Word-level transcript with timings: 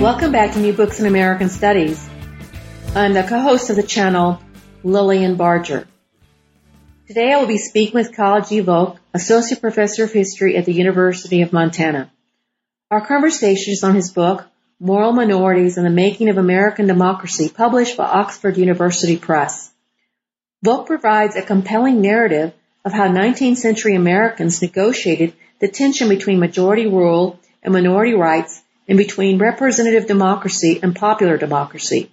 Welcome 0.00 0.30
back 0.30 0.52
to 0.52 0.60
New 0.60 0.74
Books 0.74 1.00
in 1.00 1.06
American 1.06 1.48
Studies. 1.48 2.06
I'm 2.94 3.14
the 3.14 3.22
co-host 3.22 3.70
of 3.70 3.76
the 3.76 3.82
channel, 3.82 4.42
Lillian 4.84 5.36
Barger. 5.36 5.88
Today 7.08 7.32
I 7.32 7.38
will 7.38 7.46
be 7.46 7.56
speaking 7.56 7.94
with 7.94 8.14
Kyle 8.14 8.42
G. 8.42 8.60
Volk, 8.60 8.98
Associate 9.14 9.58
Professor 9.58 10.04
of 10.04 10.12
History 10.12 10.58
at 10.58 10.66
the 10.66 10.74
University 10.74 11.40
of 11.40 11.52
Montana. 11.52 12.12
Our 12.90 13.06
conversation 13.06 13.72
is 13.72 13.82
on 13.82 13.94
his 13.94 14.12
book, 14.12 14.46
Moral 14.78 15.12
Minorities 15.12 15.78
and 15.78 15.86
the 15.86 15.90
Making 15.90 16.28
of 16.28 16.36
American 16.36 16.86
Democracy, 16.86 17.48
published 17.48 17.96
by 17.96 18.04
Oxford 18.04 18.58
University 18.58 19.16
Press. 19.16 19.72
Volk 20.62 20.86
provides 20.86 21.36
a 21.36 21.42
compelling 21.42 22.02
narrative 22.02 22.52
of 22.84 22.92
how 22.92 23.08
19th 23.08 23.56
century 23.56 23.94
Americans 23.94 24.60
negotiated 24.60 25.32
the 25.58 25.68
tension 25.68 26.10
between 26.10 26.38
majority 26.38 26.86
rule 26.86 27.40
and 27.62 27.72
minority 27.72 28.12
rights 28.12 28.62
and 28.88 28.96
between 28.98 29.38
representative 29.38 30.06
democracy 30.06 30.80
and 30.82 30.94
popular 30.94 31.36
democracy. 31.36 32.10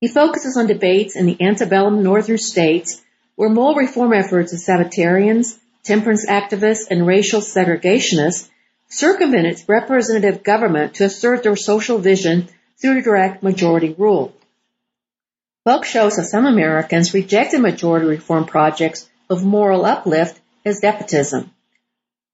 He 0.00 0.08
focuses 0.08 0.56
on 0.56 0.66
debates 0.66 1.16
in 1.16 1.26
the 1.26 1.40
antebellum 1.40 2.02
northern 2.02 2.38
states 2.38 3.02
where 3.36 3.50
moral 3.50 3.74
reform 3.74 4.12
efforts 4.12 4.52
of 4.52 4.60
Sabbatarians, 4.60 5.58
temperance 5.82 6.26
activists, 6.26 6.86
and 6.90 7.06
racial 7.06 7.40
segregationists 7.40 8.48
circumvented 8.88 9.62
representative 9.68 10.42
government 10.42 10.94
to 10.94 11.04
assert 11.04 11.42
their 11.42 11.56
social 11.56 11.98
vision 11.98 12.48
through 12.80 13.02
direct 13.02 13.42
majority 13.42 13.94
rule. 13.96 14.34
Volk 15.66 15.84
shows 15.84 16.16
that 16.16 16.24
some 16.24 16.46
Americans 16.46 17.12
rejected 17.12 17.60
majority 17.60 18.06
reform 18.06 18.46
projects 18.46 19.08
of 19.28 19.44
moral 19.44 19.84
uplift 19.84 20.40
as 20.64 20.80
despotism. 20.80 21.50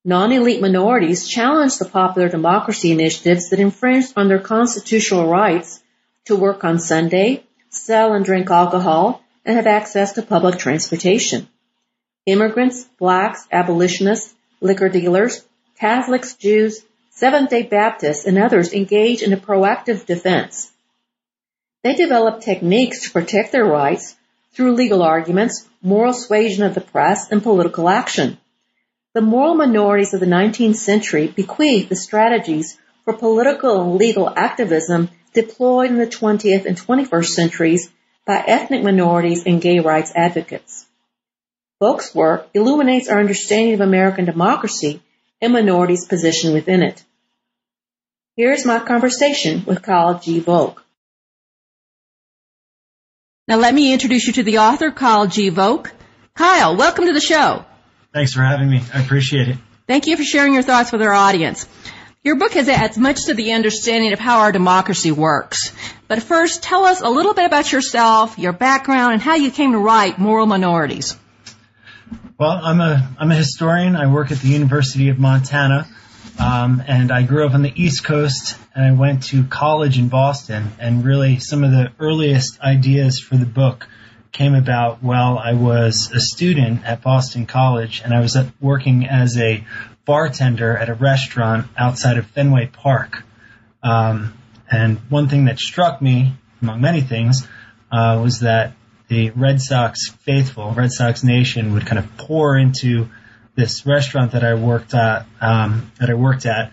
Non-elite 0.09 0.61
minorities 0.61 1.27
challenged 1.27 1.81
the 1.81 1.85
popular 1.85 2.29
democracy 2.29 2.93
initiatives 2.93 3.51
that 3.51 3.59
infringed 3.59 4.13
on 4.17 4.29
their 4.29 4.39
constitutional 4.39 5.29
rights 5.29 5.83
to 6.27 6.37
work 6.37 6.63
on 6.63 6.79
Sunday, 6.79 7.43
sell 7.71 8.13
and 8.13 8.25
drink 8.25 8.49
alcohol, 8.49 9.21
and 9.45 9.57
have 9.57 9.67
access 9.67 10.13
to 10.13 10.23
public 10.23 10.61
transportation. 10.61 11.49
Immigrants, 12.25 12.85
blacks, 13.01 13.49
abolitionists, 13.51 14.33
liquor 14.61 14.89
dealers, 14.89 15.45
Catholics, 15.81 16.37
Jews, 16.37 16.85
Seventh-day 17.11 17.65
Baptists, 17.65 18.27
and 18.27 18.39
others 18.39 18.73
engage 18.73 19.23
in 19.23 19.33
a 19.33 19.37
proactive 19.37 20.07
defense. 20.07 20.71
They 21.83 21.97
develop 21.97 22.43
techniques 22.43 23.03
to 23.03 23.11
protect 23.11 23.51
their 23.51 23.65
rights 23.65 24.15
through 24.53 24.77
legal 24.77 25.03
arguments, 25.03 25.67
moral 25.83 26.13
suasion 26.13 26.63
of 26.63 26.77
the 26.77 26.81
press, 26.81 27.33
and 27.33 27.43
political 27.43 27.89
action. 27.89 28.39
The 29.17 29.23
moral 29.23 29.55
minorities 29.55 30.13
of 30.13 30.21
the 30.21 30.27
19th 30.27 30.77
century 30.77 31.27
bequeathed 31.27 31.89
the 31.89 31.97
strategies 31.97 32.77
for 33.05 33.15
political 33.15 33.81
and 33.81 33.95
legal 33.95 34.29
activism 34.29 35.09
deployed 35.33 35.91
in 35.91 35.97
the 35.97 36.07
20th 36.07 36.67
and 36.67 36.77
21st 36.77 37.29
centuries 37.29 37.91
by 38.27 38.45
ethnic 38.47 38.83
minorities 38.83 39.45
and 39.47 39.59
gay 39.59 39.79
rights 39.79 40.13
advocates. 40.15 40.85
Volk's 41.81 42.15
work 42.15 42.51
illuminates 42.53 43.09
our 43.09 43.19
understanding 43.19 43.73
of 43.73 43.81
American 43.81 44.27
democracy 44.27 45.01
and 45.41 45.51
minorities' 45.55 46.05
position 46.05 46.53
within 46.53 46.83
it. 46.83 47.03
Here's 48.37 48.67
my 48.67 48.81
conversation 48.81 49.65
with 49.65 49.81
Kyle 49.81 50.19
G. 50.19 50.41
Volk. 50.41 50.85
Now 53.49 53.57
let 53.57 53.73
me 53.73 53.95
introduce 53.95 54.27
you 54.27 54.35
to 54.35 54.43
the 54.43 54.59
author, 54.59 54.91
Kyle 54.91 55.27
G. 55.27 55.49
Volk. 55.49 55.91
Kyle, 56.35 56.77
welcome 56.77 57.07
to 57.07 57.15
the 57.15 57.21
show. 57.23 57.65
Thanks 58.17 58.33
for 58.33 58.41
having 58.41 58.71
me. 58.71 58.81
I 58.95 59.03
appreciate 59.03 59.49
it. 59.49 59.59
Thank 59.87 60.07
you 60.07 60.17
for 60.17 60.25
sharing 60.25 60.55
your 60.55 60.63
thoughts 60.63 60.91
with 60.91 61.03
our 61.03 61.13
audience. 61.13 61.69
Your 62.25 62.37
book 62.37 62.53
has 62.55 62.67
adds 62.67 62.97
much 62.97 63.27
to 63.27 63.35
the 63.35 63.53
understanding 63.53 64.15
of 64.15 64.19
how 64.19 64.41
our 64.41 64.53
democracy 64.53 65.13
works. 65.13 65.71
But 66.09 66.23
first, 66.23 66.63
tell 66.63 66.87
us 66.87 67.03
a 67.03 67.11
little 67.11 67.35
bit 67.35 67.45
about 67.45 67.71
yourself, 67.71 68.39
your 68.39 68.55
background, 68.55 69.13
and 69.13 69.21
how 69.21 69.35
you 69.35 69.51
came 69.51 69.73
to 69.73 69.79
write 69.79 70.19
Moral 70.19 70.47
Minorities. 70.47 71.15
Well, 72.39 72.53
I'm 72.53 72.81
a 72.81 73.07
I'm 73.19 73.31
a 73.31 73.35
historian. 73.35 73.97
I 73.97 74.11
work 74.11 74.33
at 74.33 74.39
the 74.39 74.49
University 74.49 75.11
of 75.11 75.19
Montana, 75.19 75.87
um, 76.39 76.83
and 76.89 77.13
I 77.13 77.23
grew 77.23 77.47
up 77.47 77.53
on 77.53 77.61
the 77.61 77.73
East 77.77 78.03
Coast. 78.03 78.57
And 78.75 78.83
I 78.83 78.93
went 78.93 79.25
to 79.25 79.45
college 79.45 79.99
in 79.99 80.09
Boston. 80.09 80.73
And 80.79 81.05
really, 81.05 81.39
some 81.39 81.65
of 81.65 81.71
the 81.71 81.93
earliest 81.99 82.63
ideas 82.63 83.21
for 83.21 83.37
the 83.37 83.45
book 83.45 83.87
came 84.37 84.55
about 84.55 85.03
while 85.03 85.39
I 85.39 85.55
was 85.55 86.11
a 86.15 86.21
student 86.21 86.85
at 86.85 87.01
Boston 87.01 87.47
College 87.47 88.03
and 88.05 88.13
I 88.13 88.21
was 88.21 88.37
working 88.61 89.07
as 89.07 89.39
a 89.39 89.65
bartender 90.05 90.77
at 90.77 90.91
a 90.91 90.95
restaurant 90.95 91.69
outside 91.77 92.19
of 92.19 92.27
Fenway 92.27 92.67
Park. 92.67 93.25
Um, 93.83 94.35
and 94.71 94.99
one 95.09 95.29
thing 95.29 95.47
that 95.47 95.59
struck 95.59 96.03
me, 96.03 96.35
among 96.61 96.83
many 96.83 97.01
things, 97.01 97.49
uh, 97.91 98.21
was 98.23 98.41
that 98.41 98.75
the 99.09 99.31
Red 99.31 99.59
Sox 99.59 100.11
faithful, 100.11 100.71
Red 100.73 100.93
Sox 100.93 101.25
Nation, 101.25 101.73
would 101.73 101.87
kind 101.87 101.99
of 101.99 102.17
pour 102.19 102.59
into 102.59 103.09
this 103.55 103.87
restaurant 103.87 104.33
that 104.33 104.45
I 104.45 104.55
worked 104.55 104.93
at, 104.93 105.25
um, 105.41 105.91
that 105.99 106.11
I 106.11 106.15
worked 106.15 106.45
at, 106.45 106.73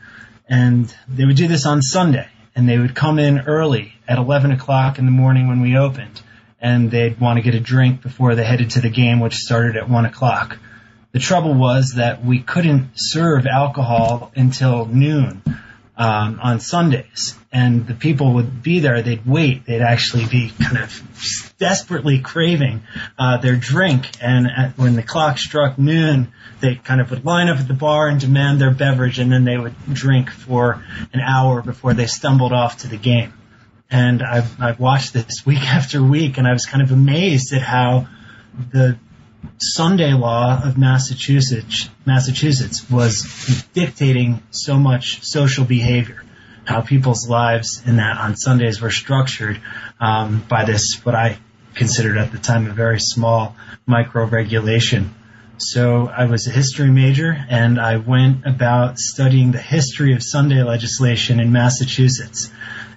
and 0.50 0.94
they 1.07 1.24
would 1.24 1.38
do 1.38 1.47
this 1.47 1.66
on 1.66 1.81
Sunday, 1.81 2.28
and 2.56 2.68
they 2.68 2.78
would 2.78 2.94
come 2.94 3.19
in 3.19 3.40
early 3.40 3.94
at 4.06 4.18
11 4.18 4.51
o'clock 4.51 5.00
in 5.00 5.06
the 5.06 5.12
morning 5.12 5.47
when 5.47 5.62
we 5.62 5.78
opened, 5.78 6.22
and 6.63 6.90
they'd 6.90 7.19
want 7.19 7.38
to 7.38 7.44
get 7.44 7.53
a 7.53 7.59
drink 7.59 8.01
before 8.01 8.35
they 8.35 8.44
headed 8.46 8.72
to 8.72 8.81
the 8.81 8.90
game, 8.90 9.19
which 9.19 9.35
started 9.35 9.75
at 9.75 9.90
one 9.90 10.06
o'clock. 10.06 10.57
The 11.12 11.19
trouble 11.19 11.53
was 11.53 11.96
that 11.97 12.25
we 12.25 12.40
couldn't 12.40 12.91
serve 12.96 13.46
alcohol 13.46 14.31
until 14.35 14.85
noon 14.85 15.44
um, 15.97 16.40
on 16.41 16.62
Sundays, 16.62 17.38
and 17.51 17.85
the 17.85 17.94
people 17.94 18.35
would 18.35 18.63
be 18.63 18.79
there. 18.79 19.01
They'd 19.01 19.25
wait. 19.25 19.66
They'd 19.66 19.81
actually 19.81 20.25
be 20.25 20.51
kind 20.57 20.78
of 20.78 21.53
desperately 21.59 22.19
craving 22.19 22.81
uh, 23.19 23.38
their 23.38 23.57
drink, 23.57 24.09
and 24.22 24.47
at, 24.47 24.78
when 24.78 24.95
the 24.95 25.03
clock 25.03 25.38
struck 25.38 25.78
noon, 25.78 26.31
they 26.62 26.75
kind 26.75 27.01
of 27.01 27.12
would 27.12 27.25
line 27.25 27.50
up 27.50 27.59
at 27.59 27.68
the 27.68 27.74
bar 27.74 28.07
and 28.07 28.22
demand 28.22 28.62
their 28.62 28.74
beverage, 28.74 29.19
and 29.19 29.31
then 29.31 29.44
they 29.44 29.57
would 29.57 29.75
drink 29.91 30.31
for 30.31 30.84
an 31.12 31.19
hour 31.19 31.62
before 31.62 31.94
they 31.94 32.07
stumbled 32.07 32.53
off 32.53 32.78
to 32.80 32.88
the 32.88 32.97
game 32.97 33.34
and 33.94 34.24
I've, 34.24 34.59
I've 34.59 34.80
watched 34.80 35.14
this 35.14 35.46
week 35.46 35.64
after 35.64 36.04
week, 36.04 36.38
and 36.38 36.48
I 36.48 36.52
was 36.52 36.66
kind 36.66 36.81
of 36.81 36.92
amazed 36.92 37.54
at 37.54 37.62
how 37.62 38.08
the 38.72 38.98
Sunday 39.58 40.14
law 40.14 40.62
of 40.64 40.78
Massachusetts 40.78 41.90
Massachusetts 42.06 42.90
was 42.90 43.66
dictating 43.74 44.42
so 44.52 44.78
much 44.78 45.24
social 45.24 45.66
behavior, 45.66 46.24
how 46.66 46.81
people's 46.81 47.28
lives 47.28 47.81
in 47.86 47.98
that 47.98 48.18
on 48.18 48.36
Sundays 48.36 48.81
were 48.81 48.92
structured 48.92 49.62
um, 50.00 50.44
by 50.48 50.66
this 50.66 51.00
what 51.04 51.16
I 51.16 51.38
considered 51.75 52.18
at 52.18 52.31
the 52.31 52.38
time 52.38 52.68
a 52.68 52.74
very 52.74 53.00
small 53.00 53.56
micro 53.86 54.25
regulation. 54.25 55.14
So 55.58 56.08
I 56.08 56.25
was 56.25 56.48
a 56.48 56.52
history 56.52 56.90
major 56.90 57.36
and 57.50 57.80
I 57.80 57.98
went 57.98 58.46
about 58.46 58.98
studying 58.98 59.51
the 59.51 59.62
history 59.62 60.13
of 60.13 60.24
Sunday 60.24 60.63
legislation 60.63 61.40
in 61.40 61.51
Massachusetts 61.51 62.50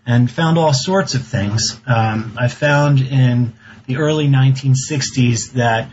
and 0.07 0.31
found 0.31 0.57
all 0.57 0.73
sorts 0.73 1.15
of 1.15 1.27
things. 1.27 1.79
Um, 1.87 2.37
I 2.39 2.49
found 2.49 3.01
in 3.01 3.53
the 3.87 3.97
early 3.97 4.29
1960s 4.29 5.53
that 5.53 5.91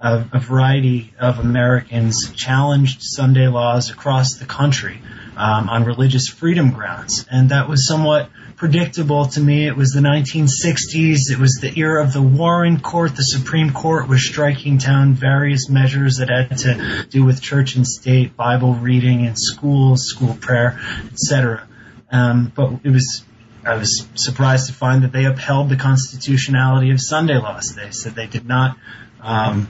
a, 0.00 0.24
a, 0.32 0.40
variety 0.40 1.12
of 1.18 1.38
Americans 1.38 2.32
challenged 2.32 3.02
Sunday 3.02 3.48
laws 3.48 3.90
across 3.90 4.34
the 4.34 4.46
country 4.46 5.00
um, 5.36 5.68
on 5.68 5.84
religious 5.84 6.26
freedom 6.26 6.70
grounds, 6.70 7.26
and 7.30 7.50
that 7.50 7.68
was 7.68 7.86
somewhat 7.86 8.30
predictable 8.56 9.26
to 9.26 9.40
me. 9.40 9.66
It 9.66 9.76
was 9.76 9.90
the 9.90 10.00
1960s. 10.00 11.30
It 11.30 11.38
was 11.38 11.58
the 11.60 11.72
era 11.78 12.04
of 12.04 12.12
the 12.12 12.22
Warren 12.22 12.80
Court. 12.80 13.14
The 13.14 13.22
Supreme 13.22 13.72
Court 13.72 14.08
was 14.08 14.22
striking 14.22 14.78
down 14.78 15.14
various 15.14 15.68
measures 15.68 16.18
that 16.18 16.28
had 16.28 16.58
to 16.58 17.06
do 17.08 17.24
with 17.24 17.40
church 17.40 17.76
and 17.76 17.86
state, 17.86 18.36
Bible 18.36 18.74
reading 18.74 19.24
in 19.24 19.36
schools, 19.36 20.06
school 20.06 20.34
prayer, 20.34 20.78
etc. 21.12 21.66
Um, 22.12 22.52
but 22.54 22.80
it 22.84 22.90
was 22.90 23.24
I 23.64 23.76
was 23.76 24.06
surprised 24.14 24.68
to 24.68 24.72
find 24.72 25.04
that 25.04 25.12
they 25.12 25.26
upheld 25.26 25.68
the 25.68 25.76
constitutionality 25.76 26.90
of 26.90 27.00
Sunday 27.00 27.36
laws. 27.36 27.74
They 27.74 27.90
said 27.90 28.14
they 28.14 28.26
did 28.26 28.46
not 28.46 28.76
um, 29.20 29.68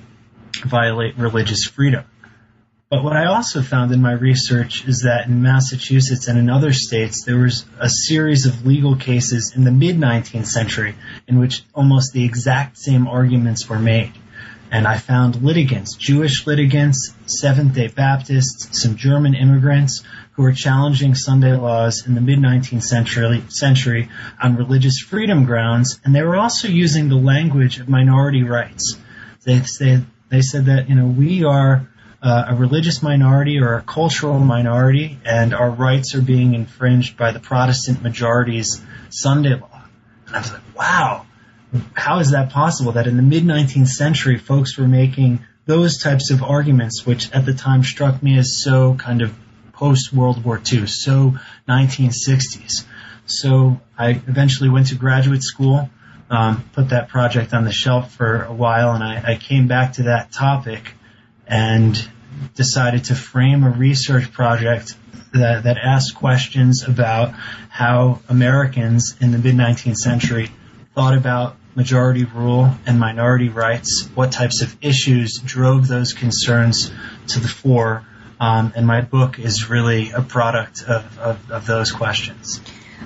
violate 0.64 1.16
religious 1.18 1.64
freedom. 1.64 2.04
But 2.90 3.04
what 3.04 3.16
I 3.16 3.26
also 3.26 3.62
found 3.62 3.92
in 3.92 4.02
my 4.02 4.12
research 4.12 4.84
is 4.86 5.02
that 5.02 5.28
in 5.28 5.42
Massachusetts 5.42 6.26
and 6.26 6.36
in 6.36 6.50
other 6.50 6.72
states, 6.72 7.24
there 7.24 7.38
was 7.38 7.64
a 7.78 7.88
series 7.88 8.46
of 8.46 8.66
legal 8.66 8.96
cases 8.96 9.52
in 9.54 9.62
the 9.62 9.70
mid 9.70 9.96
19th 9.96 10.46
century 10.46 10.96
in 11.28 11.38
which 11.38 11.62
almost 11.72 12.12
the 12.12 12.24
exact 12.24 12.78
same 12.78 13.06
arguments 13.06 13.68
were 13.68 13.78
made. 13.78 14.12
And 14.72 14.88
I 14.88 14.98
found 14.98 15.42
litigants, 15.42 15.94
Jewish 15.94 16.46
litigants, 16.46 17.12
Seventh 17.26 17.74
day 17.74 17.88
Baptists, 17.88 18.82
some 18.82 18.96
German 18.96 19.34
immigrants 19.34 20.02
who 20.40 20.44
were 20.44 20.52
challenging 20.52 21.14
Sunday 21.14 21.54
laws 21.54 22.06
in 22.06 22.14
the 22.14 22.20
mid 22.22 22.38
19th 22.38 22.82
century, 22.82 23.42
century 23.48 24.08
on 24.42 24.56
religious 24.56 24.98
freedom 24.98 25.44
grounds. 25.44 26.00
And 26.02 26.14
they 26.14 26.22
were 26.22 26.36
also 26.36 26.66
using 26.66 27.10
the 27.10 27.16
language 27.16 27.78
of 27.78 27.90
minority 27.90 28.42
rights. 28.42 28.96
They, 29.44 29.60
they, 29.78 30.02
they 30.30 30.40
said 30.40 30.64
that, 30.64 30.88
you 30.88 30.94
know, 30.94 31.06
we 31.06 31.44
are 31.44 31.86
uh, 32.22 32.44
a 32.48 32.54
religious 32.54 33.02
minority 33.02 33.58
or 33.58 33.74
a 33.74 33.82
cultural 33.82 34.38
minority, 34.38 35.18
and 35.26 35.52
our 35.52 35.70
rights 35.70 36.14
are 36.14 36.22
being 36.22 36.54
infringed 36.54 37.18
by 37.18 37.32
the 37.32 37.40
Protestant 37.40 38.02
majority's 38.02 38.82
Sunday 39.10 39.56
law. 39.56 39.82
And 40.26 40.36
I 40.36 40.38
was 40.38 40.52
like, 40.52 40.74
wow, 40.74 41.26
how 41.92 42.20
is 42.20 42.30
that 42.30 42.48
possible? 42.48 42.92
That 42.92 43.06
in 43.06 43.18
the 43.18 43.22
mid 43.22 43.44
19th 43.44 43.88
century, 43.88 44.38
folks 44.38 44.78
were 44.78 44.88
making 44.88 45.44
those 45.66 45.98
types 45.98 46.30
of 46.30 46.42
arguments, 46.42 47.04
which 47.04 47.30
at 47.32 47.44
the 47.44 47.52
time 47.52 47.84
struck 47.84 48.22
me 48.22 48.38
as 48.38 48.62
so 48.62 48.94
kind 48.94 49.20
of 49.20 49.34
post 49.80 50.12
World 50.12 50.44
War 50.44 50.60
II, 50.70 50.86
so 50.86 51.34
1960s. 51.66 52.84
So 53.24 53.80
I 53.96 54.10
eventually 54.10 54.68
went 54.68 54.88
to 54.88 54.94
graduate 54.94 55.42
school, 55.42 55.88
um, 56.28 56.68
put 56.74 56.90
that 56.90 57.08
project 57.08 57.54
on 57.54 57.64
the 57.64 57.72
shelf 57.72 58.14
for 58.14 58.44
a 58.44 58.52
while, 58.52 58.92
and 58.92 59.02
I, 59.02 59.32
I 59.32 59.36
came 59.36 59.68
back 59.68 59.94
to 59.94 60.02
that 60.04 60.32
topic 60.32 60.92
and 61.46 61.96
decided 62.54 63.04
to 63.04 63.14
frame 63.14 63.64
a 63.64 63.70
research 63.70 64.30
project 64.32 64.94
that, 65.32 65.64
that 65.64 65.78
asked 65.78 66.14
questions 66.14 66.84
about 66.86 67.32
how 67.70 68.20
Americans 68.28 69.16
in 69.18 69.32
the 69.32 69.38
mid 69.38 69.54
19th 69.54 69.96
century 69.96 70.50
thought 70.94 71.16
about 71.16 71.56
majority 71.74 72.24
rule 72.24 72.70
and 72.86 73.00
minority 73.00 73.48
rights, 73.48 74.08
what 74.14 74.30
types 74.30 74.60
of 74.60 74.76
issues 74.82 75.38
drove 75.38 75.88
those 75.88 76.12
concerns 76.12 76.92
to 77.28 77.40
the 77.40 77.48
fore. 77.48 78.04
Um, 78.40 78.72
and 78.74 78.86
my 78.86 79.02
book 79.02 79.38
is 79.38 79.68
really 79.68 80.10
a 80.10 80.22
product 80.22 80.82
of, 80.82 81.18
of, 81.18 81.50
of 81.50 81.66
those 81.66 81.92
questions. 81.92 82.60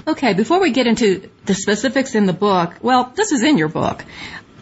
Okay, 0.07 0.35
before 0.35 0.61
we 0.61 0.71
get 0.71 0.87
into 0.87 1.29
the 1.45 1.55
specifics 1.55 2.15
in 2.15 2.27
the 2.27 2.33
book, 2.33 2.75
well, 2.83 3.13
this 3.15 3.33
is 3.33 3.43
in 3.43 3.59
your 3.59 3.69
book 3.69 4.05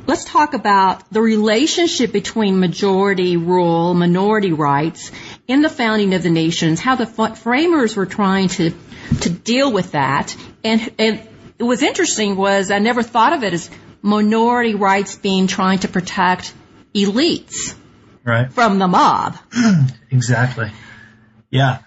let's 0.07 0.25
talk 0.25 0.55
about 0.55 1.09
the 1.11 1.21
relationship 1.21 2.13
between 2.13 2.59
majority 2.59 3.37
rule, 3.37 3.95
minority 3.95 4.53
rights 4.53 5.13
in 5.47 5.63
the 5.63 5.69
founding 5.69 6.15
of 6.15 6.23
the 6.23 6.31
nations, 6.31 6.81
how 6.81 6.97
the 6.97 7.07
framers 7.07 7.97
were 7.97 8.07
trying 8.07 8.49
to, 8.49 8.73
to 9.21 9.31
deal 9.31 9.73
with 9.73 9.93
that. 9.93 10.37
And, 10.65 10.93
and 10.99 11.29
it 11.59 11.63
was 11.63 11.83
interesting 11.83 12.37
was 12.37 12.71
I 12.71 12.79
never 12.79 13.03
thought 13.03 13.33
of 13.33 13.45
it 13.45 13.53
as 13.53 13.71
minority 14.03 14.75
rights 14.75 15.17
being 15.17 15.47
trying 15.47 15.81
to 15.81 15.89
protect 15.89 16.53
elites 16.95 17.75
right. 18.25 18.53
from 18.53 18.79
the 18.79 18.89
mob. 18.89 19.37
exactly. 20.11 20.71
Yeah. 21.51 21.79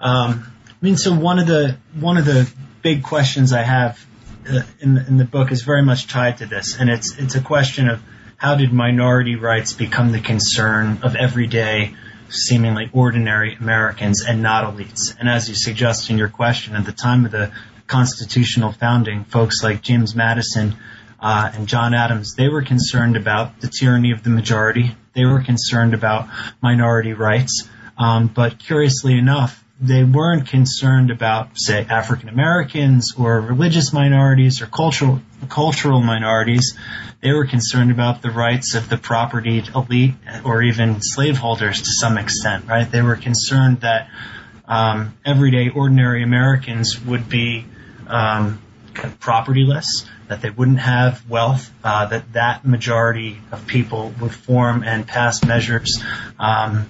Um, 0.00 0.46
I 0.68 0.72
mean, 0.80 0.96
so 0.96 1.14
one 1.14 1.38
of 1.38 1.46
the, 1.46 1.76
one 1.98 2.18
of 2.18 2.24
the 2.24 2.50
big 2.82 3.02
questions 3.02 3.52
I 3.52 3.62
have 3.62 4.04
uh, 4.48 4.62
in, 4.80 4.98
in 4.98 5.16
the 5.16 5.24
book 5.24 5.50
is 5.52 5.62
very 5.62 5.82
much 5.82 6.06
tied 6.06 6.38
to 6.38 6.46
this, 6.46 6.76
and 6.78 6.90
it's 6.90 7.16
it's 7.16 7.34
a 7.34 7.40
question 7.40 7.88
of 7.88 8.02
how 8.36 8.56
did 8.56 8.72
minority 8.72 9.36
rights 9.36 9.72
become 9.72 10.12
the 10.12 10.20
concern 10.20 10.98
of 11.02 11.16
everyday, 11.16 11.94
seemingly 12.28 12.90
ordinary 12.92 13.54
Americans 13.54 14.22
and 14.22 14.42
not 14.42 14.64
elites. 14.64 15.16
And 15.18 15.30
as 15.30 15.48
you 15.48 15.54
suggest 15.54 16.10
in 16.10 16.18
your 16.18 16.28
question, 16.28 16.76
at 16.76 16.84
the 16.84 16.92
time 16.92 17.24
of 17.24 17.32
the 17.32 17.52
constitutional 17.86 18.72
founding, 18.72 19.24
folks 19.24 19.62
like 19.62 19.80
James 19.80 20.14
Madison 20.14 20.76
uh, 21.24 21.50
and 21.54 21.66
John 21.66 21.94
Adams, 21.94 22.34
they 22.34 22.48
were 22.48 22.60
concerned 22.60 23.16
about 23.16 23.58
the 23.62 23.68
tyranny 23.68 24.10
of 24.10 24.22
the 24.22 24.28
majority. 24.28 24.94
They 25.14 25.24
were 25.24 25.40
concerned 25.40 25.94
about 25.94 26.28
minority 26.62 27.14
rights. 27.14 27.66
Um, 27.96 28.26
but 28.26 28.58
curiously 28.58 29.16
enough, 29.16 29.64
they 29.80 30.04
weren't 30.04 30.48
concerned 30.48 31.10
about, 31.10 31.58
say, 31.58 31.86
African 31.88 32.28
Americans 32.28 33.14
or 33.18 33.40
religious 33.40 33.90
minorities 33.90 34.60
or 34.60 34.66
cultural 34.66 35.22
cultural 35.48 36.02
minorities. 36.02 36.76
They 37.22 37.32
were 37.32 37.46
concerned 37.46 37.90
about 37.90 38.20
the 38.20 38.30
rights 38.30 38.74
of 38.74 38.90
the 38.90 38.98
propertied 38.98 39.74
elite 39.74 40.16
or 40.44 40.62
even 40.62 41.00
slaveholders 41.00 41.80
to 41.80 41.90
some 41.90 42.18
extent, 42.18 42.66
right? 42.66 42.90
They 42.90 43.00
were 43.00 43.16
concerned 43.16 43.80
that 43.80 44.10
um, 44.66 45.16
everyday 45.24 45.70
ordinary 45.70 46.22
Americans 46.22 47.00
would 47.00 47.30
be 47.30 47.64
um, 48.06 48.60
propertyless, 48.94 50.06
that 50.28 50.40
they 50.40 50.50
wouldn't 50.50 50.80
have 50.80 51.28
wealth, 51.28 51.70
uh, 51.82 52.06
that 52.06 52.32
that 52.32 52.64
majority 52.64 53.38
of 53.52 53.66
people 53.66 54.12
would 54.20 54.34
form 54.34 54.82
and 54.82 55.06
pass 55.06 55.44
measures 55.44 56.02
um, 56.38 56.88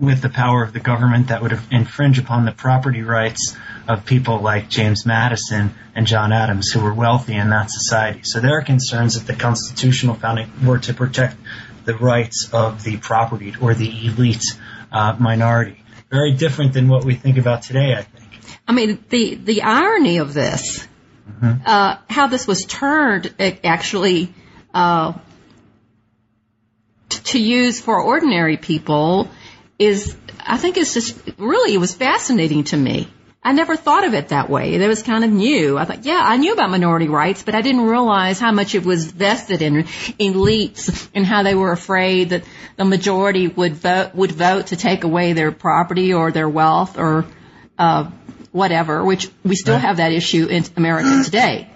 with 0.00 0.22
the 0.22 0.28
power 0.28 0.62
of 0.62 0.72
the 0.72 0.80
government 0.80 1.28
that 1.28 1.42
would 1.42 1.58
infringe 1.70 2.18
upon 2.18 2.44
the 2.44 2.52
property 2.52 3.02
rights 3.02 3.56
of 3.88 4.04
people 4.04 4.40
like 4.40 4.68
James 4.68 5.04
Madison 5.04 5.74
and 5.94 6.06
John 6.06 6.32
Adams, 6.32 6.70
who 6.70 6.80
were 6.80 6.94
wealthy 6.94 7.34
in 7.34 7.50
that 7.50 7.70
society. 7.70 8.20
So 8.22 8.40
there 8.40 8.58
are 8.58 8.62
concerns 8.62 9.14
that 9.14 9.26
the 9.26 9.38
constitutional 9.38 10.14
founding 10.14 10.50
were 10.64 10.78
to 10.78 10.94
protect 10.94 11.36
the 11.84 11.96
rights 11.96 12.50
of 12.52 12.84
the 12.84 12.98
property 12.98 13.54
or 13.60 13.74
the 13.74 13.88
elite 14.06 14.44
uh, 14.92 15.16
minority. 15.18 15.82
Very 16.10 16.34
different 16.34 16.74
than 16.74 16.88
what 16.88 17.04
we 17.04 17.14
think 17.14 17.38
about 17.38 17.62
today, 17.62 17.94
I 17.94 18.02
think. 18.02 18.28
I 18.66 18.72
mean, 18.72 19.02
the 19.08 19.34
the 19.34 19.62
irony 19.62 20.18
of 20.18 20.34
this, 20.34 20.86
uh, 21.42 21.96
how 22.08 22.26
this 22.26 22.46
was 22.46 22.64
turned 22.64 23.34
actually 23.64 24.32
uh, 24.74 25.12
to 27.08 27.38
use 27.38 27.80
for 27.80 28.00
ordinary 28.00 28.56
people 28.56 29.28
is, 29.78 30.16
I 30.40 30.56
think 30.56 30.76
it's 30.76 30.94
just 30.94 31.16
really, 31.38 31.74
it 31.74 31.78
was 31.78 31.94
fascinating 31.94 32.64
to 32.64 32.76
me. 32.76 33.08
I 33.42 33.52
never 33.52 33.76
thought 33.76 34.04
of 34.04 34.14
it 34.14 34.28
that 34.28 34.50
way. 34.50 34.74
It 34.74 34.86
was 34.88 35.02
kind 35.02 35.24
of 35.24 35.30
new. 35.30 35.78
I 35.78 35.84
thought, 35.84 36.04
yeah, 36.04 36.20
I 36.22 36.36
knew 36.36 36.52
about 36.52 36.70
minority 36.70 37.08
rights, 37.08 37.44
but 37.44 37.54
I 37.54 37.62
didn't 37.62 37.86
realize 37.86 38.40
how 38.40 38.50
much 38.50 38.74
it 38.74 38.84
was 38.84 39.06
vested 39.06 39.62
in 39.62 39.84
elites 39.84 41.08
and 41.14 41.24
how 41.24 41.44
they 41.44 41.54
were 41.54 41.70
afraid 41.70 42.30
that 42.30 42.44
the 42.76 42.84
majority 42.84 43.46
would 43.46 43.74
vote 43.74 44.14
would 44.14 44.32
vote 44.32 44.68
to 44.68 44.76
take 44.76 45.04
away 45.04 45.34
their 45.34 45.52
property 45.52 46.12
or 46.12 46.32
their 46.32 46.48
wealth 46.48 46.98
or 46.98 47.26
uh, 47.78 48.10
whatever. 48.52 49.04
Which 49.04 49.30
we 49.44 49.54
still 49.56 49.74
right. 49.74 49.82
have 49.82 49.98
that 49.98 50.12
issue 50.12 50.46
in 50.46 50.64
America 50.76 51.22
today. 51.24 51.70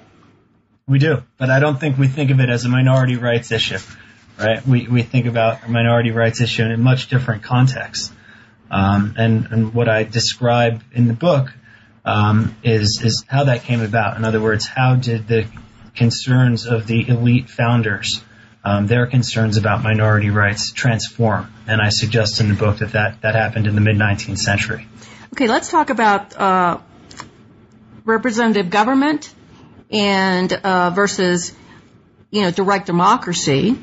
We 0.87 0.99
do, 0.99 1.23
but 1.38 1.49
I 1.49 1.61
don't 1.61 1.79
think 1.79 1.97
we 1.97 2.09
think 2.09 2.31
of 2.31 2.41
it 2.41 2.50
as 2.50 2.64
a 2.64 2.69
minority 2.69 3.17
rights 3.17 3.52
issue 3.52 3.79
right? 4.38 4.67
We, 4.67 4.88
we 4.88 5.02
think 5.02 5.26
about 5.26 5.64
a 5.64 5.71
minority 5.71 6.11
rights 6.11 6.41
issue 6.41 6.62
in 6.62 6.73
a 6.73 6.76
much 6.76 7.09
different 7.09 7.43
context. 7.43 8.12
Um, 8.71 9.14
and, 9.17 9.47
and 9.50 9.75
what 9.75 9.88
I 9.88 10.05
describe 10.05 10.83
in 10.93 11.07
the 11.07 11.14
book 11.14 11.52
um, 12.05 12.57
is, 12.62 13.00
is 13.05 13.25
how 13.29 13.45
that 13.45 13.62
came 13.62 13.81
about. 13.81 14.17
In 14.17 14.25
other 14.25 14.41
words, 14.41 14.67
how 14.67 14.97
did 14.97 15.29
the 15.29 15.47
concerns 15.95 16.67
of 16.67 16.87
the 16.87 17.07
elite 17.07 17.50
founders, 17.50 18.23
um, 18.64 18.87
their 18.87 19.07
concerns 19.07 19.57
about 19.57 19.83
minority 19.83 20.31
rights 20.31 20.73
transform? 20.73 21.52
And 21.67 21.81
I 21.81 21.91
suggest 21.91 22.41
in 22.41 22.49
the 22.49 22.55
book 22.55 22.79
that 22.79 22.93
that, 22.93 23.21
that 23.21 23.35
happened 23.35 23.67
in 23.67 23.75
the 23.75 23.81
mid 23.81 23.97
19th 23.97 24.38
century. 24.38 24.88
Okay, 25.35 25.49
let's 25.49 25.71
talk 25.71 25.89
about 25.89 26.37
uh, 26.37 26.79
representative 28.05 28.69
government 28.69 29.33
and 29.91 30.53
uh, 30.53 30.91
versus 30.91 31.55
you 32.31 32.43
know 32.43 32.51
direct 32.51 32.87
democracy. 32.87 33.79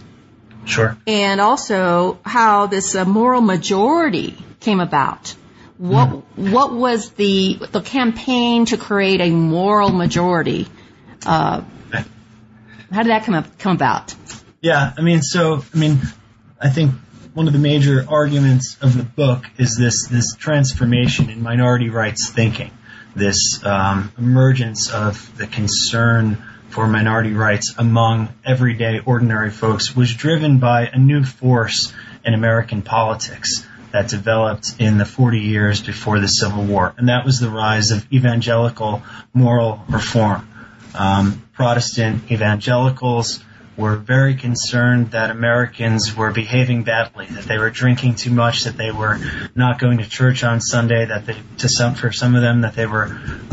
Sure. 0.65 0.95
And 1.07 1.41
also 1.41 2.19
how 2.23 2.67
this 2.67 2.93
uh, 2.93 3.05
moral 3.05 3.41
majority 3.41 4.37
came 4.59 4.79
about. 4.79 5.35
What 5.79 6.09
mm. 6.09 6.51
what 6.51 6.71
was 6.73 7.11
the 7.11 7.57
the 7.71 7.81
campaign 7.81 8.65
to 8.65 8.77
create 8.77 9.21
a 9.21 9.31
moral 9.31 9.89
majority? 9.89 10.67
Uh, 11.25 11.61
how 12.91 13.03
did 13.03 13.09
that 13.09 13.23
come 13.23 13.35
up, 13.35 13.57
come 13.57 13.75
about? 13.75 14.13
Yeah, 14.61 14.93
I 14.95 15.01
mean, 15.01 15.21
so 15.21 15.63
I 15.73 15.77
mean, 15.77 15.99
I 16.61 16.69
think 16.69 16.93
one 17.33 17.47
of 17.47 17.53
the 17.53 17.59
major 17.59 18.05
arguments 18.09 18.77
of 18.81 18.97
the 18.97 19.03
book 19.03 19.45
is 19.57 19.77
this 19.77 20.07
this 20.07 20.35
transformation 20.35 21.29
in 21.29 21.41
minority 21.43 21.89
rights 21.89 22.29
thinking, 22.29 22.71
this 23.15 23.63
um, 23.63 24.11
emergence 24.17 24.89
of 24.91 25.37
the 25.37 25.45
concern 25.45 26.43
for 26.69 26.87
minority 26.87 27.33
rights 27.33 27.73
among 27.77 28.29
everyday 28.45 28.99
ordinary 28.99 29.51
folks 29.51 29.95
was 29.95 30.13
driven 30.13 30.59
by 30.59 30.87
a 30.87 30.97
new 30.97 31.23
force 31.23 31.93
in 32.25 32.33
American 32.33 32.81
politics 32.81 33.65
that 33.91 34.07
developed 34.07 34.75
in 34.79 34.97
the 34.97 35.05
40 35.05 35.39
years 35.39 35.81
before 35.81 36.19
the 36.19 36.27
Civil 36.27 36.63
War, 36.63 36.93
and 36.97 37.09
that 37.09 37.25
was 37.25 37.39
the 37.39 37.49
rise 37.49 37.91
of 37.91 38.11
evangelical 38.13 39.01
moral 39.33 39.83
reform. 39.89 40.47
Um, 40.95 41.43
Protestant 41.53 42.31
evangelicals 42.31 43.43
were 43.79 43.95
very 43.95 44.35
concerned 44.35 45.11
that 45.11 45.31
Americans 45.31 46.13
were 46.13 46.31
behaving 46.31 46.83
badly, 46.83 47.25
that 47.27 47.45
they 47.45 47.57
were 47.57 47.69
drinking 47.69 48.15
too 48.15 48.29
much, 48.29 48.65
that 48.65 48.75
they 48.75 48.91
were 48.91 49.17
not 49.55 49.79
going 49.79 49.99
to 49.99 50.07
church 50.07 50.43
on 50.43 50.59
Sunday, 50.59 51.05
that 51.05 51.25
they, 51.25 51.37
to 51.59 51.69
some, 51.69 51.95
for 51.95 52.11
some 52.11 52.35
of 52.35 52.41
them, 52.41 52.61
that 52.61 52.75
they 52.75 52.85
were 52.85 53.05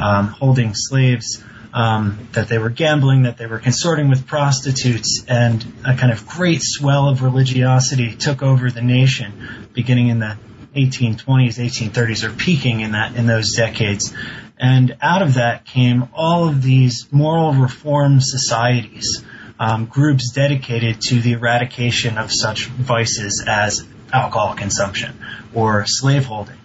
um, 0.03 0.27
holding 0.27 0.73
slaves, 0.75 1.45
um, 1.73 2.29
that 2.33 2.49
they 2.49 2.59
were 2.59 2.71
gambling, 2.71 3.23
that 3.23 3.39
they 3.39 3.47
were 3.47 3.61
consorting 3.61 4.09
with 4.09 4.27
prostitutes, 4.27 5.25
and 5.29 5.65
a 5.85 5.95
kind 5.95 6.13
of 6.13 6.27
great 6.27 6.61
swell 6.61 7.09
of 7.09 7.23
religiosity 7.23 8.17
took 8.17 8.43
over 8.43 8.69
the 8.69 8.83
nation, 8.83 9.69
beginning 9.75 10.09
in 10.09 10.19
the 10.19 10.37
1820s, 10.75 11.57
1830s, 11.57 12.25
or 12.25 12.33
peaking 12.35 12.81
in 12.81 12.93
that 12.93 13.15
in 13.15 13.27
those 13.27 13.55
decades. 13.55 14.13
And 14.59 14.97
out 15.01 15.23
of 15.23 15.35
that 15.35 15.67
came 15.67 16.09
all 16.15 16.49
of 16.49 16.63
these 16.63 17.07
moral 17.13 17.53
reform 17.53 18.21
societies 18.21 19.25
um, 19.59 19.87
groups 19.87 20.33
dedicated 20.33 21.01
to 21.01 21.21
the 21.21 21.33
eradication 21.33 22.19
of 22.19 22.33
such 22.33 22.67
vices 22.67 23.45
as 23.47 23.87
alcohol 24.13 24.55
consumption 24.55 25.19
or 25.55 25.85
slaveholding. 25.87 26.59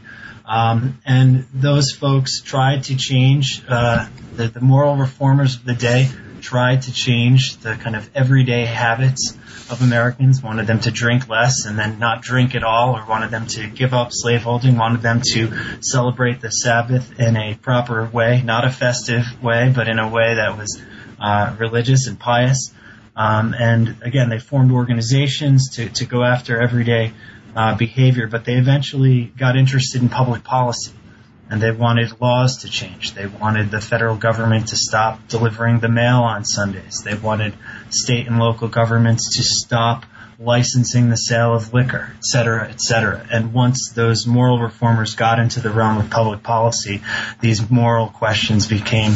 Um, 0.45 0.99
and 1.05 1.47
those 1.53 1.91
folks 1.91 2.41
tried 2.41 2.83
to 2.85 2.97
change, 2.97 3.63
uh, 3.67 4.07
the, 4.35 4.47
the 4.47 4.59
moral 4.59 4.97
reformers 4.97 5.55
of 5.55 5.63
the 5.63 5.75
day 5.75 6.09
tried 6.41 6.81
to 6.81 6.93
change 6.93 7.57
the 7.57 7.75
kind 7.75 7.95
of 7.95 8.09
everyday 8.15 8.65
habits 8.65 9.37
of 9.69 9.81
Americans, 9.81 10.41
wanted 10.43 10.67
them 10.67 10.79
to 10.81 10.91
drink 10.91 11.29
less 11.29 11.65
and 11.65 11.79
then 11.79 11.99
not 11.99 12.21
drink 12.21 12.55
at 12.55 12.63
all, 12.63 12.97
or 12.97 13.05
wanted 13.07 13.31
them 13.31 13.47
to 13.47 13.67
give 13.67 13.93
up 13.93 14.09
slaveholding, 14.11 14.75
wanted 14.75 15.01
them 15.01 15.21
to 15.23 15.53
celebrate 15.81 16.41
the 16.41 16.49
Sabbath 16.49 17.19
in 17.19 17.37
a 17.37 17.55
proper 17.55 18.05
way, 18.05 18.41
not 18.43 18.65
a 18.65 18.71
festive 18.71 19.23
way, 19.41 19.71
but 19.73 19.87
in 19.87 19.99
a 19.99 20.09
way 20.09 20.35
that 20.35 20.57
was 20.57 20.81
uh, 21.21 21.55
religious 21.59 22.07
and 22.07 22.19
pious. 22.19 22.73
Um, 23.15 23.53
and 23.53 23.97
again, 24.01 24.29
they 24.29 24.39
formed 24.39 24.71
organizations 24.71 25.75
to, 25.75 25.89
to 25.89 26.05
go 26.05 26.23
after 26.23 26.61
everyday 26.61 27.13
uh, 27.55 27.75
behavior, 27.75 28.27
but 28.27 28.45
they 28.45 28.55
eventually 28.55 29.31
got 29.37 29.55
interested 29.55 30.01
in 30.01 30.09
public 30.09 30.43
policy. 30.43 30.93
And 31.49 31.61
they 31.61 31.71
wanted 31.71 32.21
laws 32.21 32.59
to 32.61 32.69
change. 32.69 33.13
They 33.13 33.27
wanted 33.27 33.71
the 33.71 33.81
federal 33.81 34.15
government 34.15 34.69
to 34.69 34.77
stop 34.77 35.27
delivering 35.27 35.81
the 35.81 35.89
mail 35.89 36.21
on 36.21 36.45
Sundays. 36.45 37.01
They 37.03 37.15
wanted 37.15 37.53
state 37.89 38.27
and 38.27 38.39
local 38.39 38.69
governments 38.69 39.35
to 39.35 39.43
stop 39.43 40.05
licensing 40.39 41.09
the 41.09 41.17
sale 41.17 41.53
of 41.53 41.73
liquor, 41.73 42.13
et 42.15 42.23
cetera, 42.23 42.69
et 42.69 42.79
cetera. 42.79 43.27
And 43.29 43.53
once 43.53 43.91
those 43.91 44.25
moral 44.25 44.59
reformers 44.59 45.15
got 45.15 45.39
into 45.39 45.59
the 45.59 45.69
realm 45.69 45.97
of 45.97 46.09
public 46.09 46.41
policy, 46.41 47.01
these 47.41 47.69
moral 47.69 48.07
questions 48.07 48.67
became 48.67 49.13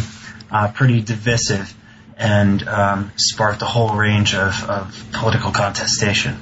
uh, 0.52 0.74
pretty 0.74 1.02
divisive 1.02 1.74
and 2.18 2.68
um, 2.68 3.12
sparked 3.18 3.62
a 3.62 3.66
whole 3.66 3.96
range 3.96 4.36
of, 4.36 4.70
of, 4.70 5.08
political 5.12 5.52
contestation. 5.52 6.38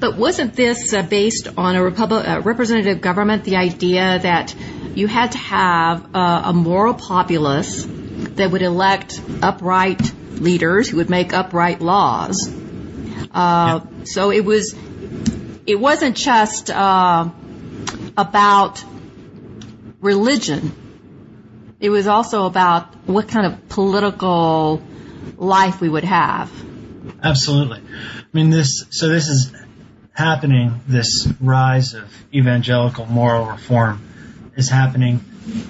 But 0.00 0.16
wasn't 0.16 0.54
this 0.54 0.92
uh, 0.92 1.02
based 1.02 1.48
on 1.56 1.76
a 1.76 1.84
uh, 1.84 2.40
representative 2.40 3.00
government, 3.00 3.44
the 3.44 3.56
idea 3.56 4.18
that 4.18 4.54
you 4.94 5.06
had 5.06 5.32
to 5.32 5.38
have 5.38 6.14
uh, 6.14 6.42
a 6.46 6.52
moral 6.52 6.94
populace 6.94 7.84
that 7.86 8.50
would 8.50 8.62
elect 8.62 9.20
upright 9.42 10.12
leaders 10.32 10.88
who 10.88 10.98
would 10.98 11.10
make 11.10 11.32
upright 11.32 11.80
laws? 11.80 12.48
Uh, 12.48 13.80
yeah. 13.80 14.04
So 14.04 14.30
it 14.30 14.44
was, 14.44 14.74
it 15.66 15.78
wasn't 15.78 16.16
just 16.16 16.70
uh, 16.70 17.28
about 18.16 18.84
religion. 20.00 20.72
It 21.80 21.90
was 21.90 22.06
also 22.06 22.46
about 22.46 22.94
what 23.06 23.28
kind 23.28 23.46
of 23.46 23.68
political 23.68 24.82
life 25.36 25.80
we 25.80 25.88
would 25.88 26.04
have. 26.04 26.50
Absolutely. 27.22 27.80
I 27.80 28.24
mean, 28.32 28.50
this, 28.50 28.86
so 28.90 29.08
this 29.08 29.28
is 29.28 29.52
happening, 30.12 30.80
this 30.86 31.28
rise 31.40 31.94
of 31.94 32.12
evangelical 32.34 33.06
moral 33.06 33.46
reform 33.46 34.02
is 34.56 34.68
happening 34.68 35.20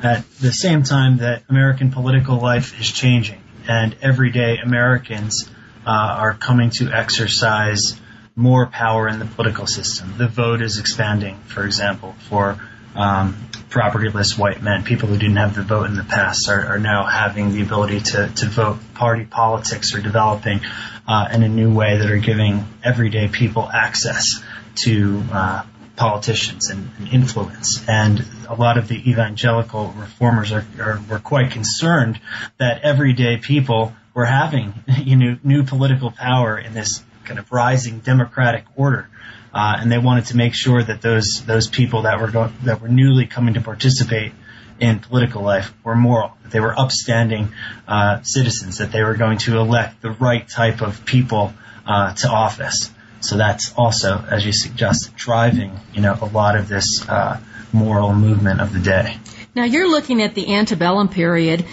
at 0.02 0.24
the 0.40 0.52
same 0.52 0.82
time 0.82 1.18
that 1.18 1.44
American 1.48 1.90
political 1.90 2.38
life 2.38 2.78
is 2.80 2.90
changing 2.90 3.40
and 3.68 3.94
everyday 4.00 4.58
Americans 4.58 5.48
uh, 5.86 5.90
are 5.90 6.34
coming 6.34 6.70
to 6.70 6.90
exercise 6.90 7.98
more 8.34 8.66
power 8.66 9.08
in 9.08 9.18
the 9.18 9.26
political 9.26 9.66
system. 9.66 10.14
The 10.16 10.28
vote 10.28 10.62
is 10.62 10.78
expanding, 10.78 11.38
for 11.46 11.64
example, 11.64 12.14
for 12.28 12.58
um, 12.94 13.36
propertyless 13.68 14.38
white 14.38 14.62
men, 14.62 14.84
people 14.84 15.08
who 15.08 15.18
didn't 15.18 15.36
have 15.36 15.54
the 15.54 15.62
vote 15.62 15.84
in 15.84 15.96
the 15.96 16.04
past, 16.04 16.48
are, 16.48 16.74
are 16.74 16.78
now 16.78 17.04
having 17.04 17.52
the 17.52 17.62
ability 17.62 18.00
to, 18.00 18.28
to 18.28 18.46
vote. 18.46 18.78
Party 18.94 19.24
politics 19.24 19.94
are 19.94 20.00
developing 20.00 20.60
uh, 21.06 21.28
in 21.32 21.42
a 21.42 21.48
new 21.48 21.72
way 21.74 21.98
that 21.98 22.10
are 22.10 22.18
giving 22.18 22.66
everyday 22.82 23.28
people 23.28 23.68
access 23.68 24.42
to 24.76 25.22
uh, 25.32 25.62
politicians 25.96 26.70
and, 26.70 26.90
and, 26.98 27.08
influence. 27.08 27.82
And 27.88 28.24
a 28.48 28.54
lot 28.54 28.78
of 28.78 28.88
the 28.88 29.10
evangelical 29.10 29.88
reformers 29.88 30.52
are, 30.52 30.64
are 30.80 31.00
were 31.10 31.18
quite 31.18 31.50
concerned 31.50 32.20
that 32.58 32.82
everyday 32.82 33.36
people 33.36 33.92
were 34.14 34.26
having 34.26 34.74
you 34.98 35.16
know 35.16 35.38
new 35.42 35.64
political 35.64 36.10
power 36.10 36.58
in 36.58 36.72
this 36.72 37.02
kind 37.24 37.38
of 37.38 37.50
rising 37.52 37.98
democratic 37.98 38.64
order 38.76 39.08
uh, 39.52 39.76
and 39.80 39.90
they 39.90 39.98
wanted 39.98 40.26
to 40.26 40.36
make 40.36 40.54
sure 40.54 40.82
that 40.82 41.00
those 41.02 41.42
those 41.46 41.68
people 41.68 42.02
that 42.02 42.20
were 42.20 42.30
go- 42.30 42.52
that 42.64 42.80
were 42.80 42.88
newly 42.88 43.26
coming 43.26 43.54
to 43.54 43.60
participate 43.60 44.32
in 44.80 45.00
political 45.00 45.42
life 45.42 45.72
were 45.82 45.96
moral, 45.96 46.36
that 46.42 46.52
they 46.52 46.60
were 46.60 46.78
upstanding 46.78 47.52
uh, 47.88 48.22
citizens, 48.22 48.78
that 48.78 48.92
they 48.92 49.02
were 49.02 49.14
going 49.14 49.38
to 49.38 49.58
elect 49.58 50.00
the 50.02 50.10
right 50.10 50.48
type 50.48 50.80
of 50.80 51.04
people 51.04 51.52
uh, 51.86 52.12
to 52.14 52.28
office. 52.28 52.92
So 53.20 53.36
that's 53.36 53.74
also, 53.74 54.24
as 54.30 54.46
you 54.46 54.52
suggest, 54.52 55.16
driving 55.16 55.72
you 55.92 56.02
know 56.02 56.16
a 56.20 56.26
lot 56.26 56.56
of 56.56 56.68
this 56.68 57.06
uh, 57.08 57.40
moral 57.72 58.14
movement 58.14 58.60
of 58.60 58.72
the 58.72 58.80
day. 58.80 59.18
Now 59.54 59.64
you're 59.64 59.90
looking 59.90 60.22
at 60.22 60.34
the 60.34 60.54
antebellum 60.54 61.08
period 61.08 61.64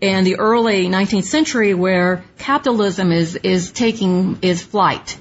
and 0.00 0.26
the 0.26 0.36
early 0.36 0.88
19th 0.88 1.24
century 1.24 1.74
where 1.74 2.24
capitalism 2.38 3.12
is 3.12 3.36
is 3.36 3.72
taking 3.72 4.38
is 4.42 4.62
flight 4.62 5.16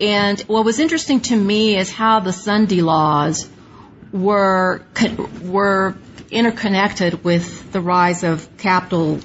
and 0.00 0.40
what 0.42 0.64
was 0.64 0.78
interesting 0.80 1.20
to 1.20 1.36
me 1.36 1.76
is 1.76 1.90
how 1.90 2.20
the 2.20 2.32
Sunday 2.32 2.80
laws 2.80 3.48
were 4.12 4.82
were 5.42 5.96
interconnected 6.30 7.22
with 7.24 7.72
the 7.72 7.80
rise 7.80 8.24
of 8.24 8.56
capital 8.56 9.20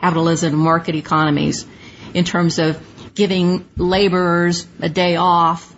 capitalism 0.00 0.54
and 0.54 0.62
market 0.62 0.94
economies 0.94 1.66
in 2.12 2.24
terms 2.24 2.58
of 2.58 2.80
giving 3.14 3.68
laborers 3.76 4.66
a 4.80 4.88
day 4.88 5.16
off. 5.16 5.74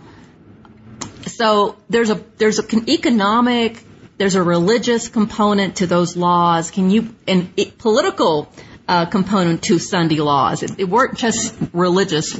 So 1.27 1.77
there's 1.89 2.09
a 2.09 2.15
there's 2.37 2.59
an 2.59 2.89
economic 2.89 3.83
there's 4.17 4.35
a 4.35 4.43
religious 4.43 5.07
component 5.07 5.77
to 5.77 5.87
those 5.87 6.17
laws. 6.17 6.71
Can 6.71 6.89
you 6.89 7.15
and 7.27 7.55
political 7.77 8.51
uh, 8.87 9.05
component 9.05 9.63
to 9.63 9.79
Sunday 9.79 10.19
laws? 10.19 10.63
It, 10.63 10.71
it 10.79 10.89
weren't 10.89 11.17
just 11.17 11.55
religious 11.71 12.37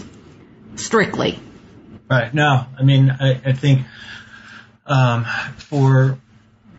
strictly. 0.76 1.40
Right. 2.10 2.34
No, 2.34 2.66
I 2.78 2.84
mean, 2.84 3.12
I, 3.12 3.40
I 3.46 3.54
think 3.54 3.86
um, 4.88 5.26
for 5.58 6.18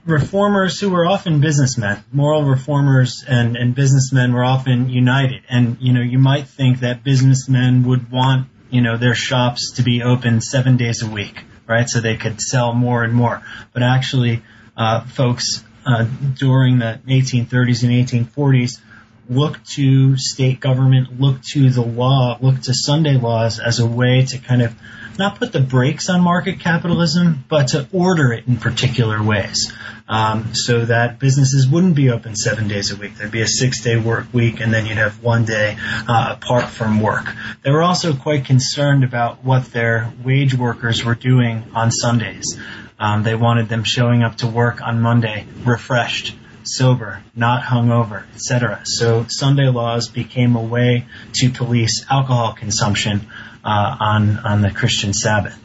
reformers 0.04 0.80
who 0.80 0.90
were 0.90 1.06
often 1.06 1.40
businessmen, 1.40 2.02
moral 2.10 2.44
reformers 2.44 3.24
and, 3.26 3.56
and 3.56 3.74
businessmen 3.74 4.32
were 4.32 4.44
often 4.44 4.88
united. 4.88 5.42
And, 5.48 5.76
you 5.80 5.92
know, 5.92 6.00
you 6.00 6.18
might 6.18 6.48
think 6.48 6.80
that 6.80 7.04
businessmen 7.04 7.84
would 7.84 8.10
want, 8.10 8.48
you 8.70 8.80
know, 8.80 8.96
their 8.96 9.14
shops 9.14 9.74
to 9.76 9.82
be 9.82 10.02
open 10.02 10.40
seven 10.40 10.76
days 10.76 11.02
a 11.02 11.06
week, 11.06 11.44
right? 11.66 11.88
So 11.88 12.00
they 12.00 12.16
could 12.16 12.40
sell 12.40 12.72
more 12.72 13.04
and 13.04 13.14
more. 13.14 13.40
But 13.72 13.84
actually, 13.84 14.42
uh, 14.76 15.06
folks 15.06 15.62
uh, 15.86 16.06
during 16.34 16.78
the 16.80 17.00
1830s 17.06 17.84
and 17.84 18.32
1840s 18.32 18.80
look 19.28 19.62
to 19.64 20.16
state 20.16 20.58
government, 20.58 21.20
look 21.20 21.40
to 21.52 21.70
the 21.70 21.82
law, 21.82 22.36
look 22.40 22.60
to 22.62 22.74
Sunday 22.74 23.16
laws 23.16 23.60
as 23.60 23.78
a 23.78 23.86
way 23.86 24.24
to 24.24 24.38
kind 24.38 24.60
of 24.60 24.74
not 25.20 25.38
put 25.38 25.52
the 25.52 25.60
brakes 25.60 26.08
on 26.08 26.20
market 26.20 26.58
capitalism, 26.58 27.44
but 27.48 27.68
to 27.68 27.86
order 27.92 28.32
it 28.32 28.48
in 28.48 28.56
particular 28.56 29.22
ways. 29.22 29.72
Um, 30.08 30.56
so 30.56 30.86
that 30.86 31.20
businesses 31.20 31.68
wouldn't 31.68 31.94
be 31.94 32.10
open 32.10 32.34
seven 32.34 32.66
days 32.66 32.90
a 32.90 32.96
week. 32.96 33.16
There'd 33.16 33.30
be 33.30 33.42
a 33.42 33.46
six 33.46 33.80
day 33.82 33.96
work 33.96 34.26
week 34.32 34.60
and 34.60 34.74
then 34.74 34.86
you'd 34.86 34.96
have 34.96 35.22
one 35.22 35.44
day 35.44 35.76
uh, 35.78 36.36
apart 36.36 36.64
from 36.64 37.00
work. 37.00 37.26
They 37.62 37.70
were 37.70 37.82
also 37.82 38.14
quite 38.14 38.46
concerned 38.46 39.04
about 39.04 39.44
what 39.44 39.66
their 39.66 40.12
wage 40.24 40.54
workers 40.54 41.04
were 41.04 41.14
doing 41.14 41.62
on 41.74 41.92
Sundays. 41.92 42.58
Um, 42.98 43.22
they 43.22 43.36
wanted 43.36 43.68
them 43.68 43.84
showing 43.84 44.24
up 44.24 44.38
to 44.38 44.48
work 44.48 44.82
on 44.82 45.00
Monday 45.00 45.46
refreshed, 45.64 46.34
sober, 46.64 47.22
not 47.36 47.62
hungover, 47.62 48.24
etc. 48.34 48.80
So 48.84 49.26
Sunday 49.28 49.68
laws 49.68 50.08
became 50.08 50.56
a 50.56 50.62
way 50.62 51.06
to 51.34 51.50
police 51.50 52.04
alcohol 52.10 52.54
consumption 52.54 53.28
uh, 53.64 53.96
on 54.00 54.38
on 54.38 54.62
the 54.62 54.70
Christian 54.70 55.12
Sabbath. 55.12 55.58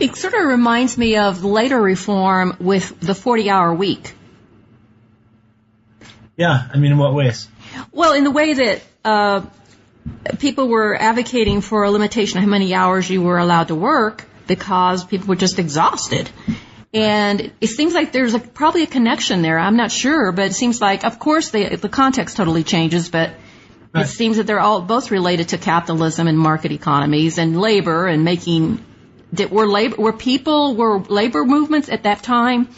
It 0.00 0.16
sort 0.16 0.34
of 0.34 0.44
reminds 0.44 0.98
me 0.98 1.16
of 1.16 1.44
later 1.44 1.80
reform 1.80 2.56
with 2.60 3.00
the 3.00 3.14
40-hour 3.14 3.74
week. 3.74 4.14
Yeah, 6.36 6.68
I 6.72 6.76
mean, 6.76 6.92
in 6.92 6.98
what 6.98 7.14
ways? 7.14 7.48
Well, 7.90 8.12
in 8.12 8.24
the 8.24 8.30
way 8.30 8.52
that 8.52 8.82
uh, 9.04 9.42
people 10.38 10.68
were 10.68 10.94
advocating 10.94 11.60
for 11.60 11.84
a 11.84 11.90
limitation 11.90 12.38
of 12.38 12.44
how 12.44 12.50
many 12.50 12.74
hours 12.74 13.08
you 13.08 13.22
were 13.22 13.38
allowed 13.38 13.68
to 13.68 13.74
work 13.74 14.24
because 14.46 15.04
people 15.04 15.28
were 15.28 15.36
just 15.36 15.58
exhausted. 15.58 16.30
And 16.94 17.52
it 17.60 17.66
seems 17.66 17.92
like 17.92 18.12
there's 18.12 18.34
a, 18.34 18.38
probably 18.38 18.82
a 18.82 18.86
connection 18.86 19.42
there. 19.42 19.58
I'm 19.58 19.76
not 19.76 19.90
sure, 19.90 20.32
but 20.32 20.46
it 20.46 20.54
seems 20.54 20.80
like, 20.80 21.04
of 21.04 21.18
course, 21.18 21.50
the, 21.50 21.76
the 21.76 21.88
context 21.88 22.36
totally 22.36 22.64
changes, 22.64 23.10
but 23.10 23.32
right. 23.92 24.04
it 24.04 24.08
seems 24.08 24.36
that 24.36 24.46
they're 24.46 24.60
all 24.60 24.80
both 24.82 25.10
related 25.10 25.50
to 25.50 25.58
capitalism 25.58 26.26
and 26.26 26.38
market 26.38 26.72
economies 26.72 27.38
and 27.38 27.60
labor 27.60 28.06
and 28.06 28.24
making. 28.24 28.84
Did, 29.32 29.50
were 29.50 29.66
labor 29.66 29.96
were 29.96 30.12
people 30.12 30.74
were 30.74 30.98
labor 31.00 31.44
movements 31.44 31.88
at 31.90 32.04
that 32.04 32.22
time 32.22 32.68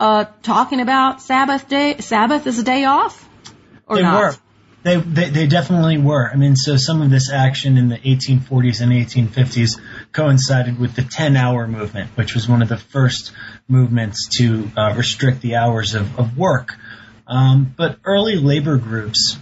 uh, 0.00 0.24
talking 0.42 0.80
about 0.80 1.20
Sabbath 1.20 1.68
day 1.68 1.98
Sabbath 1.98 2.46
as 2.46 2.58
a 2.58 2.62
day 2.64 2.84
off 2.84 3.28
or 3.86 3.96
they 3.96 4.02
not? 4.02 4.20
Were. 4.20 4.36
They, 4.84 4.96
they, 4.96 5.28
they 5.28 5.46
definitely 5.46 5.98
were. 5.98 6.28
I 6.28 6.34
mean, 6.34 6.56
so 6.56 6.76
some 6.76 7.02
of 7.02 7.10
this 7.10 7.30
action 7.30 7.78
in 7.78 7.88
the 7.88 7.98
1840s 7.98 8.80
and 8.80 8.90
1850s 8.90 9.80
coincided 10.10 10.76
with 10.76 10.96
the 10.96 11.02
10-hour 11.02 11.68
movement, 11.68 12.10
which 12.16 12.34
was 12.34 12.48
one 12.48 12.62
of 12.62 12.68
the 12.68 12.76
first 12.76 13.30
movements 13.68 14.28
to 14.38 14.68
uh, 14.76 14.94
restrict 14.96 15.40
the 15.40 15.54
hours 15.54 15.94
of, 15.94 16.18
of 16.18 16.36
work. 16.36 16.74
Um, 17.28 17.72
but 17.76 17.98
early 18.04 18.34
labor 18.34 18.76
groups 18.76 19.38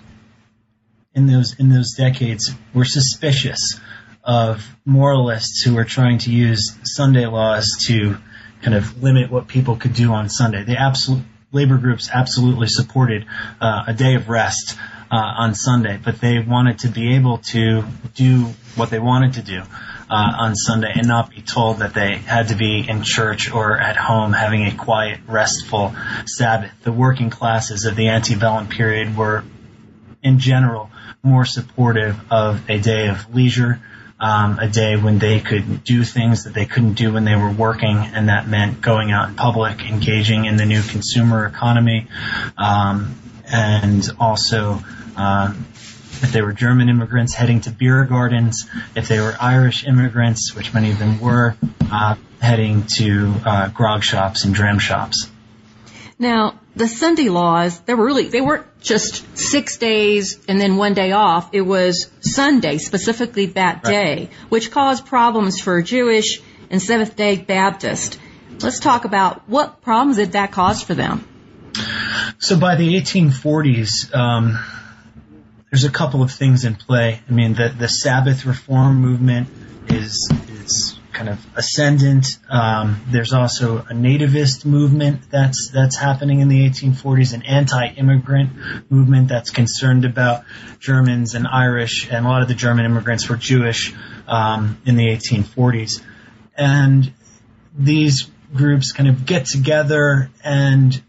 in 1.14 1.26
those 1.26 1.58
in 1.58 1.68
those 1.68 1.94
decades 1.94 2.52
were 2.74 2.84
suspicious 2.84 3.80
of 4.22 4.64
moralists 4.84 5.62
who 5.62 5.74
were 5.74 5.84
trying 5.84 6.18
to 6.18 6.30
use 6.30 6.76
Sunday 6.84 7.26
laws 7.26 7.78
to 7.86 8.16
kind 8.62 8.76
of 8.76 9.02
limit 9.02 9.30
what 9.30 9.48
people 9.48 9.76
could 9.76 9.94
do 9.94 10.12
on 10.12 10.28
Sunday. 10.28 10.62
The 10.62 10.76
absolute 10.78 11.24
labor 11.52 11.78
groups 11.78 12.10
absolutely 12.12 12.68
supported 12.68 13.26
uh, 13.60 13.84
a 13.88 13.94
day 13.94 14.14
of 14.14 14.28
rest 14.28 14.76
uh, 15.10 15.16
on 15.16 15.54
Sunday, 15.54 15.98
but 16.02 16.20
they 16.20 16.38
wanted 16.38 16.80
to 16.80 16.88
be 16.88 17.16
able 17.16 17.38
to 17.38 17.82
do 18.14 18.44
what 18.76 18.90
they 18.90 18.98
wanted 18.98 19.34
to 19.34 19.42
do. 19.42 19.62
Uh, 20.12 20.32
on 20.38 20.56
Sunday 20.56 20.90
and 20.92 21.06
not 21.06 21.30
be 21.30 21.40
told 21.40 21.78
that 21.78 21.94
they 21.94 22.16
had 22.16 22.48
to 22.48 22.56
be 22.56 22.84
in 22.88 23.04
church 23.04 23.52
or 23.52 23.78
at 23.78 23.96
home 23.96 24.32
having 24.32 24.66
a 24.66 24.74
quiet, 24.74 25.20
restful 25.28 25.94
Sabbath. 26.26 26.72
The 26.82 26.90
working 26.90 27.30
classes 27.30 27.84
of 27.84 27.94
the 27.94 28.08
antebellum 28.08 28.66
period 28.66 29.16
were, 29.16 29.44
in 30.20 30.40
general, 30.40 30.90
more 31.22 31.44
supportive 31.44 32.18
of 32.30 32.68
a 32.68 32.78
day 32.78 33.08
of 33.08 33.34
leisure, 33.34 33.80
um, 34.18 34.58
a 34.58 34.68
day 34.68 34.96
when 34.96 35.18
they 35.18 35.40
could 35.40 35.82
do 35.84 36.04
things 36.04 36.44
that 36.44 36.54
they 36.54 36.66
couldn't 36.66 36.94
do 36.94 37.12
when 37.12 37.24
they 37.24 37.36
were 37.36 37.50
working, 37.50 37.96
and 37.96 38.28
that 38.28 38.48
meant 38.48 38.80
going 38.80 39.10
out 39.10 39.30
in 39.30 39.34
public, 39.34 39.80
engaging 39.80 40.44
in 40.44 40.56
the 40.56 40.66
new 40.66 40.82
consumer 40.82 41.46
economy, 41.46 42.06
um, 42.56 43.14
and 43.46 44.08
also 44.18 44.82
uh, 45.16 45.54
if 46.22 46.32
they 46.32 46.42
were 46.42 46.52
German 46.52 46.88
immigrants 46.88 47.32
heading 47.32 47.62
to 47.62 47.70
beer 47.70 48.04
gardens, 48.04 48.68
if 48.94 49.08
they 49.08 49.20
were 49.20 49.34
Irish 49.40 49.86
immigrants, 49.86 50.54
which 50.54 50.74
many 50.74 50.90
of 50.90 50.98
them 50.98 51.18
were, 51.18 51.56
uh, 51.90 52.16
heading 52.40 52.84
to 52.98 53.34
uh, 53.44 53.68
grog 53.68 54.02
shops 54.02 54.44
and 54.44 54.54
dram 54.54 54.78
shops. 54.78 55.30
Now, 56.18 56.60
the 56.76 56.86
Sunday 56.86 57.30
laws, 57.30 57.80
they 57.80 57.94
were 57.94 58.04
really, 58.04 58.28
they 58.28 58.42
weren't 58.42 58.66
just 58.80 59.38
six 59.38 59.76
days 59.76 60.38
and 60.48 60.60
then 60.60 60.76
one 60.76 60.94
day 60.94 61.12
off. 61.12 61.50
It 61.52 61.60
was 61.60 62.10
Sunday, 62.20 62.78
specifically 62.78 63.46
that 63.46 63.82
day, 63.82 64.16
right. 64.16 64.32
which 64.48 64.70
caused 64.70 65.06
problems 65.06 65.60
for 65.60 65.82
Jewish 65.82 66.40
and 66.70 66.80
Seventh 66.80 67.16
day 67.16 67.36
Baptist. 67.36 68.18
Let's 68.60 68.80
talk 68.80 69.04
about 69.04 69.48
what 69.48 69.80
problems 69.80 70.16
did 70.16 70.32
that 70.32 70.52
cause 70.52 70.82
for 70.82 70.94
them? 70.94 71.26
So 72.38 72.58
by 72.58 72.76
the 72.76 72.94
1840s, 73.00 74.14
um, 74.14 74.58
there's 75.70 75.84
a 75.84 75.90
couple 75.90 76.22
of 76.22 76.32
things 76.32 76.64
in 76.64 76.74
play. 76.74 77.20
I 77.28 77.32
mean, 77.32 77.54
the 77.54 77.68
the 77.68 77.88
Sabbath 77.88 78.44
reform 78.44 78.96
movement 78.96 79.48
is 79.88 80.30
is 80.48 80.98
kind 81.12 81.28
of 81.28 81.44
ascendant. 81.56 82.26
Um, 82.48 83.00
there's 83.08 83.32
also 83.32 83.78
a 83.78 83.92
nativist 83.92 84.64
movement 84.64 85.30
that's 85.30 85.70
that's 85.72 85.96
happening 85.96 86.40
in 86.40 86.48
the 86.48 86.68
1840s, 86.68 87.34
an 87.34 87.42
anti-immigrant 87.42 88.90
movement 88.90 89.28
that's 89.28 89.50
concerned 89.50 90.04
about 90.04 90.44
Germans 90.78 91.34
and 91.34 91.46
Irish, 91.46 92.08
and 92.10 92.26
a 92.26 92.28
lot 92.28 92.42
of 92.42 92.48
the 92.48 92.54
German 92.54 92.84
immigrants 92.84 93.28
were 93.28 93.36
Jewish 93.36 93.94
um, 94.26 94.80
in 94.86 94.96
the 94.96 95.06
1840s, 95.06 96.02
and 96.56 97.12
these 97.76 98.30
groups 98.54 98.92
kind 98.92 99.08
of 99.08 99.26
get 99.26 99.46
together 99.46 100.30
and 100.42 101.00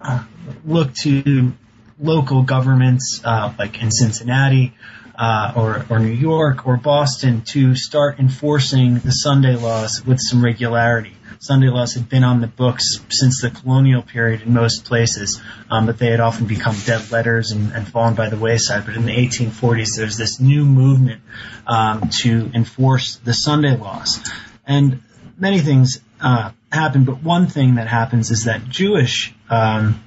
uh, 0.00 0.24
look 0.64 0.94
to 0.94 1.52
local 2.00 2.42
governments, 2.42 3.20
uh, 3.24 3.52
like 3.58 3.82
in 3.82 3.90
Cincinnati 3.90 4.74
uh, 5.18 5.52
or, 5.56 5.84
or 5.90 5.98
New 5.98 6.12
York 6.12 6.66
or 6.66 6.76
Boston, 6.76 7.42
to 7.48 7.74
start 7.74 8.18
enforcing 8.20 9.00
the 9.00 9.10
Sunday 9.10 9.56
laws 9.56 10.02
with 10.06 10.20
some 10.20 10.44
regularity. 10.44 11.12
Sunday 11.40 11.68
laws 11.68 11.94
had 11.94 12.08
been 12.08 12.24
on 12.24 12.40
the 12.40 12.46
books 12.46 12.98
since 13.10 13.42
the 13.42 13.50
colonial 13.50 14.02
period 14.02 14.42
in 14.42 14.52
most 14.52 14.84
places, 14.84 15.40
um, 15.70 15.86
but 15.86 15.98
they 15.98 16.10
had 16.10 16.20
often 16.20 16.46
become 16.46 16.76
dead 16.84 17.10
letters 17.12 17.52
and, 17.52 17.72
and, 17.72 17.86
fallen 17.86 18.14
by 18.14 18.28
the 18.28 18.36
wayside. 18.36 18.86
But 18.86 18.96
in 18.96 19.04
the 19.04 19.12
1840s, 19.12 19.96
there's 19.96 20.16
this 20.16 20.40
new 20.40 20.64
movement 20.64 21.20
um, 21.66 22.10
to 22.22 22.50
enforce 22.54 23.16
the 23.16 23.32
Sunday 23.32 23.76
laws. 23.76 24.20
And 24.66 25.02
many 25.38 25.60
things 25.60 26.00
uh, 26.20 26.50
happen, 26.72 27.04
but 27.04 27.22
one 27.22 27.46
thing 27.46 27.76
that 27.76 27.86
happens 27.86 28.30
is 28.30 28.44
that 28.44 28.68
Jewish 28.68 29.32
um, 29.48 30.02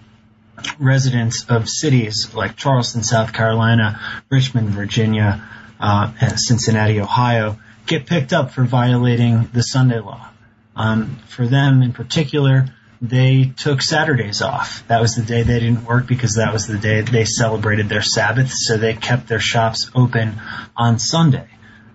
residents 0.80 1.46
of 1.50 1.68
cities 1.70 2.34
like 2.34 2.56
Charleston, 2.56 3.04
South 3.04 3.34
Carolina, 3.34 4.00
Richmond, 4.30 4.70
Virginia, 4.70 5.44
uh, 5.80 6.12
and 6.22 6.40
Cincinnati, 6.40 7.00
Ohio, 7.00 7.58
get 7.86 8.06
picked 8.06 8.34
up 8.34 8.52
for 8.52 8.64
violating 8.64 9.50
the 9.54 9.64
Sunday 9.64 10.00
law. 10.00 10.30
Um, 10.76 11.18
for 11.28 11.48
them 11.48 11.82
in 11.82 11.94
particular, 11.94 12.66
they 13.02 13.52
took 13.58 13.82
Saturdays 13.82 14.42
off. 14.42 14.88
That 14.88 15.02
was 15.02 15.16
the 15.16 15.24
day 15.24 15.42
they 15.42 15.60
didn't 15.60 15.86
work 15.86 16.08
because 16.08 16.36
that 16.36 16.54
was 16.54 16.68
the 16.68 16.78
day 16.78 17.02
they 17.02 17.26
celebrated 17.26 17.90
their 17.90 18.04
Sabbath, 18.04 18.52
so 18.52 18.78
they 18.78 18.94
kept 18.94 19.28
their 19.28 19.40
shops 19.40 19.90
open 19.96 20.40
on 20.78 21.00
Sunday. 21.00 21.48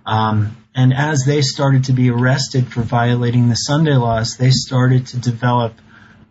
Um, 0.05 0.57
and 0.75 0.93
as 0.93 1.23
they 1.25 1.41
started 1.41 1.85
to 1.85 1.93
be 1.93 2.11
arrested 2.11 2.71
for 2.71 2.81
violating 2.81 3.49
the 3.49 3.55
Sunday 3.55 3.95
laws, 3.95 4.37
they 4.37 4.51
started 4.51 5.07
to 5.07 5.17
develop 5.17 5.73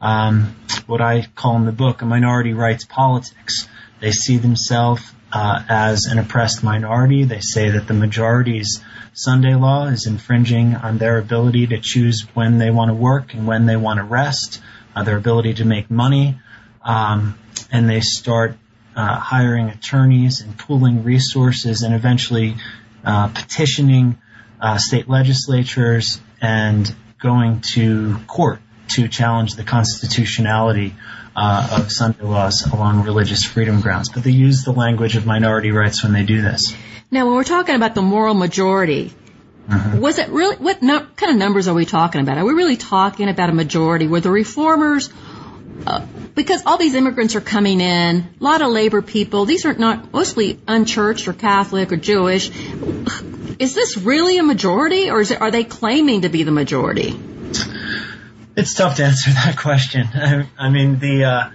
um, 0.00 0.56
what 0.86 1.00
I 1.00 1.26
call 1.34 1.56
in 1.56 1.64
the 1.64 1.72
book 1.72 2.02
a 2.02 2.06
minority 2.06 2.52
rights 2.52 2.84
politics. 2.84 3.68
They 4.00 4.12
see 4.12 4.36
themselves 4.36 5.02
uh, 5.32 5.62
as 5.68 6.06
an 6.06 6.18
oppressed 6.18 6.62
minority. 6.62 7.24
They 7.24 7.40
say 7.40 7.70
that 7.70 7.86
the 7.86 7.94
majority's 7.94 8.82
Sunday 9.14 9.54
law 9.54 9.86
is 9.86 10.06
infringing 10.06 10.76
on 10.76 10.98
their 10.98 11.18
ability 11.18 11.68
to 11.68 11.80
choose 11.80 12.26
when 12.34 12.58
they 12.58 12.70
want 12.70 12.90
to 12.90 12.94
work 12.94 13.34
and 13.34 13.46
when 13.46 13.66
they 13.66 13.76
want 13.76 13.98
to 13.98 14.04
rest, 14.04 14.60
uh, 14.94 15.02
their 15.02 15.16
ability 15.16 15.54
to 15.54 15.64
make 15.64 15.90
money, 15.90 16.38
um, 16.82 17.38
and 17.72 17.88
they 17.88 18.00
start 18.00 18.56
uh, 18.94 19.18
hiring 19.18 19.68
attorneys 19.68 20.40
and 20.40 20.58
pooling 20.58 21.04
resources 21.04 21.82
and 21.82 21.94
eventually 21.94 22.56
uh, 23.04 23.28
petitioning 23.28 24.18
uh, 24.60 24.78
state 24.78 25.08
legislatures 25.08 26.20
and 26.40 26.94
going 27.18 27.60
to 27.60 28.18
court 28.26 28.60
to 28.88 29.08
challenge 29.08 29.54
the 29.54 29.64
constitutionality 29.64 30.94
uh, 31.34 31.78
of 31.78 31.92
Sunday 31.92 32.22
laws 32.24 32.66
along 32.72 33.04
religious 33.04 33.44
freedom 33.44 33.80
grounds. 33.80 34.08
But 34.08 34.24
they 34.24 34.30
use 34.30 34.64
the 34.64 34.72
language 34.72 35.16
of 35.16 35.26
minority 35.26 35.70
rights 35.70 36.02
when 36.02 36.12
they 36.12 36.24
do 36.24 36.40
this. 36.40 36.74
Now, 37.10 37.26
when 37.26 37.34
we're 37.34 37.44
talking 37.44 37.74
about 37.74 37.94
the 37.94 38.02
moral 38.02 38.34
majority, 38.34 39.12
mm-hmm. 39.68 40.00
was 40.00 40.18
it 40.18 40.28
really 40.30 40.56
what 40.56 40.82
no, 40.82 41.06
kind 41.16 41.32
of 41.32 41.38
numbers 41.38 41.68
are 41.68 41.74
we 41.74 41.84
talking 41.84 42.20
about? 42.20 42.38
Are 42.38 42.44
we 42.44 42.54
really 42.54 42.76
talking 42.76 43.28
about 43.28 43.50
a 43.50 43.52
majority? 43.52 44.06
Were 44.06 44.20
the 44.20 44.30
reformers? 44.30 45.10
Uh, 45.86 46.04
because 46.34 46.64
all 46.64 46.78
these 46.78 46.94
immigrants 46.94 47.34
are 47.36 47.40
coming 47.40 47.80
in, 47.80 48.28
a 48.40 48.44
lot 48.44 48.62
of 48.62 48.68
labor 48.68 49.02
people. 49.02 49.44
These 49.44 49.66
are 49.66 49.74
not 49.74 50.12
mostly 50.12 50.58
unchurched 50.66 51.28
or 51.28 51.32
Catholic 51.32 51.92
or 51.92 51.96
Jewish. 51.96 52.50
Is 53.58 53.74
this 53.74 53.96
really 53.96 54.38
a 54.38 54.42
majority, 54.42 55.10
or 55.10 55.20
it, 55.20 55.40
are 55.40 55.50
they 55.50 55.64
claiming 55.64 56.22
to 56.22 56.28
be 56.28 56.42
the 56.42 56.50
majority? 56.50 57.18
It's 58.56 58.72
tough 58.74 58.96
to 58.96 59.04
answer 59.04 59.30
that 59.44 59.56
question. 59.58 60.08
I, 60.14 60.48
I 60.58 60.70
mean, 60.70 60.98
the 60.98 61.24
uh, 61.24 61.50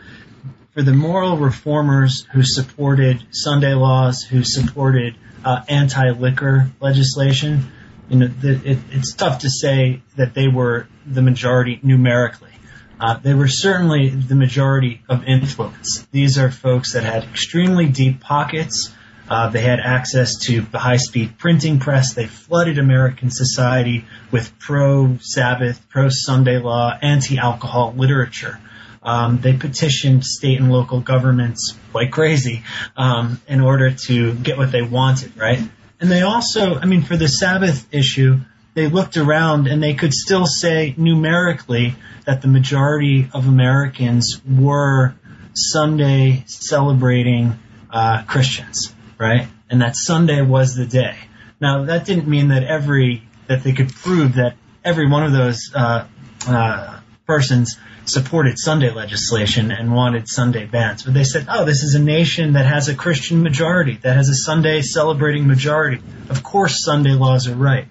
for 0.73 0.83
the 0.83 0.93
moral 0.93 1.37
reformers 1.37 2.25
who 2.31 2.43
supported 2.43 3.25
Sunday 3.31 3.73
laws, 3.73 4.23
who 4.23 4.43
supported 4.43 5.15
uh, 5.43 5.63
anti-liquor 5.67 6.69
legislation, 6.79 7.71
you 8.07 8.19
know, 8.19 8.27
the, 8.27 8.51
it, 8.63 8.77
it's 8.91 9.13
tough 9.15 9.39
to 9.39 9.49
say 9.49 10.01
that 10.15 10.33
they 10.33 10.47
were 10.47 10.87
the 11.05 11.21
majority 11.21 11.79
numerically. 11.81 12.51
Uh, 12.99 13.17
they 13.17 13.33
were 13.33 13.47
certainly 13.47 14.09
the 14.09 14.35
majority 14.35 15.01
of 15.09 15.23
influence. 15.23 16.05
These 16.11 16.37
are 16.37 16.51
folks 16.51 16.93
that 16.93 17.03
had 17.03 17.23
extremely 17.23 17.87
deep 17.87 18.19
pockets. 18.19 18.93
Uh, 19.31 19.47
they 19.47 19.61
had 19.61 19.79
access 19.79 20.37
to 20.39 20.59
the 20.59 20.77
high-speed 20.77 21.37
printing 21.37 21.79
press. 21.79 22.13
They 22.13 22.27
flooded 22.27 22.77
American 22.77 23.29
society 23.31 24.03
with 24.29 24.59
pro-Sabbath, 24.59 25.87
pro-Sunday 25.87 26.57
law, 26.57 26.91
anti-alcohol 27.01 27.93
literature. 27.95 28.59
Um, 29.01 29.39
they 29.39 29.53
petitioned 29.53 30.25
state 30.25 30.59
and 30.59 30.69
local 30.69 30.99
governments 30.99 31.73
like 31.93 32.11
crazy 32.11 32.63
um, 32.97 33.39
in 33.47 33.61
order 33.61 33.91
to 34.07 34.33
get 34.33 34.57
what 34.57 34.73
they 34.73 34.81
wanted, 34.81 35.37
right? 35.37 35.61
And 36.01 36.11
they 36.11 36.23
also, 36.23 36.75
I 36.75 36.85
mean, 36.85 37.01
for 37.01 37.15
the 37.15 37.29
Sabbath 37.29 37.87
issue, 37.93 38.41
they 38.73 38.87
looked 38.87 39.15
around 39.15 39.67
and 39.67 39.81
they 39.81 39.93
could 39.93 40.13
still 40.13 40.45
say 40.45 40.93
numerically 40.97 41.95
that 42.25 42.41
the 42.41 42.49
majority 42.49 43.29
of 43.33 43.47
Americans 43.47 44.41
were 44.45 45.15
Sunday 45.53 46.43
celebrating 46.47 47.57
uh, 47.89 48.23
Christians, 48.23 48.93
right? 49.21 49.47
And 49.69 49.81
that 49.81 49.95
Sunday 49.95 50.41
was 50.41 50.75
the 50.75 50.87
day. 50.87 51.15
Now 51.59 51.85
that 51.85 52.05
didn't 52.05 52.27
mean 52.27 52.47
that 52.47 52.63
every 52.63 53.21
that 53.47 53.63
they 53.63 53.71
could 53.71 53.93
prove 53.93 54.35
that 54.35 54.55
every 54.83 55.07
one 55.07 55.23
of 55.23 55.31
those 55.31 55.71
uh, 55.75 56.07
uh, 56.47 56.99
persons 57.27 57.77
supported 58.05 58.57
Sunday 58.57 58.89
legislation 58.89 59.71
and 59.71 59.93
wanted 59.93 60.27
Sunday 60.27 60.65
bans. 60.65 61.03
But 61.03 61.13
they 61.13 61.23
said, 61.23 61.45
oh, 61.49 61.65
this 61.65 61.83
is 61.83 61.93
a 61.93 61.99
nation 61.99 62.53
that 62.53 62.65
has 62.65 62.89
a 62.89 62.95
Christian 62.95 63.43
majority, 63.43 63.97
that 63.97 64.17
has 64.17 64.27
a 64.29 64.33
Sunday 64.33 64.81
celebrating 64.81 65.45
majority. 65.45 66.01
Of 66.29 66.41
course, 66.41 66.83
Sunday 66.83 67.11
laws 67.11 67.47
are 67.47 67.53
right. 67.55 67.87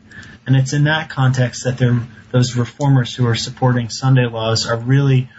And 0.46 0.56
it's 0.56 0.72
in 0.72 0.84
that 0.84 1.10
context 1.10 1.62
that 1.62 1.78
those 2.32 2.56
reformers 2.56 3.14
who 3.14 3.28
are 3.28 3.36
supporting 3.36 3.88
Sunday 3.88 4.26
laws 4.26 4.66
are 4.66 4.76
really 4.76 5.30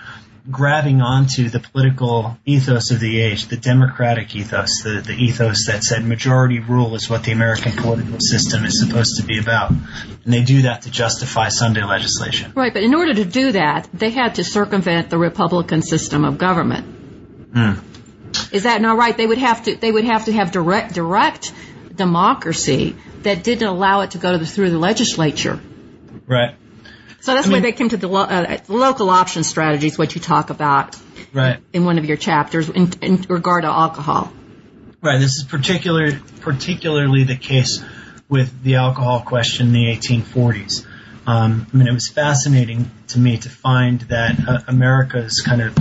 grabbing 0.49 1.01
onto 1.01 1.49
the 1.49 1.59
political 1.59 2.37
ethos 2.45 2.91
of 2.91 2.99
the 2.99 3.19
age, 3.21 3.47
the 3.47 3.57
democratic 3.57 4.35
ethos, 4.35 4.81
the, 4.83 5.03
the 5.05 5.13
ethos 5.13 5.67
that 5.67 5.83
said 5.83 6.03
majority 6.03 6.59
rule 6.59 6.95
is 6.95 7.09
what 7.09 7.23
the 7.23 7.31
American 7.31 7.73
political 7.73 8.19
system 8.19 8.65
is 8.65 8.79
supposed 8.79 9.17
to 9.19 9.23
be 9.23 9.39
about. 9.39 9.71
And 9.71 10.33
they 10.33 10.43
do 10.43 10.63
that 10.63 10.83
to 10.83 10.91
justify 10.91 11.49
Sunday 11.49 11.83
legislation. 11.83 12.53
Right, 12.55 12.73
but 12.73 12.83
in 12.83 12.95
order 12.95 13.13
to 13.13 13.25
do 13.25 13.51
that, 13.51 13.89
they 13.93 14.09
had 14.09 14.35
to 14.35 14.43
circumvent 14.43 15.09
the 15.09 15.17
Republican 15.17 15.81
system 15.81 16.25
of 16.25 16.37
government. 16.37 17.53
Mm. 17.53 17.83
Is 18.53 18.63
that 18.63 18.81
not 18.81 18.97
right? 18.97 19.15
They 19.15 19.27
would 19.27 19.37
have 19.37 19.63
to 19.65 19.75
they 19.75 19.91
would 19.91 20.05
have 20.05 20.25
to 20.25 20.33
have 20.33 20.51
direct 20.51 20.93
direct 20.93 21.53
democracy 21.93 22.95
that 23.23 23.43
didn't 23.43 23.67
allow 23.67 24.01
it 24.01 24.11
to 24.11 24.17
go 24.17 24.31
to 24.31 24.37
the, 24.37 24.45
through 24.45 24.71
the 24.71 24.79
legislature. 24.79 25.59
Right. 26.25 26.55
So 27.21 27.35
that's 27.35 27.47
I 27.47 27.49
mean, 27.49 27.57
why 27.57 27.69
they 27.69 27.71
came 27.71 27.89
to 27.89 27.97
the 27.97 28.07
lo- 28.07 28.21
uh, 28.21 28.57
local 28.67 29.09
option 29.09 29.43
strategies, 29.43 29.97
what 29.97 30.15
you 30.15 30.21
talk 30.21 30.49
about 30.49 30.95
right. 31.33 31.59
in 31.71 31.85
one 31.85 31.97
of 31.97 32.05
your 32.05 32.17
chapters 32.17 32.69
in, 32.69 32.91
in 33.01 33.21
regard 33.29 33.63
to 33.63 33.69
alcohol. 33.69 34.31
Right. 35.01 35.19
This 35.19 35.37
is 35.37 35.43
particular, 35.43 36.19
particularly 36.41 37.23
the 37.23 37.37
case 37.37 37.83
with 38.27 38.63
the 38.63 38.75
alcohol 38.75 39.21
question 39.21 39.67
in 39.67 39.73
the 39.73 39.85
1840s. 39.85 40.85
Um, 41.27 41.67
I 41.71 41.77
mean, 41.77 41.87
it 41.87 41.93
was 41.93 42.09
fascinating 42.09 42.89
to 43.09 43.19
me 43.19 43.37
to 43.37 43.49
find 43.49 44.01
that 44.01 44.35
uh, 44.47 44.59
America's 44.67 45.41
kind 45.41 45.61
of 45.61 45.77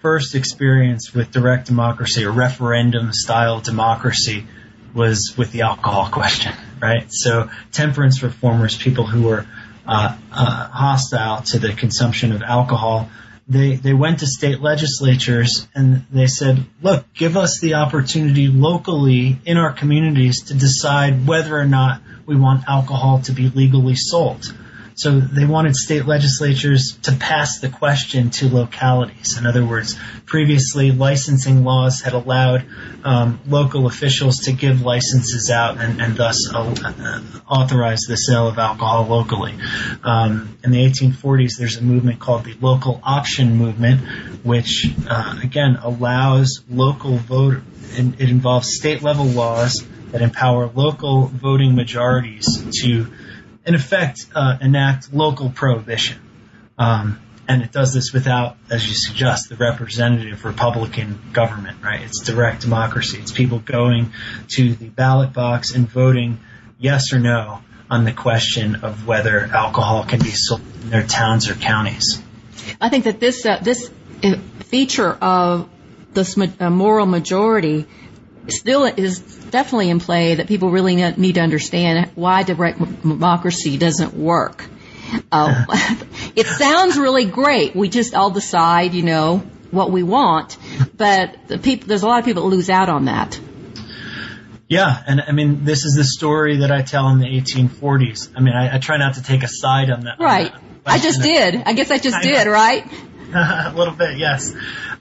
first 0.00 0.34
experience 0.34 1.12
with 1.12 1.30
direct 1.30 1.66
democracy 1.66 2.24
or 2.24 2.32
referendum 2.32 3.12
style 3.12 3.60
democracy 3.60 4.46
was 4.94 5.34
with 5.36 5.52
the 5.52 5.62
alcohol 5.62 6.08
question, 6.12 6.52
right? 6.80 7.06
So 7.10 7.50
temperance 7.72 8.22
reformers, 8.22 8.76
people 8.76 9.06
who 9.06 9.24
were 9.24 9.46
uh, 9.86 10.16
uh, 10.32 10.68
hostile 10.68 11.42
to 11.42 11.58
the 11.58 11.72
consumption 11.72 12.32
of 12.32 12.42
alcohol, 12.42 13.10
they 13.48 13.74
they 13.74 13.92
went 13.92 14.20
to 14.20 14.26
state 14.26 14.60
legislatures 14.60 15.66
and 15.74 16.04
they 16.10 16.26
said, 16.26 16.64
look, 16.82 17.12
give 17.14 17.36
us 17.36 17.60
the 17.60 17.74
opportunity 17.74 18.46
locally 18.46 19.38
in 19.44 19.56
our 19.56 19.72
communities 19.72 20.44
to 20.44 20.54
decide 20.54 21.26
whether 21.26 21.58
or 21.58 21.66
not 21.66 22.00
we 22.26 22.36
want 22.36 22.64
alcohol 22.68 23.20
to 23.22 23.32
be 23.32 23.48
legally 23.48 23.96
sold. 23.96 24.54
So 25.00 25.18
they 25.18 25.46
wanted 25.46 25.76
state 25.76 26.04
legislatures 26.04 26.98
to 27.04 27.12
pass 27.12 27.58
the 27.60 27.70
question 27.70 28.28
to 28.32 28.54
localities. 28.54 29.38
In 29.38 29.46
other 29.46 29.64
words, 29.64 29.98
previously 30.26 30.90
licensing 30.90 31.64
laws 31.64 32.02
had 32.02 32.12
allowed 32.12 32.66
um, 33.02 33.40
local 33.48 33.86
officials 33.86 34.40
to 34.40 34.52
give 34.52 34.82
licenses 34.82 35.48
out 35.48 35.78
and, 35.78 36.02
and 36.02 36.16
thus 36.16 36.52
uh, 36.52 36.74
uh, 36.84 37.20
authorize 37.48 38.00
the 38.02 38.16
sale 38.16 38.46
of 38.46 38.58
alcohol 38.58 39.06
locally. 39.06 39.54
Um, 40.04 40.58
in 40.62 40.70
the 40.70 40.84
1840s, 40.84 41.56
there's 41.56 41.78
a 41.78 41.82
movement 41.82 42.20
called 42.20 42.44
the 42.44 42.54
local 42.60 43.00
option 43.02 43.56
movement, 43.56 44.02
which 44.44 44.86
uh, 45.08 45.40
again 45.42 45.78
allows 45.82 46.62
local 46.68 47.16
vote. 47.16 47.62
It 47.92 48.28
involves 48.28 48.76
state 48.76 49.00
level 49.02 49.24
laws 49.24 49.82
that 50.10 50.20
empower 50.20 50.66
local 50.66 51.26
voting 51.26 51.74
majorities 51.74 52.82
to 52.82 53.10
in 53.70 53.76
effect, 53.76 54.26
uh, 54.34 54.56
enact 54.60 55.12
local 55.14 55.48
prohibition. 55.48 56.18
Um, 56.76 57.20
and 57.46 57.62
it 57.62 57.70
does 57.70 57.94
this 57.94 58.12
without, 58.12 58.56
as 58.68 58.84
you 58.88 58.94
suggest, 58.94 59.48
the 59.48 59.54
representative 59.54 60.44
Republican 60.44 61.20
government, 61.32 61.80
right? 61.80 62.00
It's 62.02 62.18
direct 62.18 62.62
democracy. 62.62 63.18
It's 63.18 63.30
people 63.30 63.60
going 63.60 64.12
to 64.56 64.74
the 64.74 64.88
ballot 64.88 65.32
box 65.32 65.72
and 65.72 65.88
voting 65.88 66.40
yes 66.80 67.12
or 67.12 67.20
no 67.20 67.60
on 67.88 68.04
the 68.04 68.12
question 68.12 68.74
of 68.82 69.06
whether 69.06 69.44
alcohol 69.44 70.04
can 70.04 70.18
be 70.18 70.30
sold 70.30 70.62
in 70.82 70.90
their 70.90 71.06
towns 71.06 71.48
or 71.48 71.54
counties. 71.54 72.20
I 72.80 72.88
think 72.88 73.04
that 73.04 73.20
this 73.20 73.46
uh, 73.46 73.58
this 73.62 73.88
uh, 74.24 74.34
feature 74.64 75.12
of 75.12 75.68
this 76.12 76.36
uh, 76.36 76.70
moral 76.70 77.06
majority 77.06 77.86
still 78.52 78.84
is 78.84 79.20
definitely 79.20 79.90
in 79.90 80.00
play 80.00 80.36
that 80.36 80.46
people 80.46 80.70
really 80.70 80.96
need 80.96 81.34
to 81.34 81.40
understand 81.40 82.10
why 82.14 82.42
direct 82.42 82.78
democracy 82.78 83.76
doesn't 83.78 84.14
work. 84.14 84.64
Uh, 85.32 85.64
it 86.36 86.46
sounds 86.46 86.98
really 86.98 87.24
great. 87.24 87.74
We 87.74 87.88
just 87.88 88.14
all 88.14 88.30
decide, 88.30 88.94
you 88.94 89.02
know, 89.02 89.38
what 89.70 89.90
we 89.90 90.02
want, 90.02 90.56
but 90.96 91.36
the 91.48 91.58
people, 91.58 91.88
there's 91.88 92.02
a 92.02 92.06
lot 92.06 92.18
of 92.18 92.24
people 92.24 92.42
that 92.42 92.48
lose 92.48 92.70
out 92.70 92.88
on 92.88 93.06
that. 93.06 93.38
Yeah, 94.68 95.02
and 95.04 95.20
I 95.20 95.32
mean, 95.32 95.64
this 95.64 95.84
is 95.84 95.96
the 95.96 96.04
story 96.04 96.58
that 96.58 96.70
I 96.70 96.82
tell 96.82 97.08
in 97.08 97.18
the 97.18 97.26
1840s. 97.26 98.30
I 98.36 98.40
mean, 98.40 98.54
I, 98.54 98.76
I 98.76 98.78
try 98.78 98.98
not 98.98 99.14
to 99.14 99.22
take 99.22 99.42
a 99.42 99.48
side 99.48 99.90
on 99.90 100.02
that. 100.02 100.20
Right. 100.20 100.52
On 100.52 100.60
that 100.84 100.92
I 100.92 100.98
just 100.98 101.22
did. 101.22 101.56
I 101.66 101.72
guess 101.72 101.90
I 101.90 101.98
just 101.98 102.16
I 102.16 102.22
did, 102.22 102.46
right? 102.46 102.86
a 103.34 103.72
little 103.74 103.94
bit, 103.94 104.18
yes. 104.18 104.54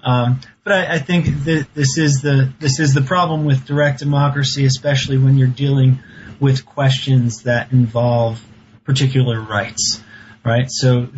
Um, 0.04 0.40
but 0.64 0.74
I, 0.74 0.96
I 0.96 1.00
think 1.00 1.26
this 1.44 1.98
is 1.98 2.22
the 2.22 2.52
this 2.60 2.80
is 2.80 2.94
the 2.94 3.02
problem 3.02 3.46
with 3.46 3.66
direct 3.66 4.00
democracy, 4.00 4.66
especially 4.66 5.18
when 5.18 5.38
you're 5.38 5.48
dealing 5.48 6.00
with 6.40 6.66
questions 6.66 7.44
that 7.44 7.72
involve 7.72 8.42
particular 8.84 9.40
rights, 9.42 10.02
right? 10.46 10.68
So 10.70 11.10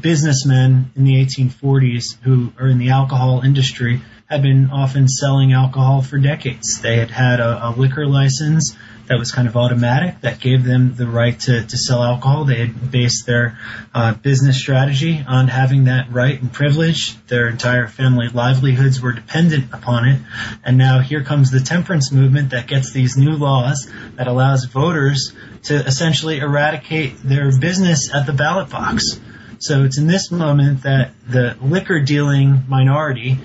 businessmen 0.00 0.92
in 0.96 1.04
the 1.04 1.14
1840s 1.24 2.16
who 2.22 2.52
are 2.58 2.68
in 2.68 2.78
the 2.78 2.90
alcohol 2.90 3.42
industry 3.44 4.00
had 4.26 4.42
been 4.42 4.70
often 4.70 5.08
selling 5.08 5.52
alcohol 5.52 6.00
for 6.02 6.18
decades. 6.18 6.80
They 6.80 6.96
had 6.96 7.10
had 7.10 7.40
a, 7.40 7.68
a 7.68 7.70
liquor 7.70 8.06
license 8.06 8.76
that 9.12 9.18
was 9.18 9.30
kind 9.30 9.46
of 9.46 9.58
automatic 9.58 10.22
that 10.22 10.40
gave 10.40 10.64
them 10.64 10.94
the 10.96 11.06
right 11.06 11.38
to, 11.38 11.66
to 11.66 11.76
sell 11.76 12.02
alcohol. 12.02 12.46
They 12.46 12.54
had 12.54 12.90
based 12.90 13.26
their 13.26 13.58
uh, 13.92 14.14
business 14.14 14.58
strategy 14.58 15.22
on 15.28 15.48
having 15.48 15.84
that 15.84 16.10
right 16.10 16.40
and 16.40 16.50
privilege. 16.50 17.14
Their 17.26 17.48
entire 17.48 17.88
family 17.88 18.28
livelihoods 18.28 19.02
were 19.02 19.12
dependent 19.12 19.70
upon 19.70 20.08
it. 20.08 20.20
And 20.64 20.78
now 20.78 21.00
here 21.00 21.22
comes 21.22 21.50
the 21.50 21.60
temperance 21.60 22.10
movement 22.10 22.52
that 22.52 22.66
gets 22.66 22.94
these 22.94 23.18
new 23.18 23.32
laws 23.32 23.86
that 24.14 24.28
allows 24.28 24.64
voters 24.64 25.34
to 25.64 25.74
essentially 25.74 26.38
eradicate 26.38 27.22
their 27.22 27.54
business 27.58 28.10
at 28.14 28.24
the 28.24 28.32
ballot 28.32 28.70
box. 28.70 29.20
So 29.58 29.84
it's 29.84 29.98
in 29.98 30.06
this 30.06 30.30
moment 30.30 30.84
that 30.84 31.12
the 31.28 31.54
liquor 31.60 32.00
dealing 32.00 32.64
minority 32.66 33.36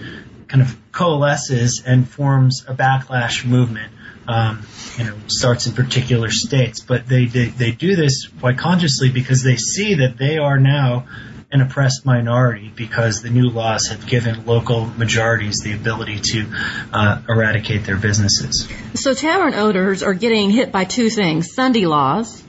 kind 0.48 0.62
of 0.62 0.78
coalesces 0.94 1.84
and 1.86 2.08
forms 2.08 2.64
a 2.70 2.74
backlash 2.74 3.44
movement 3.44 3.92
um, 4.28 4.66
you 4.98 5.06
know, 5.06 5.16
starts 5.28 5.68
in 5.68 5.74
particular 5.74 6.30
states. 6.30 6.80
But 6.80 7.08
they, 7.08 7.26
they, 7.26 7.46
they 7.46 7.72
do 7.72 7.96
this 7.96 8.28
quite 8.40 8.58
consciously 8.58 9.10
because 9.10 9.44
they 9.44 9.58
see 9.58 9.96
that 9.96 10.18
they 10.18 10.38
are 10.38 10.60
now 10.60 11.08
an 11.52 11.62
oppressed 11.62 12.06
minority 12.06 12.72
because 12.76 13.22
the 13.22 13.30
new 13.30 13.50
laws 13.50 13.88
have 13.88 14.06
given 14.06 14.46
local 14.46 14.86
majorities 14.86 15.60
the 15.60 15.74
ability 15.74 16.20
to 16.20 16.46
uh, 16.92 17.22
eradicate 17.30 17.86
their 17.86 17.96
businesses. 17.96 18.68
So 18.96 19.14
tavern 19.14 19.54
owners 19.54 20.04
are 20.04 20.14
getting 20.14 20.50
hit 20.50 20.72
by 20.72 20.84
two 20.84 21.10
things: 21.10 21.54
Sunday 21.54 21.86
laws, 21.86 22.44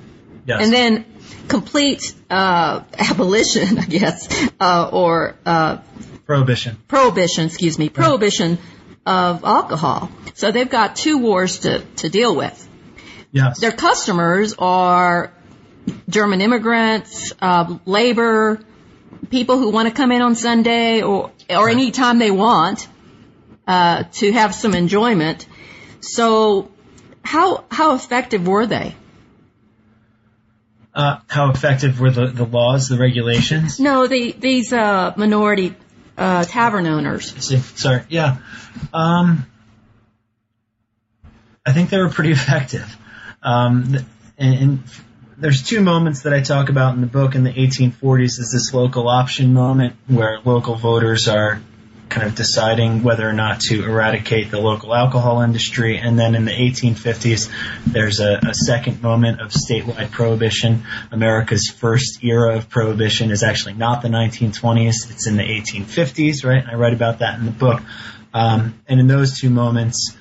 yes. 0.47 0.61
and 0.63 0.73
then 0.73 1.05
complete 1.47 2.13
uh, 2.29 2.83
abolition, 2.99 3.79
I 3.79 3.85
guess, 3.85 4.51
uh, 4.59 4.91
or 4.93 5.37
uh, 5.47 5.79
prohibition. 6.27 6.77
Prohibition, 6.89 7.47
excuse 7.47 7.79
me, 7.79 7.89
prohibition 7.89 8.59
of 9.09 9.43
alcohol. 9.43 10.11
So 10.35 10.53
they've 10.53 10.69
got 10.69 10.95
two 10.95 11.19
wars 11.19 11.61
to, 11.61 11.81
to 11.97 12.11
deal 12.11 12.37
with. 12.37 12.69
Yes. 13.33 13.59
Their 13.59 13.73
customers 13.73 14.55
are 14.59 15.33
German 16.09 16.43
immigrants, 16.43 17.33
uh, 17.41 17.79
labor, 17.87 18.61
people 19.31 19.59
who 19.59 19.71
want 19.71 19.89
to 19.89 19.95
come 19.95 20.13
in 20.13 20.21
on 20.21 20.35
Sunday 20.35 21.03
or 21.03 21.31
or 21.49 21.71
any 21.71 21.91
time 21.91 22.19
they 22.19 22.31
want 22.31 22.87
uh, 23.67 24.05
to 24.21 24.33
have 24.33 24.55
some 24.55 24.75
enjoyment. 24.75 25.47
So, 26.01 26.71
how 27.23 27.65
how 27.71 27.95
effective 27.95 28.47
were 28.47 28.67
they? 28.67 28.95
Uh, 30.95 31.21
how 31.29 31.51
effective 31.51 32.01
were 32.01 32.11
the, 32.11 32.27
the 32.27 32.45
laws, 32.45 32.89
the 32.89 32.99
regulations? 32.99 33.79
No, 33.79 34.09
the, 34.09 34.33
these 34.33 34.73
uh, 34.73 35.13
minority 35.17 35.77
uh, 36.19 36.45
tavern 36.45 36.87
owners. 36.87 37.33
See. 37.45 37.59
Sorry. 37.59 38.03
Yeah. 38.09 38.39
Um, 38.93 39.47
I 41.65 41.73
think 41.73 41.91
they 41.91 41.99
were 41.99 42.11
pretty 42.11 42.33
effective. 42.33 42.97
Um, 43.43 43.97
and, 44.37 44.55
and 44.55 44.83
there's 45.39 45.63
two 45.63 45.81
moments 45.81 46.23
that 46.23 46.35
I 46.35 46.41
talk 46.41 46.69
about 46.69 46.95
in 46.95 47.01
the 47.01 47.07
book. 47.07 47.35
In 47.35 47.45
the 47.45 47.53
1840s, 47.53 48.41
is 48.41 48.51
this 48.53 48.75
local 48.75 49.09
option 49.09 49.55
moment 49.55 49.95
where 50.09 50.41
local 50.45 50.75
voters 50.75 51.29
are 51.29 51.63
kind 52.09 52.27
of 52.27 52.35
deciding 52.35 53.03
whether 53.03 53.29
or 53.29 53.33
not 53.33 53.61
to 53.61 53.85
eradicate 53.85 54.51
the 54.51 54.61
local 54.61 54.95
alcohol 54.95 55.43
industry. 55.43 55.99
And 55.99 56.19
then 56.19 56.35
in 56.35 56.45
the 56.45 56.53
1850s, 56.53 57.51
there's 57.87 58.21
a, 58.21 58.41
a, 58.49 58.55
second 58.55 59.03
moment 59.03 59.41
of 59.41 59.51
statewide 59.51 60.11
prohibition. 60.11 60.85
America's 61.13 61.69
first 61.69 62.25
era 62.25 62.57
of 62.57 62.69
prohibition 62.69 63.31
is 63.31 63.43
actually 63.43 63.75
not 63.75 64.03
the 64.03 64.09
1920s, 64.09 65.11
it's 65.11 65.27
in 65.27 65.37
the 65.37 65.43
1850s, 65.43 66.45
right? 66.45 66.65
I 66.67 66.75
write 66.75 66.95
about 66.95 67.21
that 67.21 67.39
in 67.39 67.45
the 67.45 67.53
book. 67.53 67.83
Um, 68.35 68.81
and 68.89 69.01
in 69.01 69.07
those 69.07 69.39
two 69.39 69.51
moments, 69.51 70.17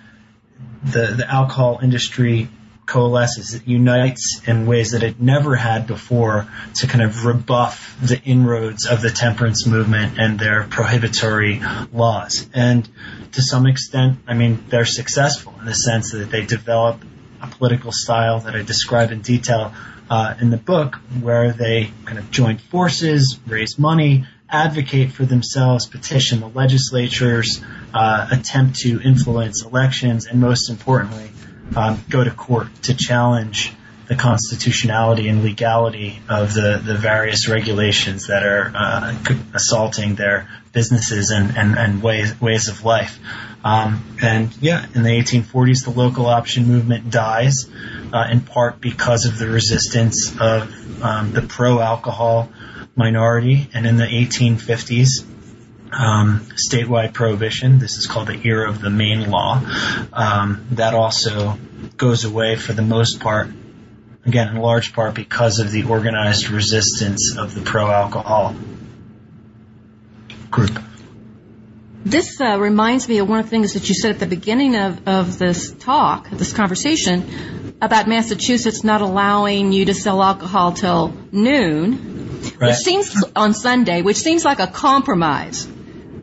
the, 0.83 1.07
the 1.17 1.25
alcohol 1.29 1.79
industry 1.81 2.49
coalesces, 2.87 3.53
it 3.53 3.67
unites 3.67 4.41
in 4.47 4.65
ways 4.65 4.91
that 4.91 5.03
it 5.03 5.19
never 5.19 5.55
had 5.55 5.85
before 5.85 6.47
to 6.75 6.87
kind 6.87 7.03
of 7.03 7.25
rebuff 7.25 7.95
the 8.01 8.19
inroads 8.23 8.87
of 8.87 9.01
the 9.01 9.11
temperance 9.11 9.67
movement 9.67 10.17
and 10.17 10.39
their 10.39 10.63
prohibitory 10.63 11.61
laws. 11.93 12.49
And 12.53 12.89
to 13.33 13.41
some 13.41 13.67
extent, 13.67 14.19
I 14.25 14.33
mean, 14.33 14.63
they're 14.69 14.85
successful 14.85 15.53
in 15.59 15.65
the 15.65 15.75
sense 15.75 16.13
that 16.13 16.31
they 16.31 16.45
develop 16.45 17.03
a 17.41 17.47
political 17.47 17.91
style 17.91 18.39
that 18.39 18.55
I 18.55 18.63
describe 18.63 19.11
in 19.11 19.21
detail 19.21 19.73
uh, 20.09 20.35
in 20.39 20.49
the 20.49 20.57
book, 20.57 20.95
where 21.19 21.51
they 21.51 21.91
kind 22.05 22.17
of 22.17 22.31
join 22.31 22.57
forces, 22.57 23.37
raise 23.45 23.77
money, 23.77 24.25
advocate 24.49 25.11
for 25.11 25.25
themselves, 25.25 25.85
petition 25.85 26.39
the 26.39 26.47
legislatures, 26.47 27.61
uh, 27.93 28.29
attempt 28.31 28.79
to 28.79 29.01
influence 29.01 29.65
elections, 29.65 30.25
and 30.25 30.39
most 30.39 30.69
importantly, 30.69 31.29
um, 31.75 32.03
go 32.09 32.23
to 32.23 32.31
court 32.31 32.67
to 32.83 32.95
challenge 32.95 33.73
the 34.07 34.15
constitutionality 34.15 35.27
and 35.27 35.43
legality 35.43 36.19
of 36.29 36.53
the, 36.53 36.81
the 36.83 36.95
various 36.95 37.49
regulations 37.49 38.27
that 38.27 38.43
are 38.43 38.71
uh, 38.73 39.17
assaulting 39.53 40.15
their 40.15 40.47
businesses 40.71 41.29
and, 41.31 41.57
and, 41.57 41.77
and 41.77 42.01
ways, 42.01 42.39
ways 42.39 42.69
of 42.69 42.85
life. 42.85 43.19
Um, 43.65 44.17
and 44.21 44.55
yeah, 44.61 44.85
in 44.95 45.03
the 45.03 45.09
1840s, 45.09 45.83
the 45.83 45.91
local 45.91 46.27
option 46.27 46.67
movement 46.67 47.09
dies 47.09 47.69
uh, 48.13 48.27
in 48.31 48.41
part 48.41 48.79
because 48.79 49.25
of 49.25 49.37
the 49.37 49.49
resistance 49.49 50.31
of 50.39 51.03
um, 51.03 51.33
the 51.33 51.41
pro 51.41 51.81
alcohol 51.81 52.49
minority. 52.95 53.69
And 53.73 53.85
in 53.85 53.97
the 53.97 54.05
1850s, 54.05 55.25
um, 55.91 56.47
statewide 56.55 57.13
prohibition. 57.13 57.79
This 57.79 57.97
is 57.97 58.07
called 58.07 58.27
the 58.27 58.39
era 58.43 58.69
of 58.69 58.81
the 58.81 58.89
Maine 58.89 59.29
law. 59.29 59.61
Um, 60.13 60.67
that 60.71 60.93
also 60.93 61.57
goes 61.97 62.25
away 62.25 62.55
for 62.55 62.73
the 62.73 62.81
most 62.81 63.19
part, 63.19 63.49
again, 64.25 64.49
in 64.49 64.57
large 64.57 64.93
part 64.93 65.15
because 65.15 65.59
of 65.59 65.71
the 65.71 65.83
organized 65.83 66.49
resistance 66.49 67.35
of 67.37 67.55
the 67.55 67.61
pro 67.61 67.89
alcohol 67.89 68.55
group. 70.51 70.79
This 72.05 72.39
uh, 72.39 72.57
reminds 72.57 73.09
me 73.09 73.17
of 73.17 73.27
one 73.27 73.39
of 73.39 73.45
the 73.45 73.49
things 73.49 73.73
that 73.73 73.89
you 73.89 73.95
said 73.95 74.11
at 74.11 74.19
the 74.19 74.27
beginning 74.27 74.75
of, 74.77 75.07
of 75.07 75.37
this 75.37 75.71
talk, 75.71 76.29
this 76.29 76.53
conversation, 76.53 77.75
about 77.81 78.07
Massachusetts 78.07 78.83
not 78.83 79.01
allowing 79.01 79.73
you 79.73 79.85
to 79.85 79.93
sell 79.93 80.23
alcohol 80.23 80.71
till 80.71 81.13
noon, 81.31 82.39
right. 82.59 82.69
which 82.69 82.77
seems 82.77 83.23
on 83.35 83.53
Sunday, 83.53 84.01
which 84.03 84.17
seems 84.17 84.45
like 84.45 84.59
a 84.59 84.67
compromise. 84.67 85.67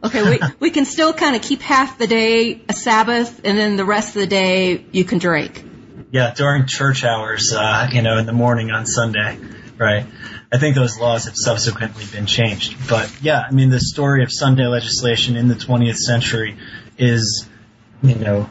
Okay, 0.04 0.22
we, 0.22 0.38
we 0.60 0.70
can 0.70 0.84
still 0.84 1.14
kind 1.14 1.34
of 1.34 1.40
keep 1.40 1.62
half 1.62 1.96
the 1.96 2.06
day 2.06 2.60
a 2.68 2.74
Sabbath, 2.74 3.40
and 3.42 3.56
then 3.56 3.76
the 3.76 3.86
rest 3.86 4.14
of 4.14 4.20
the 4.20 4.26
day 4.26 4.84
you 4.92 5.04
can 5.04 5.18
drink. 5.18 5.64
Yeah, 6.10 6.34
during 6.34 6.66
church 6.66 7.04
hours, 7.04 7.54
uh, 7.54 7.88
you 7.90 8.02
know, 8.02 8.18
in 8.18 8.26
the 8.26 8.32
morning 8.32 8.70
on 8.70 8.84
Sunday, 8.84 9.38
right? 9.78 10.04
I 10.52 10.58
think 10.58 10.76
those 10.76 10.98
laws 10.98 11.24
have 11.24 11.36
subsequently 11.36 12.04
been 12.04 12.26
changed. 12.26 12.88
But 12.88 13.10
yeah, 13.22 13.44
I 13.48 13.50
mean, 13.50 13.70
the 13.70 13.80
story 13.80 14.22
of 14.22 14.30
Sunday 14.30 14.66
legislation 14.66 15.36
in 15.36 15.48
the 15.48 15.54
20th 15.54 15.96
century 15.96 16.56
is, 16.98 17.48
you 18.02 18.14
know, 18.14 18.50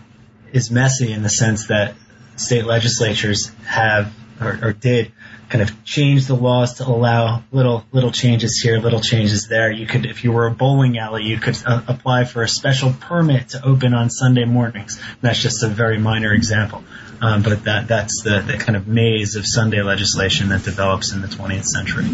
is 0.52 0.72
messy 0.72 1.14
in 1.14 1.22
the 1.22 1.30
sense 1.30 1.68
that 1.68 1.96
state 2.36 2.66
legislatures 2.66 3.52
have 3.66 4.12
or, 4.42 4.60
or 4.62 4.74
did 4.74 5.12
kind 5.54 5.70
of 5.70 5.84
change 5.86 6.26
the 6.26 6.34
laws 6.34 6.74
to 6.80 6.84
allow 6.84 7.44
little 7.52 7.86
little 7.92 8.12
changes 8.12 8.60
here, 8.60 8.80
little 8.80 9.02
changes 9.02 9.48
there. 9.48 9.72
You 9.72 9.86
could, 9.86 10.08
if 10.08 10.24
you 10.24 10.32
were 10.32 10.48
a 10.48 10.52
bowling 10.52 10.98
alley, 10.98 11.26
you 11.26 11.38
could 11.38 11.56
uh, 11.64 11.84
apply 11.88 12.24
for 12.24 12.42
a 12.42 12.48
special 12.48 12.92
permit 12.92 13.50
to 13.50 13.64
open 13.64 13.94
on 13.94 14.10
Sunday 14.10 14.46
mornings. 14.46 15.00
That's 15.22 15.40
just 15.40 15.62
a 15.62 15.68
very 15.68 16.00
minor 16.00 16.34
example, 16.34 16.84
um, 17.22 17.44
but 17.44 17.66
that 17.66 17.88
that's 17.88 18.24
the, 18.24 18.40
the 18.40 18.58
kind 18.58 18.76
of 18.76 18.88
maze 18.88 19.36
of 19.36 19.46
Sunday 19.46 19.84
legislation 19.84 20.50
that 20.50 20.64
develops 20.64 21.14
in 21.14 21.22
the 21.22 21.28
20th 21.28 21.66
century. 21.66 22.06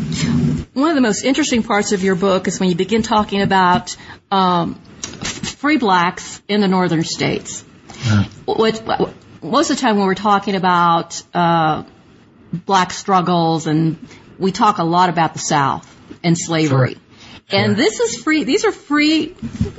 One 0.73 0.89
of 0.89 0.95
the 0.95 1.01
most 1.01 1.23
interesting 1.23 1.63
parts 1.63 1.93
of 1.93 2.03
your 2.03 2.15
book 2.15 2.49
is 2.49 2.59
when 2.59 2.67
you 2.67 2.75
begin 2.75 3.03
talking 3.03 3.41
about 3.41 3.95
um, 4.31 4.75
free 5.23 5.77
blacks 5.77 6.41
in 6.49 6.59
the 6.59 6.67
northern 6.67 7.05
states. 7.05 7.63
Uh, 8.03 8.25
what, 8.43 8.83
most 9.41 9.69
of 9.69 9.77
the 9.77 9.81
time 9.81 9.95
when 9.95 10.07
we're 10.07 10.13
talking 10.13 10.55
about 10.55 11.23
uh, 11.33 11.83
black 12.51 12.91
struggles 12.91 13.67
and 13.67 13.97
we 14.37 14.51
talk 14.51 14.77
a 14.77 14.83
lot 14.83 15.09
about 15.09 15.33
the 15.33 15.39
South 15.39 15.85
and 16.23 16.37
slavery. 16.37 16.93
Sure. 16.93 17.01
Sure. 17.49 17.59
And 17.59 17.75
this 17.75 17.99
is 17.99 18.21
free, 18.21 18.43
these 18.43 18.63
are 18.63 18.71
free, 18.71 19.35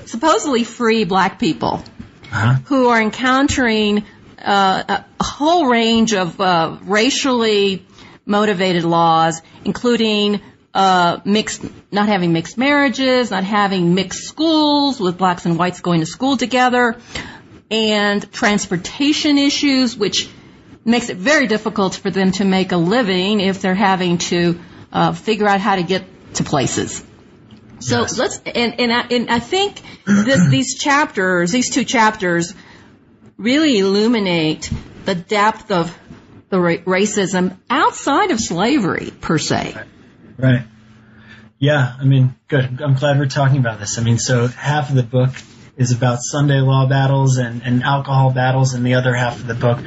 supposedly 0.06 0.64
free 0.64 1.04
black 1.04 1.38
people 1.38 1.84
uh-huh. 2.24 2.54
who 2.66 2.88
are 2.88 3.00
encountering 3.00 4.04
uh, 4.38 5.02
a 5.18 5.24
whole 5.24 5.66
range 5.66 6.12
of 6.12 6.40
uh, 6.40 6.78
racially 6.82 7.86
motivated 8.26 8.84
laws, 8.84 9.40
including 9.64 10.40
uh, 10.74 11.20
mixed, 11.24 11.64
not 11.92 12.08
having 12.08 12.32
mixed 12.32 12.56
marriages, 12.58 13.30
not 13.30 13.44
having 13.44 13.94
mixed 13.94 14.24
schools 14.24 15.00
with 15.00 15.18
blacks 15.18 15.46
and 15.46 15.58
whites 15.58 15.80
going 15.80 16.00
to 16.00 16.06
school 16.06 16.36
together, 16.36 16.96
and 17.70 18.32
transportation 18.32 19.38
issues, 19.38 19.96
which 19.96 20.28
makes 20.84 21.08
it 21.08 21.16
very 21.16 21.46
difficult 21.46 21.94
for 21.94 22.10
them 22.10 22.32
to 22.32 22.44
make 22.44 22.72
a 22.72 22.76
living 22.76 23.40
if 23.40 23.60
they're 23.60 23.74
having 23.74 24.18
to 24.18 24.60
uh, 24.92 25.12
figure 25.12 25.46
out 25.46 25.60
how 25.60 25.76
to 25.76 25.82
get 25.82 26.04
to 26.34 26.44
places. 26.44 27.04
So 27.80 28.02
yes. 28.02 28.18
let's 28.18 28.40
and 28.44 28.78
and 28.78 28.92
I, 28.92 29.00
and 29.10 29.30
I 29.30 29.38
think 29.38 29.80
this, 30.04 30.46
these 30.50 30.78
chapters, 30.78 31.50
these 31.50 31.70
two 31.70 31.84
chapters, 31.84 32.54
really 33.36 33.78
illuminate 33.78 34.70
the 35.06 35.14
depth 35.14 35.70
of 35.70 35.96
the 36.50 36.60
ra- 36.60 36.76
racism 36.76 37.56
outside 37.70 38.32
of 38.32 38.40
slavery 38.40 39.10
per 39.20 39.38
se. 39.38 39.74
Right. 39.74 39.86
right. 40.38 40.66
Yeah, 41.58 41.94
I 41.98 42.04
mean, 42.04 42.34
good. 42.48 42.80
I'm 42.82 42.94
glad 42.94 43.18
we're 43.18 43.26
talking 43.26 43.58
about 43.58 43.80
this. 43.80 43.98
I 43.98 44.02
mean, 44.02 44.18
so 44.18 44.46
half 44.46 44.88
of 44.88 44.96
the 44.96 45.02
book 45.02 45.30
is 45.76 45.92
about 45.92 46.20
Sunday 46.22 46.60
law 46.60 46.86
battles 46.86 47.36
and, 47.36 47.62
and 47.62 47.82
alcohol 47.82 48.32
battles, 48.32 48.74
and 48.74 48.84
the 48.84 48.94
other 48.94 49.14
half 49.14 49.36
of 49.36 49.46
the 49.46 49.54
book 49.54 49.78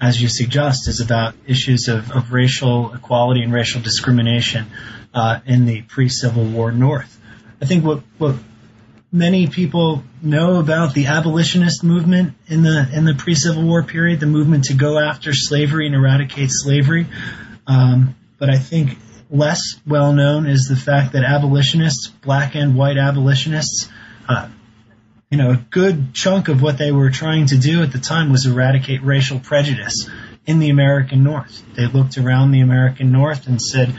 as 0.00 0.20
you 0.20 0.28
suggest, 0.28 0.88
is 0.88 1.00
about 1.00 1.34
issues 1.46 1.88
of, 1.88 2.10
of 2.10 2.32
racial 2.32 2.94
equality 2.94 3.42
and 3.42 3.52
racial 3.52 3.80
discrimination 3.80 4.66
uh, 5.12 5.40
in 5.46 5.66
the 5.66 5.82
pre-Civil 5.82 6.44
War 6.44 6.72
North. 6.72 7.20
I 7.60 7.66
think 7.66 7.84
what 7.84 8.02
what 8.18 8.36
many 9.12 9.48
people 9.48 10.02
know 10.22 10.60
about 10.60 10.94
the 10.94 11.06
abolitionist 11.06 11.82
movement 11.82 12.34
in 12.46 12.62
the 12.62 12.88
in 12.92 13.04
the 13.04 13.14
pre-Civil 13.14 13.62
War 13.62 13.82
period, 13.82 14.20
the 14.20 14.26
movement 14.26 14.64
to 14.64 14.74
go 14.74 14.98
after 14.98 15.34
slavery 15.34 15.86
and 15.86 15.94
eradicate 15.94 16.50
slavery, 16.50 17.06
um, 17.66 18.14
but 18.38 18.48
I 18.48 18.56
think 18.58 18.96
less 19.30 19.76
well 19.86 20.12
known 20.12 20.46
is 20.46 20.66
the 20.66 20.76
fact 20.76 21.12
that 21.12 21.24
abolitionists, 21.24 22.08
black 22.08 22.54
and 22.54 22.74
white 22.76 22.98
abolitionists, 22.98 23.88
uh, 24.28 24.48
you 25.30 25.38
know, 25.38 25.52
a 25.52 25.56
good 25.56 26.12
chunk 26.12 26.48
of 26.48 26.60
what 26.60 26.76
they 26.76 26.90
were 26.90 27.10
trying 27.10 27.46
to 27.46 27.56
do 27.56 27.84
at 27.84 27.92
the 27.92 28.00
time 28.00 28.32
was 28.32 28.46
eradicate 28.46 29.02
racial 29.02 29.38
prejudice 29.38 30.10
in 30.44 30.58
the 30.58 30.70
American 30.70 31.22
North. 31.22 31.62
They 31.76 31.86
looked 31.86 32.18
around 32.18 32.50
the 32.50 32.62
American 32.62 33.12
North 33.12 33.46
and 33.46 33.62
said, 33.62 33.96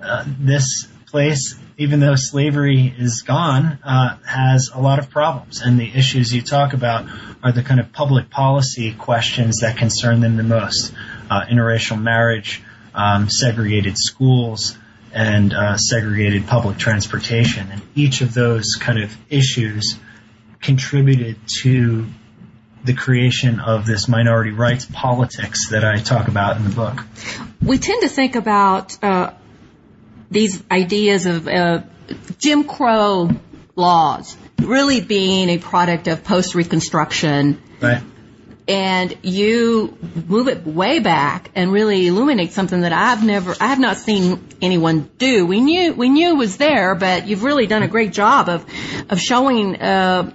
uh, 0.00 0.24
this 0.38 0.86
place, 1.06 1.58
even 1.78 1.98
though 1.98 2.14
slavery 2.14 2.94
is 2.96 3.22
gone, 3.22 3.80
uh, 3.82 4.18
has 4.24 4.70
a 4.72 4.80
lot 4.80 5.00
of 5.00 5.10
problems. 5.10 5.62
And 5.62 5.80
the 5.80 5.92
issues 5.92 6.32
you 6.32 6.42
talk 6.42 6.74
about 6.74 7.06
are 7.42 7.50
the 7.50 7.64
kind 7.64 7.80
of 7.80 7.92
public 7.92 8.30
policy 8.30 8.92
questions 8.92 9.60
that 9.60 9.78
concern 9.78 10.20
them 10.20 10.36
the 10.36 10.44
most. 10.44 10.92
Uh, 11.28 11.44
interracial 11.50 12.00
marriage, 12.00 12.62
um, 12.94 13.28
segregated 13.28 13.98
schools, 13.98 14.78
and 15.12 15.52
uh, 15.52 15.76
segregated 15.76 16.46
public 16.46 16.78
transportation. 16.78 17.68
And 17.72 17.82
each 17.96 18.20
of 18.20 18.32
those 18.32 18.76
kind 18.76 19.02
of 19.02 19.16
issues 19.28 19.98
contributed 20.60 21.36
to 21.62 22.06
the 22.84 22.94
creation 22.94 23.60
of 23.60 23.86
this 23.86 24.08
minority 24.08 24.50
rights 24.50 24.86
politics 24.90 25.70
that 25.70 25.84
I 25.84 25.98
talk 25.98 26.28
about 26.28 26.56
in 26.56 26.64
the 26.64 26.70
book. 26.70 26.98
We 27.62 27.78
tend 27.78 28.02
to 28.02 28.08
think 28.08 28.34
about 28.36 29.02
uh, 29.02 29.32
these 30.30 30.62
ideas 30.70 31.26
of 31.26 31.48
uh, 31.48 31.82
Jim 32.38 32.64
Crow 32.64 33.30
laws 33.76 34.36
really 34.58 35.00
being 35.00 35.48
a 35.50 35.58
product 35.58 36.08
of 36.08 36.24
post 36.24 36.54
Reconstruction. 36.54 37.62
Right. 37.80 38.02
And 38.66 39.16
you 39.22 39.96
move 40.26 40.48
it 40.48 40.66
way 40.66 40.98
back 40.98 41.50
and 41.54 41.72
really 41.72 42.06
illuminate 42.06 42.52
something 42.52 42.82
that 42.82 42.92
I've 42.92 43.24
never, 43.24 43.54
I 43.58 43.68
have 43.68 43.78
not 43.78 43.96
seen 43.96 44.46
anyone 44.60 45.10
do. 45.16 45.46
We 45.46 45.62
knew, 45.62 45.94
we 45.94 46.10
knew 46.10 46.30
it 46.30 46.36
was 46.36 46.58
there, 46.58 46.94
but 46.94 47.26
you've 47.26 47.44
really 47.44 47.66
done 47.66 47.82
a 47.82 47.88
great 47.88 48.12
job 48.12 48.50
of, 48.50 48.66
of 49.08 49.18
showing, 49.18 49.80
uh, 49.80 50.32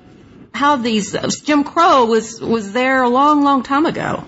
how 0.53 0.77
these, 0.77 1.15
Jim 1.41 1.63
Crow 1.63 2.05
was, 2.05 2.39
was 2.39 2.71
there 2.73 3.03
a 3.03 3.09
long, 3.09 3.43
long 3.43 3.63
time 3.63 3.85
ago. 3.85 4.23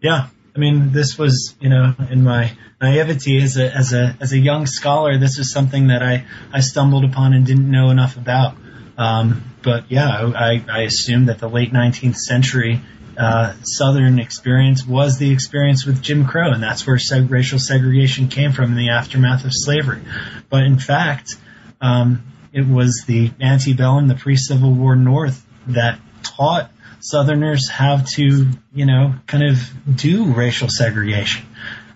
Yeah. 0.00 0.28
I 0.54 0.58
mean, 0.58 0.92
this 0.92 1.16
was, 1.16 1.54
you 1.60 1.68
know, 1.68 1.94
in 2.10 2.24
my 2.24 2.50
naivety 2.80 3.40
as 3.40 3.56
a, 3.56 3.72
as 3.72 3.92
a, 3.92 4.16
as 4.20 4.32
a 4.32 4.38
young 4.38 4.66
scholar, 4.66 5.16
this 5.18 5.38
was 5.38 5.52
something 5.52 5.88
that 5.88 6.02
I, 6.02 6.26
I 6.52 6.60
stumbled 6.60 7.04
upon 7.04 7.32
and 7.32 7.46
didn't 7.46 7.70
know 7.70 7.90
enough 7.90 8.16
about. 8.16 8.56
Um, 8.96 9.44
but 9.62 9.90
yeah, 9.90 10.08
I, 10.08 10.64
I 10.68 10.82
assumed 10.82 11.28
that 11.28 11.38
the 11.38 11.48
late 11.48 11.72
19th 11.72 12.16
century 12.16 12.80
uh, 13.16 13.54
Southern 13.62 14.18
experience 14.18 14.86
was 14.86 15.18
the 15.18 15.32
experience 15.32 15.84
with 15.84 16.00
Jim 16.00 16.26
Crow, 16.26 16.52
and 16.52 16.62
that's 16.62 16.86
where 16.86 16.96
seg- 16.96 17.30
racial 17.30 17.58
segregation 17.58 18.28
came 18.28 18.52
from 18.52 18.72
in 18.72 18.76
the 18.76 18.90
aftermath 18.90 19.44
of 19.44 19.50
slavery. 19.52 20.02
But 20.48 20.62
in 20.62 20.78
fact, 20.78 21.36
um, 21.80 22.22
it 22.52 22.66
was 22.66 23.04
the 23.06 23.32
antebellum, 23.40 24.08
the 24.08 24.14
pre-Civil 24.14 24.72
War 24.72 24.94
North 24.96 25.44
that 25.68 26.00
taught 26.22 26.70
Southerners 27.00 27.68
how 27.68 27.98
to, 27.98 28.46
you 28.74 28.86
know, 28.86 29.14
kind 29.26 29.44
of 29.44 29.96
do 29.96 30.32
racial 30.32 30.68
segregation. 30.68 31.46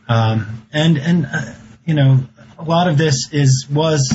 Um, 0.08 0.66
and 0.72 0.98
and 0.98 1.26
uh, 1.26 1.54
you 1.84 1.94
know, 1.94 2.20
a 2.58 2.64
lot 2.64 2.88
of 2.88 2.98
this 2.98 3.32
is 3.32 3.66
was 3.70 4.12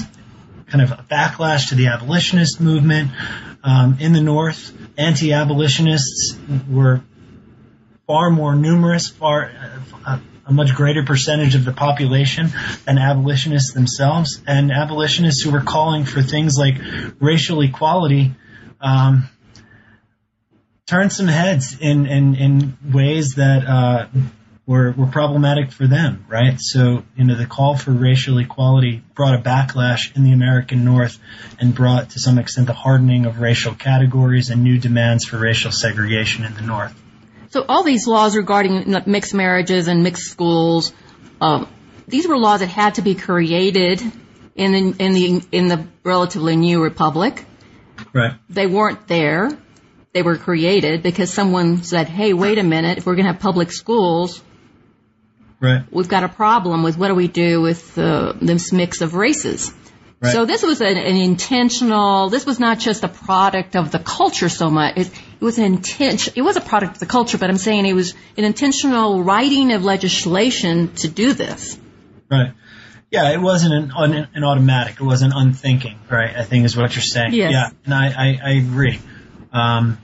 kind 0.68 0.84
of 0.84 0.92
a 0.92 1.06
backlash 1.10 1.70
to 1.70 1.76
the 1.76 1.88
abolitionist 1.88 2.60
movement 2.62 3.12
um, 3.64 3.98
in 4.00 4.14
the 4.14 4.22
North. 4.22 4.74
Anti-abolitionists 4.98 6.38
were 6.70 7.02
far 8.08 8.30
more 8.30 8.56
numerous, 8.56 9.10
far 9.10 9.52
uh, 10.06 10.20
a 10.46 10.54
much 10.54 10.74
greater 10.74 11.04
percentage 11.04 11.56
of 11.56 11.66
the 11.66 11.74
population 11.74 12.48
than 12.86 12.98
abolitionists 12.98 13.74
themselves, 13.74 14.42
and 14.48 14.72
abolitionists 14.72 15.42
who 15.42 15.52
were 15.52 15.62
calling 15.62 16.06
for 16.06 16.22
things 16.22 16.56
like 16.58 16.76
racial 17.20 17.62
equality. 17.62 18.34
Um, 18.80 19.30
turned 20.88 21.12
some 21.12 21.28
heads 21.28 21.78
in, 21.80 22.08
in, 22.08 22.36
in 22.36 22.78
ways 22.92 23.36
that 23.36 23.66
uh, 23.68 24.08
were, 24.66 24.92
were 24.94 25.08
problematic 25.08 25.72
for 25.72 25.86
them, 25.86 26.26
right? 26.30 26.60
So, 26.60 27.04
you 27.16 27.26
know, 27.26 27.36
the 27.36 27.46
call 27.46 27.78
for 27.78 27.92
racial 27.92 28.38
equality 28.40 29.04
brought 29.14 29.36
a 29.36 29.42
backlash 29.42 30.16
in 30.16 30.24
the 30.24 30.32
American 30.32 30.86
North 30.86 31.20
and 31.60 31.76
brought, 31.76 32.12
to 32.12 32.20
some 32.20 32.40
extent, 32.40 32.68
the 32.68 32.74
hardening 32.74 33.26
of 33.26 33.40
racial 33.40 33.76
categories 33.76 34.50
and 34.50 34.64
new 34.64 34.80
demands 34.80 35.26
for 35.26 35.38
racial 35.38 35.72
segregation 35.72 36.46
in 36.46 36.54
the 36.56 36.62
North. 36.62 37.00
So, 37.50 37.66
all 37.68 37.84
these 37.84 38.08
laws 38.08 38.36
regarding 38.36 38.94
mixed 39.06 39.34
marriages 39.34 39.88
and 39.88 40.04
mixed 40.04 40.30
schools, 40.30 40.92
um, 41.40 41.70
these 42.08 42.28
were 42.28 42.38
laws 42.38 42.62
that 42.62 42.68
had 42.68 42.96
to 42.96 43.02
be 43.02 43.16
created 43.16 44.02
in 44.56 44.72
the, 44.72 45.04
in 45.04 45.14
the 45.14 45.44
in 45.52 45.68
the 45.68 45.88
relatively 46.04 46.56
new 46.56 46.84
republic. 46.84 47.46
Right. 48.14 48.34
They 48.50 48.68
weren't 48.68 49.08
there. 49.08 49.58
They 50.18 50.24
were 50.24 50.38
created 50.38 51.04
because 51.04 51.32
someone 51.32 51.84
said, 51.84 52.08
"Hey, 52.10 52.34
wait 52.34 52.58
a 52.58 52.64
minute! 52.64 52.98
If 52.98 53.06
we're 53.06 53.14
going 53.14 53.28
to 53.28 53.34
have 53.34 53.40
public 53.40 53.72
schools, 53.72 54.42
Right. 55.60 55.84
we've 55.92 56.08
got 56.08 56.24
a 56.24 56.28
problem 56.28 56.82
with 56.82 56.98
what 56.98 57.10
do 57.10 57.14
we 57.14 57.28
do 57.28 57.62
with 57.62 58.00
uh, 58.00 58.34
this 58.42 58.74
mix 58.74 59.02
of 59.02 59.14
races. 59.14 59.72
Right. 60.20 60.34
So 60.34 60.46
this 60.46 60.64
was 60.64 60.82
an, 60.82 60.98
an 60.98 61.18
intentional. 61.18 62.30
This 62.30 62.48
was 62.48 62.60
not 62.60 62.80
just 62.80 63.04
a 63.04 63.08
product 63.08 63.76
of 63.76 63.92
the 63.92 64.00
culture 64.00 64.50
so 64.50 64.72
much. 64.72 64.98
It, 64.98 65.08
it 65.40 65.46
was 65.46 65.60
an 65.60 65.66
intention. 65.66 66.34
It 66.36 66.42
was 66.42 66.58
a 66.58 66.62
product 66.62 66.94
of 66.94 67.00
the 67.00 67.06
culture, 67.06 67.38
but 67.38 67.52
I'm 67.52 67.60
saying 67.60 67.86
it 67.86 67.94
was 67.94 68.16
an 68.38 68.44
intentional 68.44 69.24
writing 69.24 69.72
of 69.72 69.84
legislation 69.84 70.96
to 70.96 71.08
do 71.08 71.34
this. 71.34 71.78
Right. 72.32 72.54
Yeah, 73.12 73.30
it 73.34 73.40
wasn't 73.40 73.76
an, 73.76 73.92
an, 73.96 74.28
an 74.34 74.44
automatic. 74.44 74.96
It 74.96 75.04
wasn't 75.04 75.34
unthinking, 75.36 76.00
right? 76.10 76.36
I 76.36 76.44
think 76.44 76.66
is 76.66 76.76
what 76.76 76.96
you're 76.96 77.04
saying. 77.04 77.34
Yes. 77.34 77.52
Yeah, 77.52 77.70
and 77.86 77.94
I, 77.94 78.08
I, 78.08 78.40
I 78.44 78.52
agree. 78.54 79.00
Um, 79.54 79.98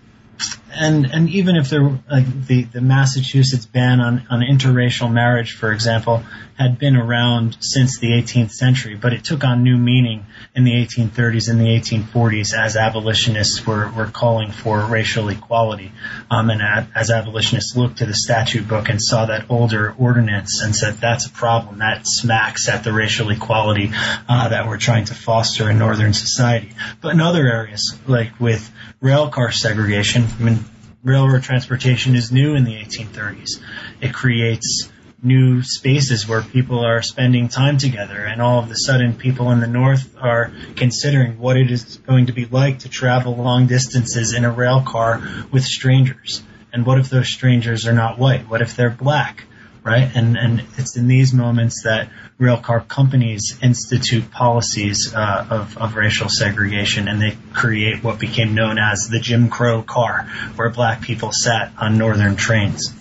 and 0.74 1.06
and 1.06 1.30
even 1.30 1.56
if 1.56 1.70
there 1.70 1.84
like 2.10 2.46
the 2.48 2.64
the 2.64 2.82
Massachusetts 2.82 3.66
ban 3.66 4.00
on 4.02 4.28
on 4.30 4.42
interracial 4.42 5.12
marriage, 5.12 5.54
for 5.54 5.72
example, 5.72 6.24
had 6.58 6.78
been 6.78 6.96
around 6.96 7.58
since 7.60 8.00
the 8.00 8.10
18th 8.10 8.52
century, 8.52 8.96
but 8.96 9.14
it 9.14 9.24
took 9.24 9.44
on 9.44 9.64
new 9.64 9.78
meaning 9.78 10.26
in 10.56 10.64
the 10.64 10.72
1830s 10.72 11.50
and 11.50 11.60
the 11.60 11.66
1840s 11.66 12.54
as 12.54 12.76
abolitionists 12.78 13.66
were 13.66 13.90
were 13.92 14.08
calling 14.08 14.52
for 14.52 14.86
racial 14.86 15.30
equality, 15.30 15.92
um, 16.30 16.50
and 16.50 16.62
as 16.96 17.10
abolitionists 17.10 17.76
looked 17.76 17.98
to 17.98 18.06
the 18.06 18.14
statute 18.14 18.68
book 18.68 18.90
and 18.90 19.02
saw 19.02 19.26
that 19.26 19.50
older 19.50 19.94
ordinance 19.98 20.62
and 20.62 20.76
said 20.76 20.96
that's 20.96 21.26
a 21.26 21.32
problem 21.32 21.80
that 21.80 22.02
smacks 22.06 22.70
at 22.70 22.84
the 22.84 22.94
racial 22.94 23.30
equality 23.30 23.92
uh, 24.30 24.50
that 24.50 24.68
we're 24.68 24.78
trying 24.78 25.06
to 25.06 25.14
foster 25.14 25.70
in 25.70 25.80
northern 25.80 26.14
society. 26.14 26.72
But 27.02 27.14
in 27.14 27.22
other 27.22 27.48
areas, 27.48 27.98
like 28.08 28.40
with 28.40 28.72
rail 29.02 29.30
car 29.30 29.52
segregation, 29.52 30.26
I 30.40 30.44
mean, 30.44 30.60
railroad 31.04 31.44
transportation 31.44 32.16
is 32.16 32.32
new 32.32 32.56
in 32.56 32.64
the 32.64 32.76
1830s. 32.76 33.60
It 34.02 34.14
creates 34.14 34.90
new 35.24 35.64
spaces 35.64 36.28
where 36.28 36.42
people 36.42 36.86
are 36.86 37.02
spending 37.02 37.48
time 37.48 37.78
together 37.78 38.20
and 38.20 38.42
all 38.42 38.60
of 38.60 38.70
a 38.70 38.76
sudden 38.76 39.16
people 39.16 39.52
in 39.52 39.62
the 39.62 39.68
north 39.68 40.16
are 40.20 40.52
considering 40.76 41.40
what 41.40 41.56
it 41.56 41.72
is 41.72 41.98
going 42.06 42.26
to 42.26 42.34
be 42.34 42.46
like 42.46 42.80
to 42.80 42.90
travel 42.90 43.36
long 43.36 43.66
distances 43.66 44.34
in 44.34 44.44
a 44.44 44.52
rail 44.52 44.84
car 44.86 45.22
with 45.52 45.64
strangers. 45.64 46.44
And 46.74 46.86
what 46.86 47.00
if 47.00 47.10
those 47.10 47.30
strangers 47.30 47.88
are 47.88 47.94
not 47.94 48.20
white? 48.20 48.50
What 48.50 48.62
if 48.62 48.76
they're 48.76 48.90
black? 48.90 49.46
Right? 49.84 50.10
And, 50.16 50.38
and 50.38 50.64
it's 50.78 50.96
in 50.96 51.08
these 51.08 51.34
moments 51.34 51.84
that 51.84 52.10
rail 52.38 52.58
car 52.58 52.80
companies 52.80 53.58
institute 53.62 54.32
policies 54.32 55.14
uh, 55.14 55.46
of, 55.50 55.78
of 55.78 55.96
racial 55.96 56.30
segregation 56.30 57.10
and 57.10 57.22
they 57.22 57.38
create 57.54 58.02
what 58.02 58.18
became 58.18 58.56
known 58.56 58.78
as 58.78 59.10
the 59.10 59.20
Jim 59.20 59.50
Crow 59.50 59.84
car, 59.84 60.24
where 60.56 60.70
black 60.70 61.02
people 61.02 61.32
sat 61.34 61.74
on 61.78 61.98
northern 61.98 62.38
trains. 62.38 62.94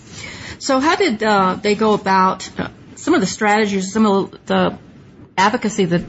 So 0.63 0.79
how 0.79 0.95
did 0.95 1.21
uh, 1.21 1.57
they 1.61 1.75
go 1.75 1.93
about 1.93 2.49
uh, 2.57 2.69
some 2.95 3.13
of 3.13 3.19
the 3.19 3.27
strategies, 3.27 3.91
some 3.91 4.05
of 4.05 4.45
the 4.45 4.77
advocacy 5.37 5.83
that 5.83 6.03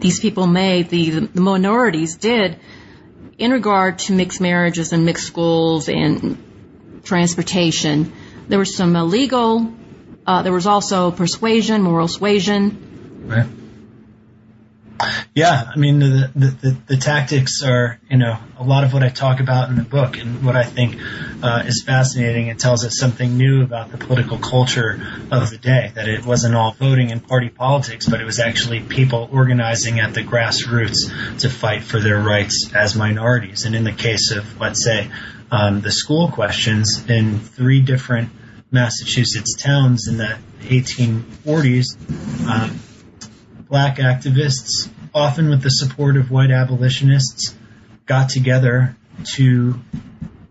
these 0.00 0.18
people 0.18 0.46
made, 0.46 0.88
the, 0.88 1.26
the 1.26 1.42
minorities 1.42 2.16
did 2.16 2.58
in 3.36 3.50
regard 3.50 3.98
to 3.98 4.14
mixed 4.14 4.40
marriages 4.40 4.94
and 4.94 5.04
mixed 5.04 5.26
schools 5.26 5.90
and 5.90 7.02
transportation? 7.04 8.14
There 8.48 8.58
was 8.58 8.74
some 8.74 8.96
illegal, 8.96 9.74
uh, 10.26 10.40
there 10.40 10.54
was 10.54 10.66
also 10.66 11.10
persuasion, 11.10 11.82
moral 11.82 12.08
suasion. 12.08 13.26
Right. 13.26 13.46
Yeah, 15.34 15.70
I 15.72 15.78
mean 15.78 16.00
the, 16.00 16.30
the, 16.34 16.46
the 16.46 16.76
the 16.88 16.96
tactics 16.96 17.62
are 17.62 18.00
you 18.10 18.16
know 18.16 18.36
a 18.58 18.64
lot 18.64 18.82
of 18.82 18.92
what 18.92 19.04
I 19.04 19.08
talk 19.08 19.38
about 19.40 19.68
in 19.68 19.76
the 19.76 19.82
book, 19.82 20.16
and 20.18 20.44
what 20.44 20.56
I 20.56 20.64
think 20.64 20.96
uh, 21.42 21.62
is 21.66 21.84
fascinating. 21.86 22.48
It 22.48 22.58
tells 22.58 22.84
us 22.84 22.98
something 22.98 23.36
new 23.36 23.62
about 23.62 23.92
the 23.92 23.98
political 23.98 24.38
culture 24.38 25.00
of 25.30 25.50
the 25.50 25.58
day. 25.58 25.92
That 25.94 26.08
it 26.08 26.26
wasn't 26.26 26.56
all 26.56 26.72
voting 26.72 27.12
and 27.12 27.26
party 27.26 27.48
politics, 27.48 28.08
but 28.08 28.20
it 28.20 28.24
was 28.24 28.40
actually 28.40 28.80
people 28.80 29.28
organizing 29.32 30.00
at 30.00 30.14
the 30.14 30.22
grassroots 30.22 31.40
to 31.40 31.50
fight 31.50 31.84
for 31.84 32.00
their 32.00 32.18
rights 32.18 32.72
as 32.74 32.96
minorities. 32.96 33.64
And 33.64 33.76
in 33.76 33.84
the 33.84 33.92
case 33.92 34.32
of 34.32 34.60
let's 34.60 34.82
say 34.82 35.10
um, 35.52 35.80
the 35.80 35.92
school 35.92 36.30
questions 36.30 37.04
in 37.08 37.38
three 37.38 37.80
different 37.80 38.30
Massachusetts 38.70 39.54
towns 39.56 40.08
in 40.08 40.18
the 40.18 40.38
1840s. 40.62 41.96
Um, 42.46 42.80
black 43.68 43.96
activists, 43.98 44.88
often 45.14 45.50
with 45.50 45.62
the 45.62 45.70
support 45.70 46.16
of 46.16 46.30
white 46.30 46.50
abolitionists, 46.50 47.54
got 48.06 48.30
together 48.30 48.96
to 49.24 49.78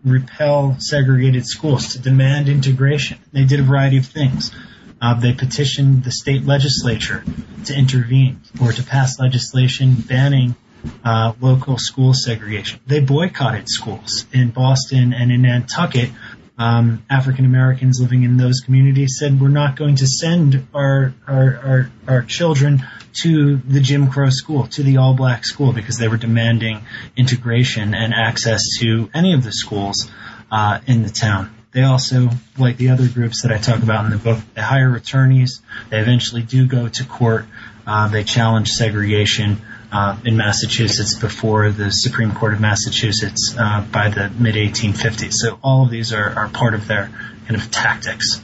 repel 0.04 0.76
segregated 0.78 1.46
schools, 1.46 1.94
to 1.94 1.98
demand 1.98 2.48
integration. 2.48 3.18
They 3.32 3.44
did 3.44 3.60
a 3.60 3.62
variety 3.62 3.98
of 3.98 4.06
things. 4.06 4.52
Uh, 5.00 5.14
they 5.14 5.32
petitioned 5.32 6.04
the 6.04 6.10
state 6.10 6.44
legislature 6.44 7.24
to 7.66 7.74
intervene 7.76 8.40
or 8.60 8.72
to 8.72 8.82
pass 8.82 9.18
legislation 9.18 9.94
banning 9.94 10.56
uh, 11.04 11.32
local 11.40 11.78
school 11.78 12.14
segregation. 12.14 12.80
They 12.86 13.00
boycotted 13.00 13.68
schools 13.68 14.26
in 14.32 14.50
Boston 14.50 15.12
and 15.12 15.30
in 15.30 15.42
Nantucket 15.42 16.10
um, 16.58 17.04
African 17.08 17.44
Americans 17.44 18.00
living 18.00 18.24
in 18.24 18.36
those 18.36 18.60
communities 18.60 19.16
said 19.18 19.40
we're 19.40 19.48
not 19.48 19.76
going 19.76 19.96
to 19.96 20.06
send 20.06 20.66
our, 20.74 21.14
our, 21.26 21.56
our, 21.56 21.90
our 22.08 22.22
children 22.22 22.84
to 23.22 23.56
the 23.56 23.80
Jim 23.80 24.10
Crow 24.10 24.30
school, 24.30 24.66
to 24.68 24.82
the 24.82 24.98
all 24.98 25.14
black 25.14 25.44
school, 25.44 25.72
because 25.72 25.98
they 25.98 26.08
were 26.08 26.16
demanding 26.16 26.82
integration 27.16 27.94
and 27.94 28.12
access 28.14 28.78
to 28.80 29.10
any 29.14 29.34
of 29.34 29.42
the 29.44 29.52
schools 29.52 30.10
uh, 30.50 30.80
in 30.86 31.02
the 31.02 31.10
town. 31.10 31.54
They 31.72 31.82
also, 31.82 32.30
like 32.58 32.76
the 32.76 32.90
other 32.90 33.08
groups 33.08 33.42
that 33.42 33.52
I 33.52 33.58
talk 33.58 33.82
about 33.82 34.04
in 34.06 34.10
the 34.10 34.16
book, 34.16 34.38
they 34.54 34.62
hire 34.62 34.94
attorneys. 34.96 35.60
They 35.90 35.98
eventually 35.98 36.42
do 36.42 36.66
go 36.66 36.88
to 36.88 37.04
court. 37.04 37.44
Uh, 37.86 38.08
they 38.08 38.24
challenge 38.24 38.70
segregation. 38.70 39.58
uh, 39.90 40.18
in 40.24 40.36
Massachusetts 40.36 41.14
before 41.14 41.70
the 41.70 41.90
Supreme 41.90 42.32
Court 42.34 42.52
of 42.54 42.60
Massachusetts 42.60 43.54
uh, 43.58 43.84
by 43.90 44.10
the 44.10 44.30
mid 44.38 44.54
1850s. 44.54 45.32
So 45.32 45.58
all 45.62 45.84
of 45.84 45.90
these 45.90 46.12
are, 46.12 46.30
are 46.30 46.48
part 46.48 46.74
of 46.74 46.86
their 46.86 47.10
kind 47.46 47.56
of 47.56 47.70
tactics. 47.70 48.42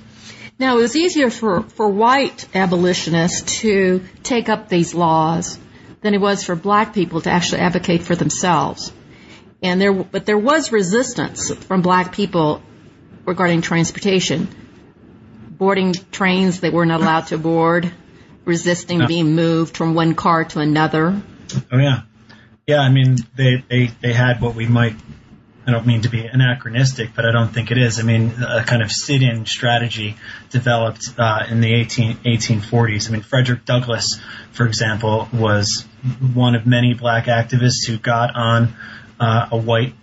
Now, 0.59 0.79
it 0.79 0.81
was 0.83 0.97
easier 0.97 1.31
for, 1.31 1.63
for 1.63 1.89
white 1.89 2.47
abolitionists 2.55 3.61
to 3.61 4.05
take 4.23 4.49
up 4.49 4.69
these 4.69 4.95
laws 4.95 5.59
than 6.01 6.15
it 6.15 6.21
was 6.21 6.45
for 6.45 6.55
black 6.55 6.95
people 6.95 7.21
to 7.23 7.31
actually 7.31 7.61
advocate 7.61 8.03
for 8.03 8.15
themselves. 8.15 8.93
And 9.63 9.81
there, 9.81 9.93
but 9.93 10.27
there 10.27 10.39
was 10.39 10.71
resistance 10.71 11.53
from 11.53 11.83
black 11.83 12.13
people 12.13 12.63
regarding 13.25 13.63
transportation. 13.63 14.49
Boarding 15.51 15.95
trains 16.13 16.61
they 16.61 16.71
were 16.71 16.87
not 16.87 17.01
allowed 17.01 17.29
to 17.29 17.39
board, 17.39 17.91
resisting 18.45 19.07
being 19.07 19.35
moved 19.35 19.77
from 19.77 19.95
one 19.95 20.15
car 20.15 20.45
to 20.45 20.61
another. 20.61 21.23
Oh 21.73 21.79
yeah, 21.79 22.03
yeah. 22.67 22.81
I 22.81 22.91
mean, 22.91 23.17
they 23.37 23.65
they 23.69 23.87
they 24.03 24.13
had 24.13 24.41
what 24.41 24.55
we 24.55 24.67
might. 24.67 24.97
I 25.67 25.71
don't 25.71 25.87
mean 25.87 26.03
to 26.03 26.11
be 26.11 26.27
anachronistic, 26.27 27.15
but 27.15 27.25
I 27.25 27.33
don't 27.33 27.49
think 27.49 27.71
it 27.71 27.79
is. 27.79 27.99
I 27.99 28.03
mean, 28.03 28.35
a 28.43 28.65
kind 28.65 28.83
of 28.83 28.93
sit-in 28.93 29.47
strategy 29.47 30.17
developed 30.51 31.09
uh, 31.19 31.45
in 31.49 31.61
the 31.61 31.73
18, 31.73 32.17
1840s. 32.19 33.09
I 33.09 33.13
mean, 33.13 33.23
Frederick 33.23 33.65
Douglass, 33.65 34.21
for 34.53 34.67
example, 34.67 35.29
was 35.33 35.87
one 36.35 36.55
of 36.55 36.67
many 36.67 36.93
black 36.93 37.27
activists 37.27 37.87
who 37.87 37.97
got 37.97 38.37
on 38.37 38.75
uh, 39.19 39.49
a 39.53 39.57
white 39.57 39.95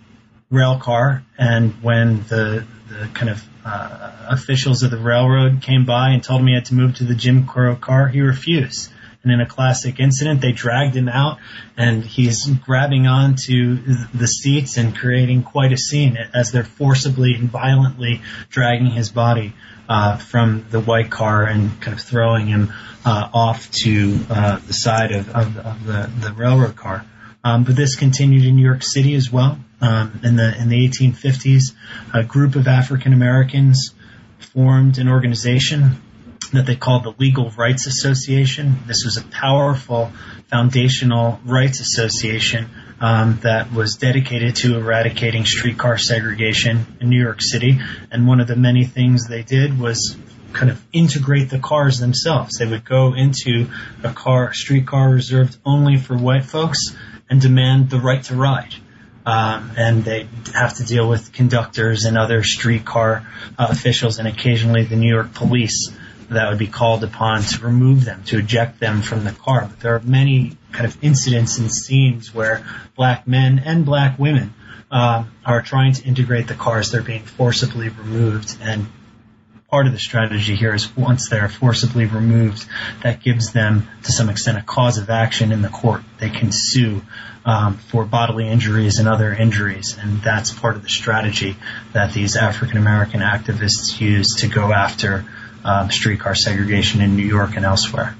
rail 0.50 0.78
car, 0.78 1.24
and 1.38 1.72
when 1.82 2.24
the 2.24 2.64
the 2.88 3.08
kind 3.14 3.30
of 3.30 3.42
uh, 3.64 4.12
officials 4.28 4.82
of 4.82 4.90
the 4.90 4.98
railroad 4.98 5.62
came 5.62 5.84
by 5.84 6.10
and 6.10 6.22
told 6.22 6.40
him 6.40 6.48
he 6.48 6.54
had 6.54 6.66
to 6.66 6.74
move 6.74 6.96
to 6.96 7.04
the 7.04 7.14
Jim 7.14 7.46
Crow 7.46 7.74
car, 7.76 8.08
he 8.08 8.20
refused. 8.20 8.92
And 9.22 9.32
in 9.32 9.40
a 9.40 9.46
classic 9.46 10.00
incident, 10.00 10.40
they 10.40 10.52
dragged 10.52 10.96
him 10.96 11.08
out, 11.08 11.38
and 11.76 12.04
he's 12.04 12.46
grabbing 12.46 13.06
onto 13.06 13.76
the 14.12 14.26
seats 14.26 14.76
and 14.76 14.96
creating 14.96 15.44
quite 15.44 15.72
a 15.72 15.76
scene 15.76 16.18
as 16.34 16.50
they're 16.50 16.64
forcibly 16.64 17.34
and 17.34 17.48
violently 17.48 18.20
dragging 18.50 18.86
his 18.86 19.10
body 19.10 19.54
uh, 19.88 20.16
from 20.16 20.66
the 20.70 20.80
white 20.80 21.10
car 21.10 21.44
and 21.44 21.80
kind 21.80 21.96
of 21.96 22.02
throwing 22.02 22.46
him 22.46 22.72
uh, 23.04 23.28
off 23.32 23.70
to 23.70 24.18
uh, 24.30 24.58
the 24.66 24.72
side 24.72 25.12
of, 25.12 25.28
of, 25.28 25.56
of 25.56 25.84
the, 25.84 26.10
the 26.20 26.32
railroad 26.32 26.76
car. 26.76 27.04
Um, 27.44 27.64
but 27.64 27.76
this 27.76 27.96
continued 27.96 28.44
in 28.44 28.56
New 28.56 28.64
York 28.64 28.82
City 28.82 29.14
as 29.14 29.30
well. 29.30 29.58
Um, 29.80 30.20
in 30.22 30.36
the 30.36 30.56
in 30.60 30.68
the 30.68 30.88
1850s, 30.88 31.74
a 32.14 32.22
group 32.22 32.54
of 32.54 32.68
African 32.68 33.12
Americans 33.12 33.92
formed 34.38 34.98
an 34.98 35.08
organization 35.08 36.00
that 36.52 36.66
they 36.66 36.76
called 36.76 37.04
the 37.04 37.14
Legal 37.18 37.50
Rights 37.50 37.86
Association. 37.86 38.76
This 38.86 39.04
was 39.04 39.16
a 39.16 39.24
powerful 39.24 40.12
foundational 40.48 41.40
rights 41.44 41.80
association 41.80 42.68
um, 43.00 43.38
that 43.42 43.72
was 43.72 43.96
dedicated 43.96 44.56
to 44.56 44.76
eradicating 44.76 45.44
streetcar 45.44 45.98
segregation 45.98 46.86
in 47.00 47.08
New 47.08 47.20
York 47.20 47.40
City. 47.40 47.80
And 48.10 48.26
one 48.26 48.40
of 48.40 48.46
the 48.46 48.56
many 48.56 48.84
things 48.84 49.26
they 49.26 49.42
did 49.42 49.78
was 49.78 50.16
kind 50.52 50.70
of 50.70 50.84
integrate 50.92 51.48
the 51.48 51.58
cars 51.58 51.98
themselves. 51.98 52.58
They 52.58 52.66
would 52.66 52.84
go 52.84 53.14
into 53.14 53.68
a 54.04 54.12
car, 54.12 54.52
streetcar 54.52 55.10
reserved 55.10 55.56
only 55.64 55.96
for 55.96 56.16
white 56.16 56.44
folks, 56.44 56.94
and 57.30 57.40
demand 57.40 57.88
the 57.88 57.98
right 57.98 58.22
to 58.24 58.36
ride. 58.36 58.74
Um, 59.24 59.72
and 59.76 60.04
they 60.04 60.28
have 60.52 60.74
to 60.74 60.84
deal 60.84 61.08
with 61.08 61.32
conductors 61.32 62.04
and 62.04 62.18
other 62.18 62.42
streetcar 62.42 63.26
uh, 63.58 63.66
officials, 63.70 64.18
and 64.18 64.28
occasionally 64.28 64.84
the 64.84 64.96
New 64.96 65.08
York 65.08 65.32
police 65.32 65.90
that 66.32 66.50
would 66.50 66.58
be 66.58 66.66
called 66.66 67.04
upon 67.04 67.42
to 67.42 67.64
remove 67.64 68.04
them, 68.04 68.22
to 68.24 68.38
eject 68.38 68.80
them 68.80 69.02
from 69.02 69.24
the 69.24 69.32
car. 69.32 69.66
But 69.68 69.80
there 69.80 69.94
are 69.94 70.00
many 70.00 70.56
kind 70.72 70.86
of 70.86 71.02
incidents 71.02 71.58
and 71.58 71.70
scenes 71.70 72.34
where 72.34 72.66
black 72.96 73.26
men 73.26 73.58
and 73.58 73.84
black 73.84 74.18
women 74.18 74.54
uh, 74.90 75.24
are 75.44 75.62
trying 75.62 75.94
to 75.94 76.04
integrate 76.04 76.48
the 76.48 76.54
cars. 76.54 76.90
They're 76.90 77.02
being 77.02 77.24
forcibly 77.24 77.88
removed, 77.88 78.56
and 78.60 78.86
part 79.70 79.86
of 79.86 79.92
the 79.92 79.98
strategy 79.98 80.54
here 80.54 80.74
is 80.74 80.94
once 80.94 81.30
they're 81.30 81.48
forcibly 81.48 82.04
removed, 82.04 82.66
that 83.02 83.22
gives 83.22 83.52
them, 83.52 83.88
to 84.04 84.12
some 84.12 84.28
extent, 84.28 84.58
a 84.58 84.62
cause 84.62 84.98
of 84.98 85.08
action 85.08 85.50
in 85.50 85.62
the 85.62 85.70
court. 85.70 86.02
They 86.20 86.28
can 86.28 86.50
sue 86.52 87.00
um, 87.46 87.78
for 87.78 88.04
bodily 88.04 88.48
injuries 88.48 88.98
and 88.98 89.08
other 89.08 89.32
injuries, 89.32 89.96
and 89.98 90.20
that's 90.20 90.52
part 90.52 90.76
of 90.76 90.82
the 90.82 90.90
strategy 90.90 91.56
that 91.94 92.12
these 92.12 92.36
African 92.36 92.76
American 92.76 93.20
activists 93.20 93.98
use 93.98 94.36
to 94.40 94.48
go 94.48 94.72
after 94.72 95.24
um, 95.64 95.90
streetcar 95.90 96.34
segregation 96.34 97.00
in 97.00 97.16
New 97.16 97.26
York 97.26 97.56
and 97.56 97.64
elsewhere. 97.64 98.16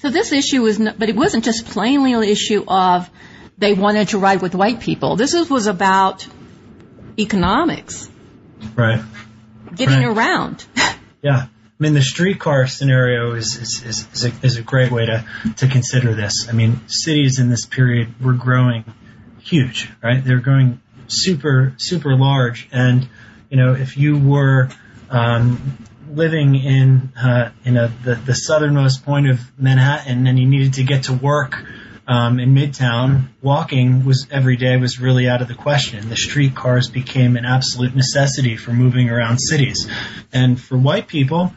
So 0.00 0.10
this 0.10 0.32
issue 0.32 0.62
was, 0.62 0.78
not, 0.78 0.98
but 0.98 1.08
it 1.08 1.16
wasn't 1.16 1.44
just 1.44 1.66
plainly 1.66 2.12
an 2.12 2.22
issue 2.24 2.64
of 2.66 3.08
they 3.58 3.72
wanted 3.74 4.08
to 4.08 4.18
ride 4.18 4.42
with 4.42 4.54
white 4.54 4.80
people. 4.80 5.16
This 5.16 5.34
is, 5.34 5.48
was 5.48 5.66
about 5.66 6.26
economics, 7.18 8.08
Right. 8.74 9.02
getting 9.74 9.98
Right. 10.06 10.16
around. 10.16 10.64
Yeah. 11.22 11.46
I 11.46 11.48
mean, 11.78 11.94
the 11.94 12.02
streetcar 12.02 12.66
scenario 12.66 13.34
is, 13.34 13.54
is, 13.54 13.82
is, 13.84 14.08
is, 14.12 14.24
a, 14.24 14.32
is 14.44 14.56
a 14.56 14.62
great 14.62 14.90
way 14.90 15.06
to, 15.06 15.24
to 15.58 15.68
consider 15.68 16.14
this. 16.14 16.48
I 16.48 16.52
mean, 16.52 16.80
cities 16.88 17.38
in 17.38 17.48
this 17.48 17.64
period 17.64 18.20
were 18.20 18.32
growing 18.32 18.84
huge, 19.40 19.88
right? 20.02 20.24
They're 20.24 20.40
growing 20.40 20.80
super, 21.06 21.74
super 21.76 22.16
large. 22.16 22.68
And, 22.72 23.08
you 23.50 23.56
know, 23.56 23.74
if 23.74 23.96
you 23.96 24.18
were, 24.18 24.68
um, 25.10 25.78
living 26.14 26.54
in, 26.54 27.12
uh, 27.16 27.50
in 27.64 27.76
a, 27.76 27.88
the, 28.04 28.14
the 28.14 28.34
southernmost 28.34 29.04
point 29.04 29.28
of 29.28 29.40
Manhattan 29.58 30.26
and 30.26 30.38
you 30.38 30.46
needed 30.46 30.74
to 30.74 30.84
get 30.84 31.04
to 31.04 31.12
work, 31.12 31.56
um, 32.06 32.40
in 32.40 32.54
Midtown, 32.54 33.28
walking 33.40 34.04
was 34.04 34.26
every 34.30 34.56
day 34.56 34.76
was 34.76 35.00
really 35.00 35.28
out 35.28 35.40
of 35.40 35.48
the 35.48 35.54
question. 35.54 36.08
The 36.08 36.16
streetcars 36.16 36.90
became 36.90 37.36
an 37.36 37.44
absolute 37.44 37.94
necessity 37.94 38.56
for 38.56 38.72
moving 38.72 39.08
around 39.08 39.38
cities. 39.38 39.88
And 40.32 40.60
for 40.60 40.76
white 40.76 41.06
people, 41.06 41.54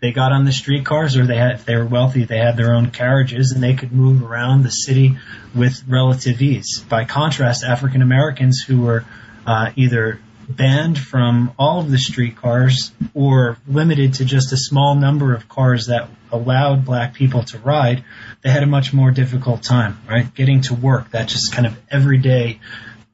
they 0.00 0.12
got 0.12 0.32
on 0.32 0.44
the 0.44 0.52
streetcars 0.52 1.16
or 1.16 1.26
they 1.26 1.36
had, 1.36 1.52
if 1.52 1.64
they 1.64 1.76
were 1.76 1.86
wealthy, 1.86 2.24
they 2.24 2.38
had 2.38 2.56
their 2.56 2.74
own 2.74 2.90
carriages 2.90 3.52
and 3.52 3.62
they 3.62 3.74
could 3.74 3.92
move 3.92 4.22
around 4.22 4.62
the 4.62 4.70
city 4.70 5.18
with 5.54 5.82
relative 5.88 6.40
ease. 6.40 6.84
By 6.88 7.04
contrast, 7.04 7.64
African 7.64 8.00
Americans 8.00 8.64
who 8.66 8.82
were 8.82 9.04
uh, 9.46 9.72
either 9.76 10.20
banned 10.56 10.98
from 10.98 11.52
all 11.58 11.80
of 11.80 11.90
the 11.90 11.98
streetcars 11.98 12.92
or 13.14 13.56
limited 13.66 14.14
to 14.14 14.24
just 14.24 14.52
a 14.52 14.56
small 14.56 14.94
number 14.94 15.34
of 15.34 15.48
cars 15.48 15.86
that 15.86 16.08
allowed 16.32 16.84
black 16.84 17.14
people 17.14 17.44
to 17.44 17.58
ride, 17.58 18.04
they 18.42 18.50
had 18.50 18.62
a 18.62 18.66
much 18.66 18.92
more 18.92 19.10
difficult 19.10 19.62
time, 19.62 20.00
right? 20.08 20.32
Getting 20.34 20.62
to 20.62 20.74
work, 20.74 21.10
that 21.10 21.28
just 21.28 21.52
kind 21.52 21.66
of 21.66 21.78
everyday 21.90 22.60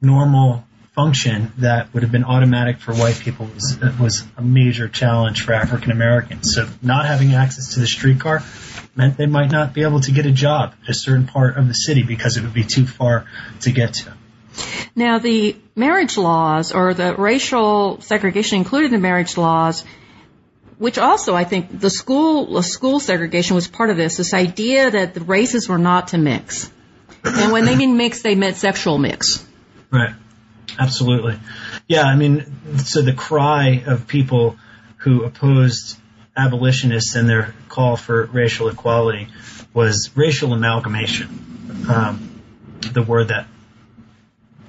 normal 0.01 0.63
function 0.97 1.51
that 1.59 1.93
would 1.93 2.01
have 2.01 2.11
been 2.11 2.23
automatic 2.23 2.79
for 2.79 2.91
white 2.93 3.19
people 3.19 3.45
was, 3.53 3.77
was 3.99 4.25
a 4.35 4.41
major 4.41 4.87
challenge 4.87 5.45
for 5.45 5.53
African 5.53 5.91
Americans. 5.91 6.55
So 6.55 6.67
not 6.81 7.05
having 7.05 7.35
access 7.35 7.75
to 7.75 7.79
the 7.79 7.85
streetcar 7.85 8.43
meant 8.95 9.15
they 9.15 9.27
might 9.27 9.51
not 9.51 9.75
be 9.75 9.83
able 9.83 9.99
to 10.01 10.11
get 10.11 10.25
a 10.25 10.31
job 10.31 10.73
at 10.81 10.89
a 10.89 10.93
certain 10.95 11.27
part 11.27 11.55
of 11.55 11.67
the 11.67 11.75
city 11.75 12.01
because 12.01 12.35
it 12.35 12.41
would 12.41 12.53
be 12.53 12.63
too 12.63 12.87
far 12.87 13.27
to 13.61 13.71
get 13.71 13.93
to. 13.93 14.16
Now, 14.95 15.19
the 15.19 15.55
marriage 15.75 16.17
laws 16.17 16.71
or 16.71 16.93
the 16.93 17.15
racial 17.15 18.01
segregation 18.01 18.57
included 18.57 18.87
in 18.87 18.91
the 18.93 19.07
marriage 19.07 19.37
laws, 19.37 19.83
which 20.77 20.97
also 20.97 21.35
I 21.35 21.43
think 21.43 21.79
the 21.79 21.89
school 21.89 22.53
the 22.53 22.63
school 22.63 22.99
segregation 22.99 23.55
was 23.55 23.67
part 23.67 23.89
of 23.89 23.97
this. 23.97 24.17
This 24.17 24.33
idea 24.33 24.91
that 24.91 25.13
the 25.13 25.21
races 25.21 25.67
were 25.67 25.77
not 25.77 26.09
to 26.09 26.17
mix, 26.17 26.71
and 27.23 27.51
when 27.51 27.65
they 27.65 27.75
mean 27.75 27.97
mix, 27.97 28.21
they 28.21 28.35
meant 28.35 28.57
sexual 28.57 28.97
mix. 28.97 29.45
Right. 29.91 30.13
Absolutely. 30.79 31.39
Yeah, 31.87 32.03
I 32.03 32.15
mean, 32.15 32.77
so 32.77 33.01
the 33.01 33.13
cry 33.13 33.83
of 33.85 34.07
people 34.07 34.57
who 34.97 35.23
opposed 35.23 35.97
abolitionists 36.35 37.15
and 37.15 37.27
their 37.27 37.53
call 37.69 37.95
for 37.95 38.25
racial 38.25 38.67
equality 38.67 39.27
was 39.73 40.11
racial 40.15 40.53
amalgamation. 40.53 41.85
Um, 41.89 42.41
the 42.93 43.01
word 43.01 43.29
that, 43.29 43.47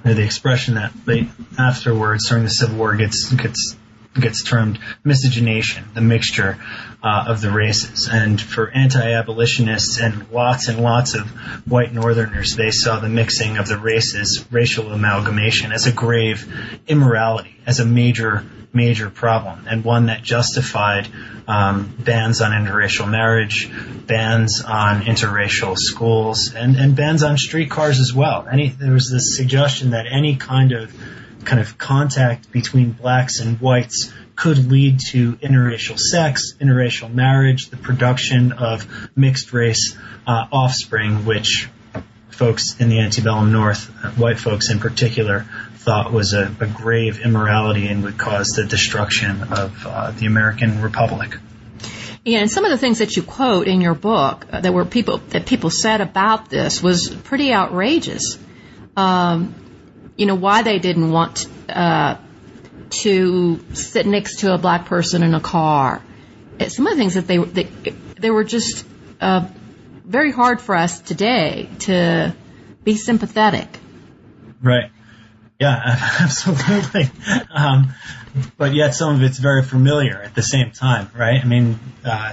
the 0.04 0.22
expression 0.22 0.74
that 0.74 0.92
they 1.04 1.28
afterwards 1.58 2.28
during 2.28 2.44
the 2.44 2.50
Civil 2.50 2.76
War 2.76 2.96
gets 2.96 3.32
gets 3.32 3.76
gets 4.20 4.42
termed 4.42 4.78
miscegenation, 5.04 5.84
the 5.94 6.00
mixture 6.00 6.58
uh, 7.02 7.24
of 7.28 7.40
the 7.40 7.50
races. 7.50 8.08
And 8.10 8.40
for 8.40 8.70
anti-abolitionists 8.70 10.00
and 10.00 10.30
lots 10.30 10.68
and 10.68 10.80
lots 10.80 11.14
of 11.14 11.26
white 11.70 11.92
Northerners, 11.92 12.56
they 12.56 12.70
saw 12.70 12.98
the 12.98 13.08
mixing 13.08 13.58
of 13.58 13.68
the 13.68 13.78
races, 13.78 14.44
racial 14.50 14.92
amalgamation, 14.92 15.72
as 15.72 15.86
a 15.86 15.92
grave 15.92 16.80
immorality, 16.86 17.56
as 17.66 17.80
a 17.80 17.86
major 17.86 18.44
major 18.72 19.08
problem, 19.08 19.66
and 19.66 19.82
one 19.82 20.06
that 20.06 20.22
justified 20.22 21.08
um, 21.46 21.94
bans 21.98 22.42
on 22.42 22.52
interracial 22.52 23.10
marriage, 23.10 23.70
bans 24.06 24.62
on 24.62 25.02
interracial 25.02 25.76
schools, 25.76 26.52
and, 26.54 26.76
and 26.76 26.94
bans 26.94 27.22
on 27.22 27.38
streetcars 27.38 27.98
as 27.98 28.12
well. 28.12 28.46
Any 28.50 28.68
there 28.68 28.92
was 28.92 29.10
this 29.10 29.36
suggestion 29.36 29.90
that 29.90 30.06
any 30.10 30.36
kind 30.36 30.72
of 30.72 30.92
kind 31.44 31.60
of 31.60 31.78
contact 31.78 32.50
between 32.52 32.92
blacks 32.92 33.40
and 33.40 33.60
whites 33.60 34.12
could 34.36 34.70
lead 34.70 35.00
to 35.10 35.32
interracial 35.34 35.98
sex, 35.98 36.54
interracial 36.60 37.12
marriage, 37.12 37.70
the 37.70 37.76
production 37.76 38.52
of 38.52 38.86
mixed 39.16 39.52
race 39.52 39.96
uh, 40.26 40.46
offspring, 40.52 41.24
which 41.24 41.68
folks 42.30 42.80
in 42.80 42.88
the 42.88 43.00
antebellum 43.00 43.50
North, 43.50 43.86
white 44.16 44.38
folks 44.38 44.70
in 44.70 44.78
particular, 44.78 45.46
thought 45.74 46.12
was 46.12 46.34
a, 46.34 46.54
a 46.60 46.66
grave 46.66 47.20
immorality 47.20 47.88
and 47.88 48.04
would 48.04 48.18
cause 48.18 48.48
the 48.50 48.64
destruction 48.64 49.42
of 49.42 49.86
uh, 49.86 50.10
the 50.12 50.26
American 50.26 50.82
Republic. 50.82 51.36
Yeah, 52.24 52.40
and 52.40 52.50
some 52.50 52.64
of 52.64 52.70
the 52.70 52.78
things 52.78 52.98
that 52.98 53.16
you 53.16 53.22
quote 53.22 53.66
in 53.66 53.80
your 53.80 53.94
book 53.94 54.46
uh, 54.52 54.60
that 54.60 54.72
were 54.72 54.84
people 54.84 55.18
that 55.30 55.46
people 55.46 55.70
said 55.70 56.00
about 56.00 56.50
this 56.50 56.82
was 56.82 57.08
pretty 57.08 57.52
outrageous. 57.52 58.38
Um, 58.96 59.54
you 60.18 60.26
know 60.26 60.34
why 60.34 60.62
they 60.62 60.78
didn't 60.78 61.10
want 61.10 61.46
uh, 61.68 62.16
to 62.90 63.64
sit 63.72 64.04
next 64.06 64.40
to 64.40 64.52
a 64.52 64.58
black 64.58 64.86
person 64.86 65.22
in 65.22 65.32
a 65.32 65.40
car. 65.40 66.02
Some 66.66 66.86
of 66.86 66.92
the 66.92 66.98
things 66.98 67.14
that 67.14 67.26
they 67.26 67.38
they, 67.38 67.64
they 68.18 68.30
were 68.30 68.44
just 68.44 68.84
uh, 69.20 69.48
very 70.04 70.32
hard 70.32 70.60
for 70.60 70.74
us 70.74 70.98
today 71.00 71.70
to 71.80 72.34
be 72.82 72.96
sympathetic. 72.96 73.68
Right. 74.60 74.90
Yeah, 75.60 75.76
absolutely. 76.20 77.10
Um, 77.50 77.94
but 78.56 78.74
yet 78.74 78.94
some 78.94 79.14
of 79.14 79.22
it's 79.22 79.38
very 79.38 79.62
familiar 79.62 80.20
at 80.20 80.34
the 80.34 80.42
same 80.42 80.72
time, 80.72 81.10
right? 81.14 81.40
I 81.40 81.44
mean, 81.44 81.78
uh, 82.04 82.32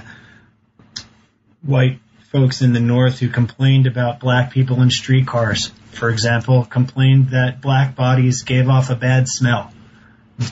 white 1.62 2.00
folks 2.30 2.62
in 2.62 2.72
the 2.72 2.80
North 2.80 3.18
who 3.20 3.28
complained 3.28 3.86
about 3.86 4.20
black 4.20 4.52
people 4.52 4.82
in 4.82 4.90
streetcars, 4.90 5.70
for 5.96 6.10
example, 6.10 6.64
complained 6.64 7.30
that 7.30 7.60
black 7.60 7.96
bodies 7.96 8.42
gave 8.42 8.68
off 8.68 8.90
a 8.90 8.96
bad 8.96 9.28
smell 9.28 9.72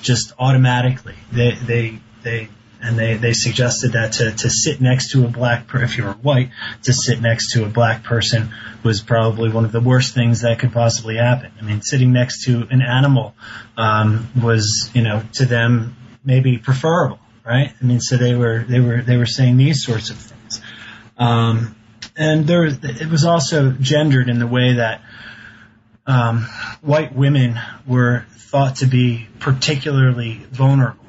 just 0.01 0.33
automatically. 0.39 1.15
They, 1.33 1.53
they, 1.53 1.99
they 2.23 2.49
and 2.85 2.99
they, 2.99 3.17
they 3.17 3.33
suggested 3.33 3.93
that 3.93 4.13
to, 4.15 4.31
to 4.31 4.51
sit 4.51 4.81
next 4.81 5.13
to 5.13 5.25
a 5.25 5.29
black 5.29 5.67
per- 5.67 5.83
if 5.83 5.97
you 5.97 6.05
were 6.05 6.13
white 6.13 6.51
to 6.83 6.93
sit 6.93 7.21
next 7.21 7.53
to 7.53 7.65
a 7.65 7.69
black 7.69 8.05
person 8.05 8.53
was 8.83 9.01
probably 9.01 9.51
one 9.51 9.65
of 9.65 9.73
the 9.73 9.81
worst 9.81 10.15
things 10.15 10.43
that 10.43 10.59
could 10.59 10.73
possibly 10.73 11.17
happen. 11.17 11.51
I 11.59 11.65
mean, 11.65 11.81
sitting 11.81 12.13
next 12.13 12.45
to 12.45 12.67
an 12.71 12.83
animal 12.83 13.35
um, 13.79 14.29
was 14.41 14.91
you 14.93 15.03
know 15.03 15.23
to 15.35 15.47
them 15.47 15.97
maybe 16.25 16.59
preferable, 16.59 17.19
right? 17.45 17.73
I 17.81 17.85
mean, 17.85 18.01
so 18.01 18.19
they 18.19 18.35
were 18.35 18.65
they 18.69 18.81
were 18.81 19.01
they 19.01 19.17
were 19.17 19.27
saying 19.27 19.57
these 19.57 19.83
sorts 19.83 20.11
of 20.11 20.19
things, 20.19 20.61
um, 21.17 21.75
and 22.17 22.47
there 22.47 22.67
it 22.67 23.11
was 23.11 23.25
also 23.25 23.71
gendered 23.71 24.29
in 24.29 24.39
the 24.39 24.47
way 24.47 24.75
that 24.75 25.01
um, 26.07 26.43
white 26.83 27.15
women 27.15 27.59
were 27.87 28.27
thought 28.37 28.77
to 28.77 28.87
be 28.87 29.27
particularly 29.41 30.35
vulnerable 30.51 31.05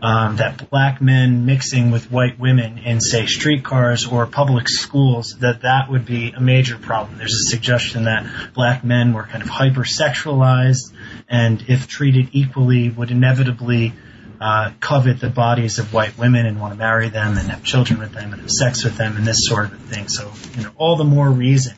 um, 0.00 0.36
that 0.36 0.70
black 0.70 1.00
men 1.00 1.44
mixing 1.44 1.90
with 1.90 2.10
white 2.10 2.38
women 2.38 2.78
in, 2.78 3.00
say, 3.00 3.26
streetcars 3.26 4.06
or 4.06 4.26
public 4.26 4.68
schools, 4.68 5.36
that 5.40 5.62
that 5.62 5.90
would 5.90 6.06
be 6.06 6.30
a 6.30 6.40
major 6.40 6.78
problem. 6.78 7.18
There's 7.18 7.34
a 7.34 7.50
suggestion 7.50 8.04
that 8.04 8.54
black 8.54 8.84
men 8.84 9.12
were 9.12 9.24
kind 9.24 9.42
of 9.42 9.48
hypersexualized 9.48 10.92
and, 11.28 11.64
if 11.68 11.88
treated 11.88 12.28
equally, 12.32 12.90
would 12.90 13.10
inevitably 13.10 13.92
uh, 14.40 14.70
covet 14.78 15.18
the 15.18 15.30
bodies 15.30 15.80
of 15.80 15.92
white 15.92 16.16
women 16.16 16.46
and 16.46 16.60
want 16.60 16.72
to 16.72 16.78
marry 16.78 17.08
them 17.08 17.36
and 17.36 17.48
have 17.48 17.64
children 17.64 17.98
with 17.98 18.12
them 18.12 18.32
and 18.32 18.42
have 18.42 18.50
sex 18.50 18.84
with 18.84 18.96
them 18.96 19.16
and 19.16 19.26
this 19.26 19.46
sort 19.46 19.72
of 19.72 19.80
thing. 19.80 20.08
So, 20.08 20.30
you 20.56 20.62
know, 20.62 20.70
all 20.76 20.96
the 20.96 21.04
more 21.04 21.28
reason 21.28 21.74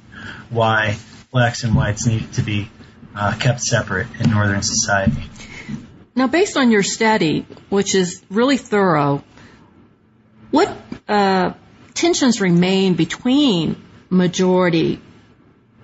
why 0.51 0.99
blacks 1.31 1.65
and 1.65 1.75
whites 1.75 2.07
need 2.07 2.33
to 2.35 2.43
be 2.43 2.71
uh, 3.15 3.35
kept 3.39 3.61
separate 3.61 4.09
in 4.21 4.31
Northern 4.31 4.63
society. 4.63 5.23
Now, 6.15 6.27
based 6.27 6.57
on 6.57 6.71
your 6.71 6.83
study, 6.83 7.47
which 7.69 7.95
is 7.95 8.23
really 8.31 8.57
thorough, 8.57 9.23
what 10.51 10.77
uh, 11.09 11.53
tensions 11.95 12.41
remain 12.41 12.95
between 12.95 13.81
majority 14.11 15.01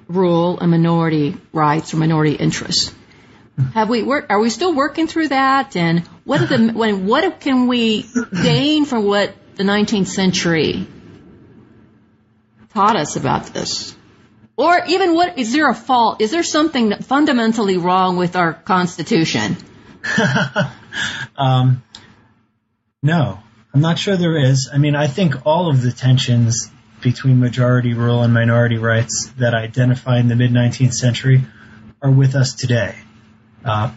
rule 0.08 0.58
and 0.58 0.70
minority 0.70 1.36
rights 1.52 1.94
or 1.94 1.98
minority 1.98 2.34
interests? 2.34 2.92
Have 3.72 3.88
we 3.88 4.02
are 4.02 4.38
we 4.38 4.50
still 4.50 4.74
working 4.74 5.06
through 5.06 5.28
that? 5.28 5.76
And 5.76 6.06
what 6.24 6.42
are 6.42 6.46
the 6.46 6.72
when 6.74 7.06
what 7.06 7.40
can 7.40 7.68
we 7.68 8.04
gain 8.42 8.84
from 8.84 9.04
what 9.04 9.34
the 9.56 9.62
19th 9.62 10.08
century 10.08 10.86
taught 12.74 12.96
us 12.96 13.16
about 13.16 13.46
this? 13.46 13.95
Or 14.56 14.82
even 14.86 15.14
what 15.14 15.38
is 15.38 15.52
there 15.52 15.70
a 15.70 15.74
fault? 15.74 16.20
Is 16.20 16.30
there 16.30 16.42
something 16.42 16.96
fundamentally 17.02 17.76
wrong 17.76 18.16
with 18.16 18.36
our 18.36 18.54
Constitution? 18.54 19.56
um, 21.36 21.82
no, 23.02 23.38
I'm 23.74 23.80
not 23.80 23.98
sure 23.98 24.16
there 24.16 24.38
is. 24.38 24.70
I 24.72 24.78
mean, 24.78 24.96
I 24.96 25.08
think 25.08 25.44
all 25.44 25.68
of 25.68 25.82
the 25.82 25.92
tensions 25.92 26.70
between 27.02 27.38
majority 27.38 27.92
rule 27.92 28.22
and 28.22 28.32
minority 28.32 28.78
rights 28.78 29.30
that 29.38 29.54
I 29.54 29.62
identified 29.62 30.20
in 30.20 30.28
the 30.28 30.36
mid 30.36 30.50
19th 30.50 30.94
century 30.94 31.42
are 32.00 32.10
with 32.10 32.34
us 32.34 32.54
today. 32.54 32.94
Uh, 33.64 33.92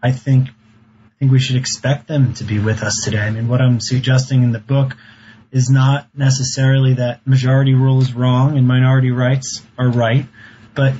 I 0.00 0.12
think 0.12 0.48
I 0.48 1.18
think 1.18 1.32
we 1.32 1.40
should 1.40 1.56
expect 1.56 2.06
them 2.06 2.34
to 2.34 2.44
be 2.44 2.58
with 2.58 2.82
us 2.82 3.02
today. 3.04 3.18
I 3.18 3.30
mean, 3.30 3.48
what 3.48 3.60
I'm 3.60 3.80
suggesting 3.80 4.42
in 4.44 4.52
the 4.52 4.58
book 4.58 4.96
is 5.52 5.68
not 5.68 6.08
necessarily 6.16 6.94
that 6.94 7.24
majority 7.26 7.74
rule 7.74 8.00
is 8.00 8.14
wrong 8.14 8.56
and 8.56 8.66
minority 8.66 9.10
rights 9.10 9.62
are 9.78 9.90
right, 9.90 10.26
but 10.74 10.94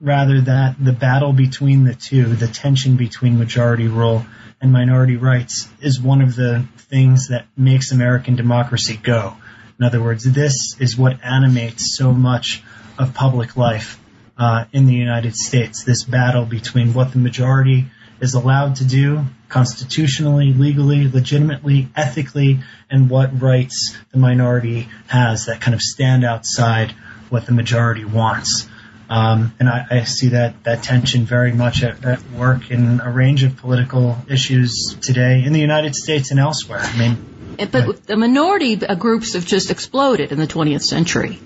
rather 0.00 0.40
that 0.40 0.74
the 0.78 0.92
battle 0.92 1.32
between 1.32 1.84
the 1.84 1.94
two, 1.94 2.24
the 2.34 2.48
tension 2.48 2.96
between 2.96 3.38
majority 3.38 3.86
rule 3.86 4.26
and 4.60 4.72
minority 4.72 5.16
rights, 5.16 5.68
is 5.80 6.00
one 6.00 6.20
of 6.20 6.34
the 6.34 6.66
things 6.76 7.28
that 7.28 7.46
makes 7.56 7.92
American 7.92 8.34
democracy 8.34 8.96
go. 9.00 9.36
In 9.78 9.86
other 9.86 10.02
words, 10.02 10.24
this 10.24 10.76
is 10.80 10.96
what 10.96 11.22
animates 11.22 11.96
so 11.96 12.12
much 12.12 12.62
of 12.98 13.14
public 13.14 13.56
life 13.56 14.00
uh, 14.36 14.64
in 14.72 14.86
the 14.86 14.94
United 14.94 15.36
States. 15.36 15.84
This 15.84 16.02
battle 16.02 16.44
between 16.44 16.92
what 16.92 17.12
the 17.12 17.18
majority 17.18 17.86
is 18.20 18.34
allowed 18.34 18.76
to 18.76 18.84
do 18.84 19.24
constitutionally, 19.52 20.54
legally, 20.54 21.08
legitimately, 21.08 21.88
ethically, 21.94 22.60
and 22.90 23.10
what 23.10 23.40
rights 23.40 23.94
the 24.10 24.18
minority 24.18 24.88
has 25.08 25.46
that 25.46 25.60
kind 25.60 25.74
of 25.74 25.80
stand 25.80 26.24
outside 26.24 26.90
what 27.28 27.44
the 27.44 27.52
majority 27.52 28.04
wants. 28.04 28.66
Um, 29.10 29.54
and 29.60 29.68
I, 29.68 29.86
I, 29.90 30.04
see 30.04 30.28
that, 30.28 30.64
that 30.64 30.82
tension 30.82 31.26
very 31.26 31.52
much 31.52 31.82
at, 31.82 32.02
at, 32.02 32.30
work 32.30 32.70
in 32.70 33.00
a 33.00 33.10
range 33.10 33.42
of 33.42 33.58
political 33.58 34.16
issues 34.26 34.96
today 35.02 35.44
in 35.44 35.52
the 35.52 35.60
United 35.60 35.94
States 35.94 36.30
and 36.30 36.40
elsewhere. 36.40 36.80
I 36.80 36.98
mean, 36.98 37.68
but 37.70 38.06
the 38.06 38.16
minority 38.16 38.76
groups 38.76 39.34
have 39.34 39.44
just 39.44 39.70
exploded 39.70 40.32
in 40.32 40.38
the 40.38 40.46
20th 40.46 40.82
century. 40.82 41.38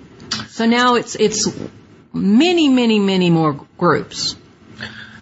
So 0.47 0.65
now 0.65 0.95
it's 0.95 1.15
it's 1.15 1.51
many, 2.13 2.69
many, 2.69 2.99
many 2.99 3.29
more 3.29 3.67
groups. 3.77 4.37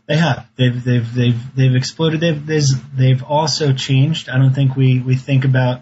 They 0.08 0.18
have. 0.18 0.48
They've 0.56 0.84
they've 0.84 1.14
they've 1.14 1.56
they've 1.56 1.76
exploded. 1.76 2.20
They've 2.20 2.96
they've 2.96 3.24
also 3.24 3.74
changed. 3.74 4.30
I 4.30 4.38
don't 4.38 4.54
think 4.54 4.76
we 4.76 5.00
we 5.00 5.16
think 5.16 5.46
about 5.46 5.82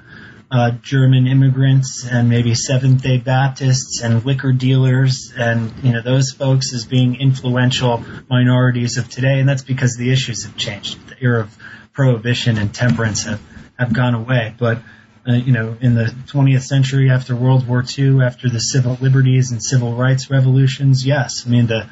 uh, 0.49 0.71
German 0.81 1.27
immigrants 1.27 2.07
and 2.09 2.29
maybe 2.29 2.55
Seventh 2.55 3.01
Day 3.01 3.17
Baptists 3.17 4.01
and 4.01 4.23
liquor 4.23 4.53
dealers 4.53 5.33
and 5.37 5.73
you 5.83 5.91
know 5.91 6.01
those 6.01 6.31
folks 6.31 6.73
as 6.73 6.85
being 6.85 7.19
influential 7.19 8.03
minorities 8.29 8.97
of 8.97 9.09
today, 9.09 9.39
and 9.39 9.49
that's 9.49 9.63
because 9.63 9.97
the 9.97 10.11
issues 10.11 10.45
have 10.45 10.55
changed. 10.55 11.05
The 11.09 11.15
era 11.21 11.41
of 11.41 11.57
prohibition 11.91 12.57
and 12.57 12.73
temperance 12.73 13.23
have 13.23 13.41
have 13.77 13.93
gone 13.93 14.15
away, 14.15 14.55
but. 14.57 14.79
Uh, 15.25 15.35
you 15.35 15.53
know, 15.53 15.77
in 15.79 15.95
the 15.95 16.03
20th 16.03 16.63
century, 16.63 17.09
after 17.09 17.33
World 17.33 17.65
War 17.65 17.81
II, 17.97 18.21
after 18.21 18.49
the 18.49 18.59
civil 18.59 18.97
liberties 18.99 19.51
and 19.51 19.63
civil 19.63 19.95
rights 19.95 20.29
revolutions, 20.29 21.05
yes, 21.05 21.45
I 21.47 21.49
mean 21.49 21.67
the 21.67 21.89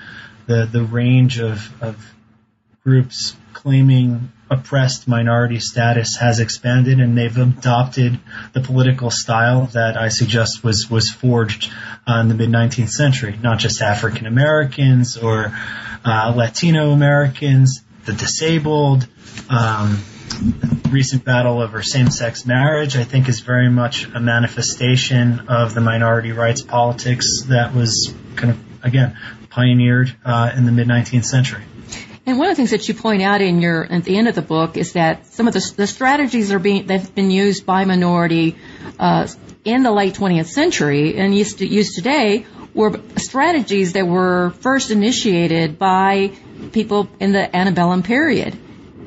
the 0.47 0.65
the 0.65 0.83
range 0.83 1.39
of 1.39 1.81
of 1.81 2.13
groups 2.83 3.35
claiming 3.53 4.31
oppressed 4.49 5.07
minority 5.07 5.59
status 5.59 6.17
has 6.17 6.39
expanded 6.39 6.99
and 6.99 7.17
they've 7.17 7.37
adopted 7.37 8.19
the 8.53 8.61
political 8.61 9.11
style 9.11 9.67
that 9.67 9.97
I 9.97 10.09
suggest 10.09 10.63
was, 10.63 10.89
was 10.89 11.09
forged 11.09 11.71
uh, 12.07 12.19
in 12.19 12.27
the 12.27 12.33
mid 12.33 12.49
19th 12.49 12.89
century. 12.89 13.37
Not 13.41 13.59
just 13.59 13.81
African 13.81 14.25
Americans 14.25 15.17
or 15.17 15.55
uh, 16.03 16.33
Latino 16.35 16.91
Americans, 16.91 17.83
the 18.05 18.13
disabled, 18.13 19.07
um, 19.49 20.01
recent 20.89 21.23
battle 21.23 21.61
over 21.61 21.83
same-sex 21.83 22.45
marriage, 22.45 22.95
I 22.95 23.03
think, 23.03 23.29
is 23.29 23.41
very 23.41 23.69
much 23.69 24.05
a 24.05 24.19
manifestation 24.19 25.47
of 25.47 25.73
the 25.73 25.81
minority 25.81 26.31
rights 26.31 26.61
politics 26.61 27.43
that 27.47 27.75
was 27.75 28.13
kind 28.35 28.51
of, 28.51 28.83
again, 28.83 29.17
pioneered 29.49 30.15
uh, 30.25 30.51
in 30.55 30.65
the 30.65 30.71
mid 30.71 30.87
19th 30.87 31.25
century. 31.25 31.63
And 32.31 32.39
one 32.39 32.47
of 32.47 32.53
the 32.53 32.55
things 32.55 32.69
that 32.69 32.87
you 32.87 32.93
point 32.93 33.21
out 33.21 33.41
in 33.41 33.59
your 33.59 33.83
at 33.83 34.05
the 34.05 34.15
end 34.15 34.29
of 34.29 34.35
the 34.35 34.41
book 34.41 34.77
is 34.77 34.93
that 34.93 35.25
some 35.25 35.49
of 35.49 35.53
the, 35.53 35.73
the 35.75 35.85
strategies 35.85 36.53
are 36.53 36.59
being 36.59 36.85
that've 36.85 37.13
been 37.13 37.29
used 37.29 37.65
by 37.65 37.83
minority 37.83 38.55
uh, 38.97 39.27
in 39.65 39.83
the 39.83 39.91
late 39.91 40.13
20th 40.13 40.45
century 40.45 41.17
and 41.17 41.35
used, 41.35 41.57
to, 41.57 41.67
used 41.67 41.93
today 41.93 42.45
were 42.73 43.01
strategies 43.17 43.91
that 43.93 44.07
were 44.07 44.51
first 44.61 44.91
initiated 44.91 45.77
by 45.77 46.31
people 46.71 47.09
in 47.19 47.33
the 47.33 47.53
antebellum 47.53 48.01
period. 48.01 48.57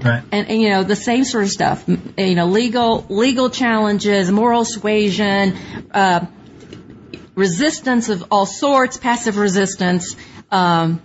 Right. 0.03 0.23
And, 0.31 0.51
and, 0.51 0.61
you 0.61 0.69
know 0.69 0.83
the 0.85 0.95
same 0.95 1.25
sort 1.25 1.45
of 1.45 1.51
stuff. 1.51 1.89
You 1.89 2.35
know, 2.35 2.45
legal 2.45 3.07
legal 3.09 3.49
challenges, 3.49 4.31
moral 4.31 4.67
suasion, 4.67 5.57
uh, 5.93 6.27
resistance 7.35 8.11
of 8.11 8.27
all 8.31 8.45
sorts, 8.45 8.99
passive 8.99 9.39
resistance, 9.39 10.15
Um, 10.51 11.01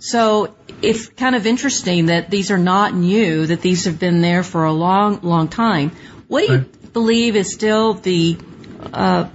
so 0.00 0.54
it's 0.80 1.08
kind 1.08 1.36
of 1.36 1.46
interesting 1.46 2.06
that 2.06 2.30
these 2.30 2.50
are 2.50 2.58
not 2.58 2.94
new, 2.94 3.46
that 3.46 3.60
these 3.60 3.84
have 3.84 3.98
been 3.98 4.22
there 4.22 4.42
for 4.42 4.64
a 4.64 4.72
long, 4.72 5.20
long 5.22 5.48
time. 5.48 5.92
What 6.26 6.46
do 6.46 6.52
you 6.52 6.58
right. 6.60 6.92
believe 6.92 7.36
is 7.36 7.52
still 7.52 7.94
the 7.94 8.38
uh, 8.94 9.28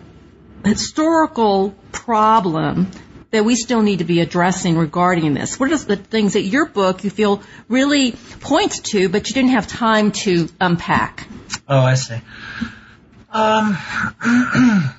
historical 0.64 1.76
problem 1.92 2.90
that 3.30 3.46
we 3.46 3.56
still 3.56 3.84
need 3.84 4.00
to 4.00 4.06
be 4.06 4.22
addressing 4.22 4.76
regarding 4.76 5.36
this? 5.36 5.60
What 5.60 5.72
are 5.72 5.78
the 5.78 5.98
things 5.98 6.34
that 6.34 6.42
your 6.42 6.66
book 6.66 7.04
you 7.04 7.12
feel 7.12 7.44
really 7.70 8.14
points 8.40 8.80
to, 8.80 9.08
but 9.08 9.30
you 9.30 9.36
didn't 9.36 9.52
have 9.52 9.68
time 9.68 10.14
to 10.24 10.50
unpack? 10.60 11.28
Oh, 11.68 11.80
I 11.80 11.94
see. 11.94 12.20
Um, 13.32 13.78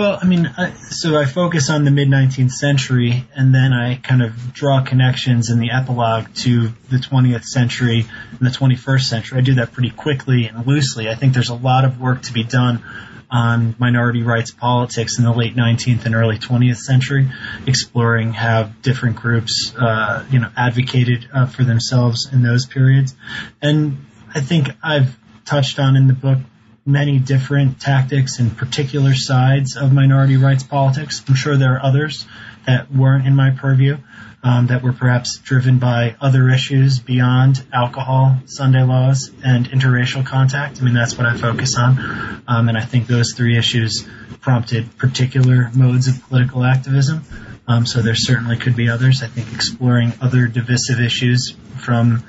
well, 0.00 0.18
I 0.18 0.24
mean, 0.24 0.50
I, 0.56 0.72
so 0.72 1.14
I 1.14 1.26
focus 1.26 1.68
on 1.68 1.84
the 1.84 1.90
mid 1.90 2.08
19th 2.08 2.52
century, 2.52 3.26
and 3.36 3.54
then 3.54 3.74
I 3.74 3.96
kind 3.96 4.22
of 4.22 4.54
draw 4.54 4.82
connections 4.82 5.50
in 5.50 5.58
the 5.60 5.72
epilogue 5.72 6.34
to 6.36 6.68
the 6.88 6.96
20th 6.96 7.44
century 7.44 8.06
and 8.30 8.40
the 8.40 8.48
21st 8.48 9.02
century. 9.02 9.36
I 9.36 9.42
do 9.42 9.56
that 9.56 9.72
pretty 9.72 9.90
quickly 9.90 10.46
and 10.46 10.66
loosely. 10.66 11.10
I 11.10 11.16
think 11.16 11.34
there's 11.34 11.50
a 11.50 11.54
lot 11.54 11.84
of 11.84 12.00
work 12.00 12.22
to 12.22 12.32
be 12.32 12.44
done 12.44 12.82
on 13.30 13.74
minority 13.78 14.22
rights 14.22 14.52
politics 14.52 15.18
in 15.18 15.24
the 15.24 15.34
late 15.34 15.54
19th 15.54 16.06
and 16.06 16.14
early 16.14 16.38
20th 16.38 16.78
century, 16.78 17.28
exploring 17.66 18.32
how 18.32 18.70
different 18.80 19.16
groups, 19.16 19.74
uh, 19.78 20.24
you 20.30 20.38
know, 20.38 20.48
advocated 20.56 21.28
uh, 21.30 21.44
for 21.44 21.64
themselves 21.64 22.26
in 22.32 22.42
those 22.42 22.64
periods. 22.64 23.14
And 23.60 24.06
I 24.34 24.40
think 24.40 24.70
I've 24.82 25.14
touched 25.44 25.78
on 25.78 25.96
in 25.96 26.06
the 26.06 26.14
book 26.14 26.38
many 26.84 27.18
different 27.18 27.80
tactics 27.80 28.38
and 28.38 28.56
particular 28.56 29.14
sides 29.14 29.76
of 29.76 29.92
minority 29.92 30.36
rights 30.36 30.62
politics. 30.62 31.22
I'm 31.28 31.34
sure 31.34 31.56
there 31.56 31.74
are 31.74 31.84
others 31.84 32.26
that 32.66 32.90
weren't 32.92 33.26
in 33.26 33.36
my 33.36 33.50
purview 33.50 33.98
um, 34.42 34.68
that 34.68 34.82
were 34.82 34.92
perhaps 34.92 35.38
driven 35.38 35.78
by 35.78 36.16
other 36.20 36.48
issues 36.48 36.98
beyond 36.98 37.62
alcohol, 37.72 38.38
Sunday 38.46 38.82
laws, 38.82 39.30
and 39.44 39.66
interracial 39.66 40.24
contact. 40.24 40.80
I 40.80 40.84
mean, 40.84 40.94
that's 40.94 41.16
what 41.16 41.26
I 41.26 41.36
focus 41.36 41.76
on. 41.76 42.42
Um, 42.48 42.68
and 42.68 42.78
I 42.78 42.84
think 42.84 43.06
those 43.06 43.34
three 43.34 43.58
issues 43.58 44.06
prompted 44.40 44.96
particular 44.96 45.70
modes 45.74 46.08
of 46.08 46.26
political 46.28 46.64
activism. 46.64 47.22
Um, 47.68 47.86
so 47.86 48.00
there 48.00 48.14
certainly 48.14 48.56
could 48.56 48.74
be 48.74 48.88
others. 48.88 49.22
I 49.22 49.26
think 49.26 49.52
exploring 49.54 50.12
other 50.20 50.46
divisive 50.46 51.00
issues 51.00 51.54
from 51.76 52.24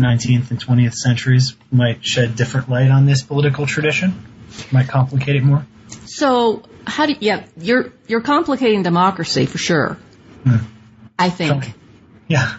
the 0.00 0.06
19th 0.06 0.50
and 0.50 0.60
20th 0.60 0.94
centuries 0.94 1.56
might 1.70 2.04
shed 2.04 2.36
different 2.36 2.68
light 2.68 2.90
on 2.90 3.06
this 3.06 3.22
political 3.22 3.66
tradition, 3.66 4.24
might 4.70 4.88
complicate 4.88 5.36
it 5.36 5.42
more. 5.42 5.66
So, 6.04 6.62
how 6.86 7.06
do 7.06 7.14
yeah, 7.20 7.44
you're 7.58 7.92
you're 8.06 8.20
complicating 8.20 8.82
democracy 8.82 9.46
for 9.46 9.58
sure. 9.58 9.98
Hmm. 10.44 10.56
I 11.18 11.30
think. 11.30 11.74
Yeah. 12.28 12.58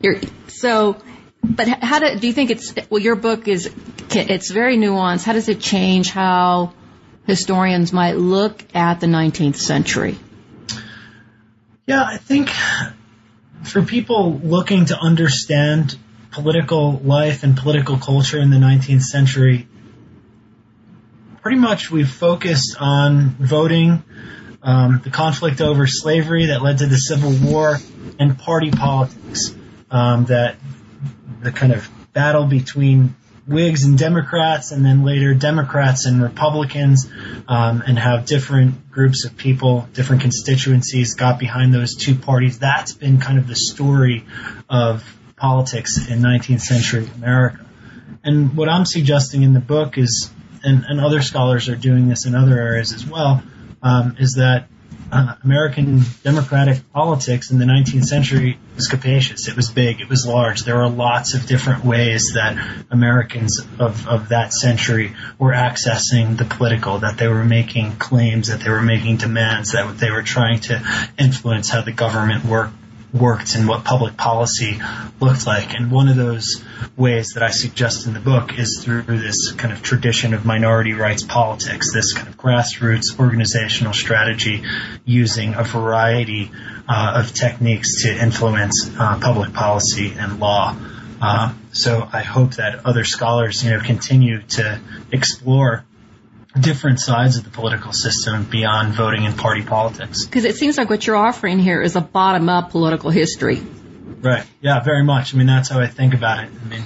You're, 0.00 0.20
so, 0.48 0.96
but 1.42 1.68
how 1.68 1.98
do, 1.98 2.18
do 2.18 2.26
you 2.26 2.32
think 2.32 2.50
it's, 2.50 2.74
well, 2.90 3.00
your 3.00 3.16
book 3.16 3.48
is, 3.48 3.72
it's 4.10 4.50
very 4.50 4.76
nuanced. 4.76 5.24
How 5.24 5.32
does 5.32 5.48
it 5.48 5.60
change 5.60 6.10
how 6.10 6.72
historians 7.26 7.92
might 7.92 8.16
look 8.16 8.64
at 8.74 9.00
the 9.00 9.06
19th 9.06 9.56
century? 9.56 10.18
Yeah, 11.86 12.04
I 12.04 12.18
think 12.18 12.50
for 13.64 13.82
people 13.82 14.38
looking 14.38 14.86
to 14.86 14.98
understand 14.98 15.96
political 16.30 16.92
life 16.92 17.42
and 17.42 17.56
political 17.56 17.98
culture 17.98 18.38
in 18.38 18.50
the 18.50 18.56
19th 18.56 19.02
century, 19.02 19.66
pretty 21.42 21.58
much 21.58 21.90
we've 21.90 22.10
focused 22.10 22.76
on 22.78 23.30
voting 23.38 24.02
um, 24.62 25.00
the 25.04 25.10
conflict 25.10 25.60
over 25.60 25.86
slavery 25.86 26.46
that 26.46 26.62
led 26.62 26.78
to 26.78 26.86
the 26.86 26.96
Civil 26.96 27.32
War, 27.50 27.78
and 28.18 28.38
party 28.38 28.70
politics. 28.70 29.54
Um, 29.90 30.26
that 30.26 30.56
the 31.40 31.50
kind 31.52 31.72
of 31.72 31.88
battle 32.12 32.44
between 32.44 33.14
Whigs 33.46 33.84
and 33.84 33.96
Democrats, 33.96 34.72
and 34.72 34.84
then 34.84 35.04
later 35.04 35.32
Democrats 35.32 36.04
and 36.04 36.22
Republicans, 36.22 37.10
um, 37.48 37.82
and 37.86 37.98
how 37.98 38.18
different 38.18 38.90
groups 38.90 39.24
of 39.24 39.38
people, 39.38 39.88
different 39.94 40.20
constituencies 40.20 41.14
got 41.14 41.38
behind 41.38 41.72
those 41.72 41.96
two 41.96 42.14
parties. 42.14 42.58
That's 42.58 42.92
been 42.92 43.18
kind 43.20 43.38
of 43.38 43.46
the 43.46 43.56
story 43.56 44.26
of 44.68 45.02
politics 45.38 46.08
in 46.08 46.20
19th 46.20 46.60
century 46.60 47.08
America. 47.16 47.64
And 48.24 48.56
what 48.56 48.68
I'm 48.68 48.84
suggesting 48.84 49.42
in 49.42 49.52
the 49.52 49.60
book 49.60 49.98
is, 49.98 50.30
and, 50.62 50.84
and 50.88 51.00
other 51.00 51.22
scholars 51.22 51.68
are 51.68 51.76
doing 51.76 52.08
this 52.08 52.26
in 52.26 52.34
other 52.34 52.58
areas 52.58 52.92
as 52.92 53.06
well, 53.06 53.42
um, 53.82 54.16
is 54.18 54.34
that 54.34 54.68
uh, 55.10 55.34
American 55.42 56.02
democratic 56.22 56.92
politics 56.92 57.50
in 57.50 57.58
the 57.58 57.64
19th 57.64 58.04
century 58.04 58.58
was 58.76 58.88
capacious. 58.88 59.48
It 59.48 59.56
was 59.56 59.70
big. 59.70 60.00
It 60.00 60.08
was 60.08 60.26
large. 60.26 60.64
There 60.64 60.76
were 60.76 60.88
lots 60.88 61.34
of 61.34 61.46
different 61.46 61.84
ways 61.84 62.32
that 62.34 62.84
Americans 62.90 63.60
of, 63.78 64.06
of 64.06 64.28
that 64.30 64.52
century 64.52 65.14
were 65.38 65.52
accessing 65.52 66.36
the 66.36 66.44
political, 66.44 66.98
that 66.98 67.16
they 67.16 67.28
were 67.28 67.44
making 67.44 67.96
claims, 67.96 68.48
that 68.48 68.60
they 68.60 68.70
were 68.70 68.82
making 68.82 69.16
demands, 69.16 69.72
that 69.72 69.96
they 69.98 70.10
were 70.10 70.22
trying 70.22 70.60
to 70.60 70.82
influence 71.18 71.70
how 71.70 71.80
the 71.80 71.92
government 71.92 72.44
worked 72.44 72.74
worked 73.12 73.54
and 73.54 73.68
what 73.68 73.84
public 73.84 74.16
policy 74.16 74.80
looked 75.20 75.46
like. 75.46 75.74
And 75.74 75.90
one 75.90 76.08
of 76.08 76.16
those 76.16 76.62
ways 76.96 77.32
that 77.34 77.42
I 77.42 77.50
suggest 77.50 78.06
in 78.06 78.14
the 78.14 78.20
book 78.20 78.58
is 78.58 78.82
through 78.82 79.02
this 79.02 79.52
kind 79.52 79.72
of 79.72 79.82
tradition 79.82 80.34
of 80.34 80.44
minority 80.44 80.92
rights 80.92 81.22
politics, 81.22 81.92
this 81.92 82.12
kind 82.12 82.28
of 82.28 82.36
grassroots 82.36 83.18
organizational 83.18 83.92
strategy 83.92 84.62
using 85.04 85.54
a 85.54 85.64
variety 85.64 86.50
uh, 86.88 87.22
of 87.22 87.32
techniques 87.32 88.02
to 88.02 88.22
influence 88.22 88.90
uh, 88.98 89.18
public 89.20 89.52
policy 89.52 90.14
and 90.18 90.38
law. 90.40 90.76
Uh, 91.20 91.52
so 91.72 92.08
I 92.12 92.22
hope 92.22 92.54
that 92.54 92.86
other 92.86 93.04
scholars, 93.04 93.64
you 93.64 93.70
know, 93.70 93.80
continue 93.80 94.42
to 94.42 94.80
explore 95.10 95.84
different 96.58 97.00
sides 97.00 97.36
of 97.36 97.44
the 97.44 97.50
political 97.50 97.92
system 97.92 98.44
beyond 98.44 98.94
voting 98.94 99.26
and 99.26 99.36
party 99.36 99.62
politics. 99.62 100.24
Because 100.24 100.44
it 100.44 100.56
seems 100.56 100.78
like 100.78 100.88
what 100.88 101.06
you're 101.06 101.16
offering 101.16 101.58
here 101.58 101.82
is 101.82 101.96
a 101.96 102.00
bottom 102.00 102.48
up 102.48 102.70
political 102.70 103.10
history. 103.10 103.60
Right. 104.20 104.44
Yeah, 104.60 104.80
very 104.82 105.04
much. 105.04 105.34
I 105.34 105.38
mean, 105.38 105.46
that's 105.46 105.68
how 105.68 105.80
I 105.80 105.86
think 105.86 106.14
about 106.14 106.44
it. 106.44 106.50
I 106.50 106.68
mean, 106.68 106.84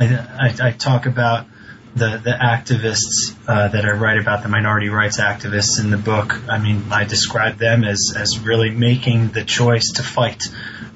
I, 0.00 0.06
I, 0.16 0.68
I 0.68 0.70
talk 0.72 1.06
about 1.06 1.46
the, 1.94 2.20
the 2.24 2.30
activists 2.30 3.36
uh, 3.46 3.68
that 3.68 3.84
I 3.84 3.90
write 3.90 4.18
about, 4.18 4.42
the 4.42 4.48
minority 4.48 4.88
rights 4.88 5.20
activists 5.20 5.78
in 5.78 5.90
the 5.90 5.98
book. 5.98 6.34
I 6.48 6.58
mean, 6.58 6.84
I 6.90 7.04
describe 7.04 7.58
them 7.58 7.84
as, 7.84 8.14
as 8.16 8.38
really 8.38 8.70
making 8.70 9.28
the 9.28 9.44
choice 9.44 9.92
to 9.92 10.02
fight. 10.02 10.48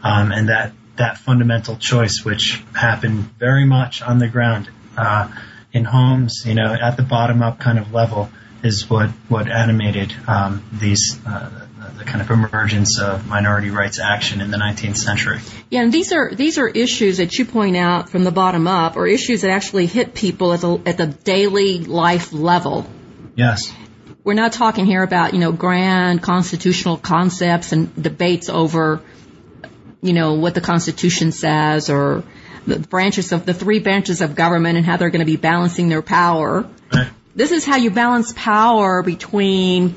Um, 0.02 0.32
and 0.32 0.48
that, 0.48 0.72
that 0.96 1.18
fundamental 1.18 1.76
choice, 1.76 2.24
which 2.24 2.64
happened 2.74 3.30
very 3.38 3.66
much 3.66 4.00
on 4.00 4.18
the 4.18 4.28
ground. 4.28 4.70
Uh, 4.96 5.28
in 5.76 5.84
homes, 5.84 6.44
you 6.46 6.54
know, 6.54 6.72
at 6.72 6.96
the 6.96 7.02
bottom 7.02 7.42
up 7.42 7.60
kind 7.60 7.78
of 7.78 7.92
level 7.92 8.30
is 8.62 8.88
what 8.88 9.10
what 9.28 9.48
animated 9.48 10.14
um, 10.26 10.64
these 10.72 11.20
uh, 11.26 11.66
the 11.98 12.04
kind 12.04 12.20
of 12.20 12.30
emergence 12.30 12.98
of 12.98 13.26
minority 13.28 13.70
rights 13.70 13.98
action 13.98 14.40
in 14.40 14.50
the 14.50 14.56
19th 14.56 14.96
century. 14.96 15.38
Yeah, 15.70 15.82
and 15.82 15.92
these 15.92 16.12
are 16.12 16.34
these 16.34 16.58
are 16.58 16.66
issues 16.66 17.18
that 17.18 17.38
you 17.38 17.44
point 17.44 17.76
out 17.76 18.08
from 18.08 18.24
the 18.24 18.32
bottom 18.32 18.66
up, 18.66 18.96
or 18.96 19.06
issues 19.06 19.42
that 19.42 19.50
actually 19.50 19.86
hit 19.86 20.14
people 20.14 20.52
at 20.54 20.60
the 20.60 20.80
at 20.86 20.96
the 20.96 21.06
daily 21.06 21.80
life 21.80 22.32
level. 22.32 22.86
Yes. 23.34 23.72
We're 24.24 24.34
not 24.34 24.52
talking 24.52 24.86
here 24.86 25.02
about 25.02 25.34
you 25.34 25.38
know 25.38 25.52
grand 25.52 26.22
constitutional 26.22 26.96
concepts 26.96 27.72
and 27.72 28.02
debates 28.02 28.48
over 28.48 29.02
you 30.00 30.14
know 30.14 30.34
what 30.34 30.54
the 30.54 30.60
Constitution 30.60 31.32
says 31.32 31.90
or 31.90 32.24
the 32.66 32.78
branches 32.78 33.32
of 33.32 33.46
the 33.46 33.54
three 33.54 33.78
branches 33.78 34.20
of 34.20 34.34
government 34.34 34.76
and 34.76 34.84
how 34.84 34.96
they're 34.96 35.10
going 35.10 35.20
to 35.20 35.26
be 35.26 35.36
balancing 35.36 35.88
their 35.88 36.02
power. 36.02 36.68
Right. 36.92 37.08
This 37.34 37.52
is 37.52 37.64
how 37.64 37.76
you 37.76 37.90
balance 37.90 38.32
power 38.34 39.02
between 39.02 39.96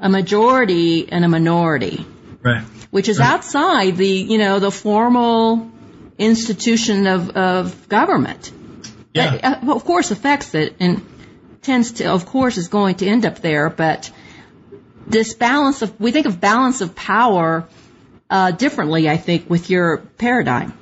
a 0.00 0.08
majority 0.08 1.10
and 1.10 1.24
a 1.24 1.28
minority. 1.28 2.04
Right. 2.42 2.62
Which 2.90 3.08
is 3.08 3.18
right. 3.18 3.30
outside 3.30 3.96
the, 3.96 4.08
you 4.08 4.38
know, 4.38 4.58
the 4.58 4.70
formal 4.70 5.70
institution 6.18 7.06
of, 7.06 7.30
of 7.30 7.88
government. 7.88 8.52
Yeah. 9.12 9.36
That, 9.36 9.64
uh, 9.64 9.74
of 9.74 9.84
course 9.84 10.10
affects 10.10 10.54
it 10.54 10.76
and 10.80 11.06
tends 11.62 11.92
to, 11.92 12.06
of 12.06 12.26
course, 12.26 12.58
is 12.58 12.68
going 12.68 12.96
to 12.96 13.06
end 13.06 13.24
up 13.24 13.38
there, 13.38 13.70
but 13.70 14.10
this 15.06 15.34
balance 15.34 15.82
of, 15.82 15.98
we 16.00 16.12
think 16.12 16.26
of 16.26 16.40
balance 16.40 16.80
of 16.80 16.94
power, 16.94 17.66
uh, 18.28 18.50
differently, 18.50 19.08
I 19.08 19.16
think, 19.16 19.48
with 19.48 19.70
your 19.70 19.98
paradigm. 19.98 20.72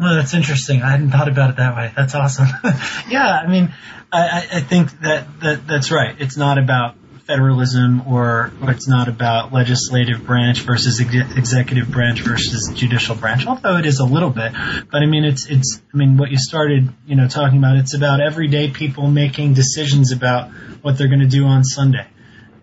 Oh, 0.00 0.14
that's 0.16 0.34
interesting. 0.34 0.82
I 0.82 0.90
hadn't 0.90 1.10
thought 1.10 1.28
about 1.28 1.50
it 1.50 1.56
that 1.56 1.76
way. 1.76 1.92
That's 1.94 2.14
awesome. 2.14 2.48
yeah, 3.08 3.40
I 3.44 3.46
mean, 3.46 3.72
I, 4.12 4.46
I 4.52 4.60
think 4.60 4.90
that, 5.00 5.40
that 5.40 5.66
that's 5.66 5.90
right. 5.92 6.16
It's 6.18 6.36
not 6.36 6.58
about 6.58 6.96
federalism 7.26 8.06
or, 8.06 8.52
or 8.60 8.70
it's 8.70 8.86
not 8.86 9.08
about 9.08 9.52
legislative 9.52 10.26
branch 10.26 10.60
versus 10.60 11.00
ex- 11.00 11.36
executive 11.36 11.90
branch 11.90 12.20
versus 12.20 12.72
judicial 12.74 13.14
branch, 13.14 13.46
although 13.46 13.76
it 13.76 13.86
is 13.86 14.00
a 14.00 14.04
little 14.04 14.30
bit. 14.30 14.52
But 14.90 15.02
I 15.02 15.06
mean, 15.06 15.24
it's, 15.24 15.46
it's, 15.46 15.80
I 15.92 15.96
mean, 15.96 16.16
what 16.16 16.30
you 16.30 16.38
started, 16.38 16.88
you 17.06 17.16
know, 17.16 17.28
talking 17.28 17.58
about, 17.58 17.76
it's 17.76 17.94
about 17.94 18.20
everyday 18.20 18.70
people 18.70 19.06
making 19.06 19.54
decisions 19.54 20.12
about 20.12 20.50
what 20.82 20.98
they're 20.98 21.08
going 21.08 21.20
to 21.20 21.26
do 21.26 21.46
on 21.46 21.64
Sunday. 21.64 22.06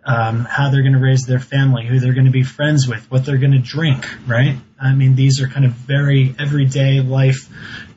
Um, 0.04 0.46
how 0.46 0.70
they're 0.70 0.82
going 0.82 0.94
to 0.94 1.00
raise 1.00 1.26
their 1.26 1.40
family, 1.40 1.86
who 1.86 2.00
they're 2.00 2.14
going 2.14 2.26
to 2.26 2.32
be 2.32 2.44
friends 2.44 2.88
with, 2.88 3.10
what 3.12 3.26
they're 3.26 3.38
going 3.38 3.52
to 3.52 3.60
drink, 3.60 4.06
right? 4.28 4.56
I 4.80 4.94
mean, 4.94 5.16
these 5.16 5.42
are 5.42 5.48
kind 5.48 5.66
of 5.66 5.74
very 5.74 6.36
everyday 6.40 7.02
life 7.02 7.48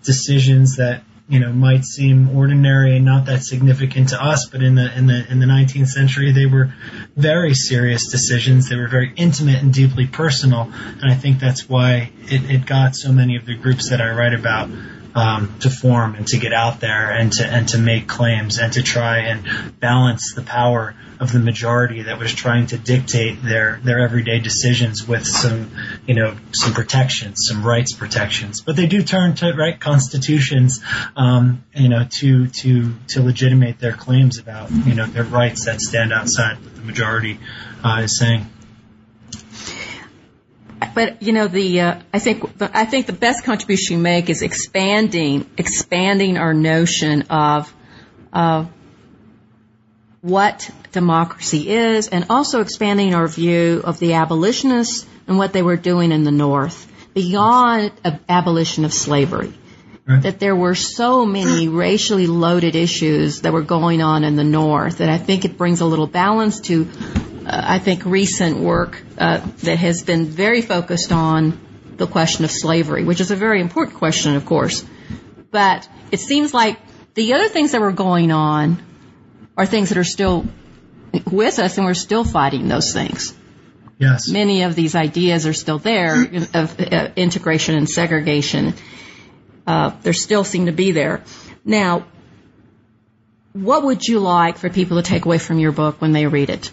decisions 0.02 0.76
that 0.76 1.02
you 1.26 1.40
know 1.40 1.50
might 1.50 1.84
seem 1.84 2.36
ordinary 2.36 2.96
and 2.96 3.04
not 3.06 3.26
that 3.26 3.42
significant 3.42 4.10
to 4.10 4.22
us, 4.22 4.46
but 4.50 4.62
in 4.62 4.74
the 4.74 4.96
in 4.96 5.06
the 5.06 5.26
in 5.30 5.38
the 5.38 5.46
19th 5.46 5.88
century, 5.88 6.32
they 6.32 6.46
were 6.46 6.74
very 7.16 7.54
serious 7.54 8.10
decisions. 8.10 8.68
They 8.68 8.76
were 8.76 8.88
very 8.88 9.12
intimate 9.16 9.62
and 9.62 9.72
deeply 9.72 10.06
personal, 10.06 10.70
and 10.74 11.10
I 11.10 11.14
think 11.14 11.40
that's 11.40 11.66
why 11.68 12.10
it, 12.24 12.50
it 12.50 12.66
got 12.66 12.94
so 12.94 13.12
many 13.12 13.36
of 13.36 13.46
the 13.46 13.54
groups 13.54 13.90
that 13.90 14.02
I 14.02 14.10
write 14.10 14.34
about 14.34 14.68
um, 15.14 15.58
to 15.60 15.70
form 15.70 16.14
and 16.14 16.26
to 16.28 16.38
get 16.38 16.52
out 16.52 16.80
there 16.80 17.10
and 17.10 17.32
to 17.32 17.46
and 17.46 17.68
to 17.68 17.78
make 17.78 18.08
claims 18.08 18.58
and 18.58 18.72
to 18.72 18.82
try 18.82 19.18
and 19.18 19.78
balance 19.80 20.34
the 20.34 20.42
power 20.42 20.94
of 21.20 21.32
the 21.32 21.38
majority 21.38 22.02
that 22.02 22.18
was 22.18 22.34
trying 22.34 22.66
to 22.66 22.78
dictate 22.78 23.42
their 23.42 23.80
their 23.84 24.00
everyday 24.00 24.40
decisions 24.40 25.06
with 25.06 25.26
some 25.26 25.70
you 26.06 26.14
know 26.14 26.36
some 26.52 26.74
protections, 26.74 27.46
some 27.48 27.64
rights 27.64 27.92
protections. 27.92 28.60
But 28.60 28.76
they 28.76 28.86
do 28.86 29.02
turn 29.02 29.34
to 29.36 29.52
right 29.52 29.78
constitutions, 29.78 30.82
um, 31.16 31.64
you 31.74 31.88
know, 31.88 32.06
to 32.18 32.48
to 32.48 32.94
to 33.08 33.22
legitimate 33.22 33.78
their 33.78 33.92
claims 33.92 34.38
about 34.38 34.70
you 34.70 34.94
know 34.94 35.06
their 35.06 35.24
rights 35.24 35.66
that 35.66 35.80
stand 35.80 36.12
outside 36.12 36.62
what 36.62 36.74
the 36.74 36.82
majority 36.82 37.38
uh, 37.84 38.00
is 38.02 38.18
saying 38.18 38.46
but 40.94 41.22
you 41.22 41.32
know 41.32 41.46
the 41.46 41.80
uh, 41.80 42.00
I 42.12 42.18
think 42.18 42.58
the, 42.58 42.70
I 42.76 42.84
think 42.84 43.06
the 43.06 43.12
best 43.12 43.44
contribution 43.44 43.96
you 43.96 44.02
make 44.02 44.28
is 44.28 44.42
expanding 44.42 45.48
expanding 45.56 46.36
our 46.38 46.52
notion 46.52 47.22
of 47.30 47.72
of 48.32 48.70
what 50.20 50.70
democracy 50.92 51.68
is, 51.68 52.08
and 52.08 52.26
also 52.30 52.60
expanding 52.60 53.14
our 53.14 53.28
view 53.28 53.82
of 53.84 53.98
the 53.98 54.14
abolitionists 54.14 55.06
and 55.26 55.36
what 55.36 55.52
they 55.52 55.62
were 55.62 55.76
doing 55.76 56.12
in 56.12 56.24
the 56.24 56.30
North 56.30 56.90
beyond 57.12 57.92
abolition 58.28 58.84
of 58.84 58.92
slavery. 58.92 59.52
Right. 60.06 60.22
That 60.22 60.38
there 60.38 60.54
were 60.54 60.74
so 60.74 61.24
many 61.24 61.68
racially 61.68 62.26
loaded 62.26 62.76
issues 62.76 63.40
that 63.40 63.54
were 63.54 63.62
going 63.62 64.02
on 64.02 64.22
in 64.22 64.36
the 64.36 64.44
North 64.44 64.98
that 64.98 65.08
I 65.08 65.16
think 65.16 65.46
it 65.46 65.56
brings 65.56 65.80
a 65.80 65.86
little 65.86 66.06
balance 66.06 66.60
to 66.62 66.84
I 67.46 67.78
think, 67.78 68.04
recent 68.04 68.58
work 68.58 69.02
uh, 69.18 69.38
that 69.62 69.78
has 69.78 70.02
been 70.02 70.26
very 70.26 70.62
focused 70.62 71.12
on 71.12 71.60
the 71.96 72.06
question 72.06 72.44
of 72.44 72.50
slavery, 72.50 73.04
which 73.04 73.20
is 73.20 73.30
a 73.30 73.36
very 73.36 73.60
important 73.60 73.98
question, 73.98 74.34
of 74.34 74.46
course. 74.46 74.84
But 75.50 75.88
it 76.10 76.20
seems 76.20 76.52
like 76.52 76.78
the 77.14 77.34
other 77.34 77.48
things 77.48 77.72
that 77.72 77.80
were 77.80 77.92
going 77.92 78.32
on 78.32 78.82
are 79.56 79.66
things 79.66 79.90
that 79.90 79.98
are 79.98 80.04
still 80.04 80.46
with 81.30 81.58
us, 81.58 81.76
and 81.78 81.86
we're 81.86 81.94
still 81.94 82.24
fighting 82.24 82.68
those 82.68 82.92
things. 82.92 83.34
Yes. 83.98 84.28
Many 84.28 84.62
of 84.62 84.74
these 84.74 84.94
ideas 84.94 85.46
are 85.46 85.52
still 85.52 85.78
there 85.78 86.24
of 86.54 86.80
uh, 86.80 87.10
integration 87.14 87.76
and 87.76 87.88
segregation. 87.88 88.74
Uh, 89.66 89.92
they 90.02 90.12
still 90.12 90.44
seem 90.44 90.66
to 90.66 90.72
be 90.72 90.90
there. 90.92 91.22
Now, 91.64 92.06
what 93.52 93.84
would 93.84 94.02
you 94.02 94.18
like 94.18 94.58
for 94.58 94.68
people 94.68 95.00
to 95.00 95.08
take 95.08 95.24
away 95.24 95.38
from 95.38 95.58
your 95.60 95.72
book 95.72 96.00
when 96.00 96.12
they 96.12 96.26
read 96.26 96.50
it? 96.50 96.72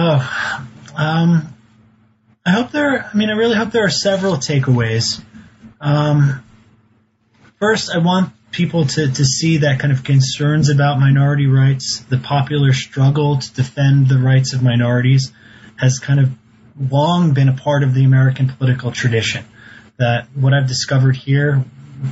Oh, 0.00 0.64
um, 0.94 1.52
I 2.46 2.50
hope 2.52 2.70
there. 2.70 3.10
I 3.12 3.16
mean, 3.16 3.30
I 3.30 3.32
really 3.32 3.56
hope 3.56 3.72
there 3.72 3.84
are 3.84 3.90
several 3.90 4.36
takeaways. 4.36 5.20
Um, 5.80 6.44
first, 7.58 7.90
I 7.90 7.98
want 7.98 8.32
people 8.52 8.86
to, 8.86 9.10
to 9.10 9.24
see 9.24 9.56
that 9.56 9.80
kind 9.80 9.92
of 9.92 10.04
concerns 10.04 10.68
about 10.68 11.00
minority 11.00 11.48
rights, 11.48 11.98
the 12.08 12.16
popular 12.16 12.72
struggle 12.72 13.38
to 13.38 13.54
defend 13.54 14.08
the 14.08 14.18
rights 14.18 14.52
of 14.52 14.62
minorities, 14.62 15.32
has 15.74 15.98
kind 15.98 16.20
of 16.20 16.30
long 16.78 17.34
been 17.34 17.48
a 17.48 17.56
part 17.56 17.82
of 17.82 17.92
the 17.92 18.04
American 18.04 18.48
political 18.50 18.92
tradition. 18.92 19.44
That 19.96 20.28
what 20.32 20.54
I've 20.54 20.68
discovered 20.68 21.16
here 21.16 21.64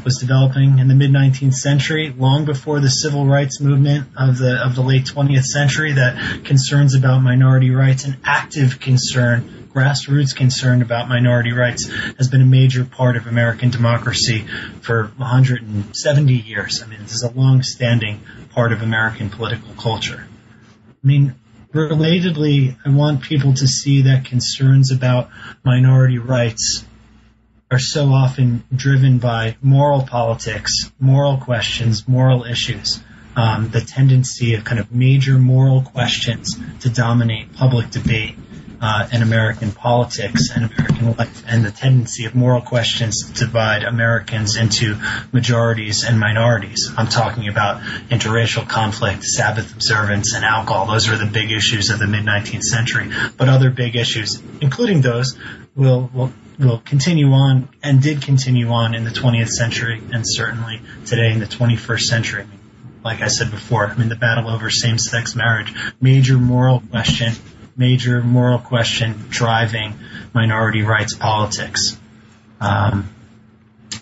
was 0.05 0.19
developing 0.19 0.79
in 0.79 0.89
the 0.89 0.95
mid 0.95 1.11
19th 1.11 1.55
century, 1.55 2.13
long 2.17 2.45
before 2.45 2.81
the 2.81 2.89
civil 2.89 3.27
rights 3.27 3.61
movement 3.61 4.09
of 4.17 4.39
the 4.39 4.65
of 4.65 4.75
the 4.75 4.83
late 4.83 5.05
20th 5.05 5.45
century. 5.45 5.93
That 5.93 6.45
concerns 6.45 6.95
about 6.95 7.21
minority 7.21 7.71
rights, 7.71 8.05
an 8.05 8.17
active 8.25 8.81
concern, 8.81 9.69
grassroots 9.73 10.35
concern 10.35 10.83
about 10.83 11.09
minority 11.09 11.53
rights, 11.53 11.87
has 12.19 12.29
been 12.29 12.43
a 12.43 12.47
major 12.47 12.85
part 12.85 13.17
of 13.17 13.27
American 13.27 13.71
democracy 13.71 14.47
for 14.81 15.13
170 15.17 16.33
years. 16.33 16.83
I 16.83 16.87
mean, 16.87 17.01
this 17.03 17.13
is 17.13 17.23
a 17.23 17.31
long-standing 17.31 18.21
part 18.51 18.73
of 18.73 18.83
American 18.83 19.31
political 19.31 19.75
culture. 19.75 20.27
I 20.27 21.07
mean, 21.07 21.35
relatedly, 21.73 22.77
I 22.85 22.89
want 22.91 23.23
people 23.23 23.55
to 23.55 23.69
see 23.69 24.03
that 24.03 24.25
concerns 24.25 24.91
about 24.91 25.31
minority 25.65 26.19
rights 26.19 26.85
are 27.71 27.79
so 27.79 28.07
often 28.09 28.65
driven 28.75 29.19
by 29.19 29.57
moral 29.61 30.03
politics, 30.03 30.91
moral 31.01 31.39
questions, 31.39 32.07
moral 32.07 32.45
issues. 32.45 33.03
Um, 33.35 33.69
the 33.69 33.81
tendency 33.81 34.55
of 34.55 34.65
kind 34.65 34.81
of 34.81 34.93
major 34.93 35.39
moral 35.39 35.83
questions 35.83 36.57
to 36.81 36.89
dominate 36.89 37.53
public 37.55 37.91
debate 37.91 38.35
uh, 38.81 39.09
in 39.13 39.23
American 39.23 39.73
politics 39.73 40.51
and 40.55 40.67
American 40.67 41.17
life, 41.17 41.45
and 41.47 41.65
the 41.65 41.71
tendency 41.71 42.25
of 42.27 42.35
moral 42.35 42.61
questions 42.61 43.33
to 43.33 43.45
divide 43.45 43.83
Americans 43.83 44.57
into 44.57 44.97
majorities 45.33 46.05
and 46.05 46.19
minorities. 46.21 46.91
I'm 46.97 47.09
talking 47.09 47.49
about 47.49 47.81
interracial 48.11 48.67
conflict, 48.69 49.25
Sabbath 49.25 49.73
observance, 49.75 50.35
and 50.35 50.45
alcohol. 50.45 50.87
Those 50.87 51.09
are 51.09 51.17
the 51.17 51.27
big 51.27 51.51
issues 51.51 51.91
of 51.91 51.99
the 51.99 52.07
mid 52.07 52.25
19th 52.25 52.63
century. 52.63 53.11
But 53.37 53.49
other 53.49 53.71
big 53.71 53.97
issues, 53.97 54.41
including 54.61 55.01
those, 55.01 55.37
will 55.75 56.11
will 56.15 56.33
will 56.59 56.79
continue 56.79 57.33
on 57.33 57.69
and 57.83 58.03
did 58.03 58.23
continue 58.23 58.69
on 58.69 58.95
in 58.95 59.05
the 59.05 59.11
20th 59.11 59.49
century 59.49 60.03
and 60.13 60.23
certainly 60.27 60.81
today 61.05 61.33
in 61.33 61.39
the 61.39 61.47
21st 61.47 62.01
century. 62.01 62.43
I 62.43 62.47
mean, 62.47 62.61
like 63.05 63.21
I 63.21 63.29
said 63.29 63.51
before, 63.51 63.87
I 63.87 63.95
mean 63.97 64.09
the 64.09 64.17
battle 64.17 64.49
over 64.51 64.71
same-sex 64.71 65.37
marriage, 65.37 65.73
major 66.01 66.39
moral 66.39 66.81
question, 66.91 67.33
major 67.77 68.23
moral 68.23 68.59
question 68.59 69.27
driving 69.29 69.95
minority 70.33 70.83
rights 70.83 71.15
politics. 71.15 71.99
Um, 72.61 73.09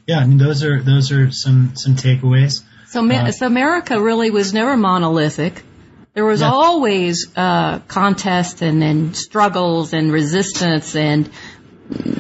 yeah, 0.07 0.19
I 0.19 0.27
mean 0.27 0.39
those 0.39 0.63
are 0.63 0.83
those 0.83 1.13
are 1.13 1.31
some 1.31 1.77
some 1.77 1.97
takeaways. 1.97 2.63
So, 2.87 3.05
uh, 3.11 3.33
so 3.33 3.47
America 3.47 4.01
really 4.01 4.31
was 4.31 4.55
never 4.55 4.77
monolithic. 4.77 5.63
There 6.15 6.25
was 6.25 6.43
yeah. 6.43 6.53
always 6.53 7.27
uh, 7.37 7.81
contest 7.89 8.63
and, 8.63 8.85
and 8.85 9.17
struggles 9.17 9.93
and 9.93 10.13
resistance 10.13 10.95
and 10.95 11.29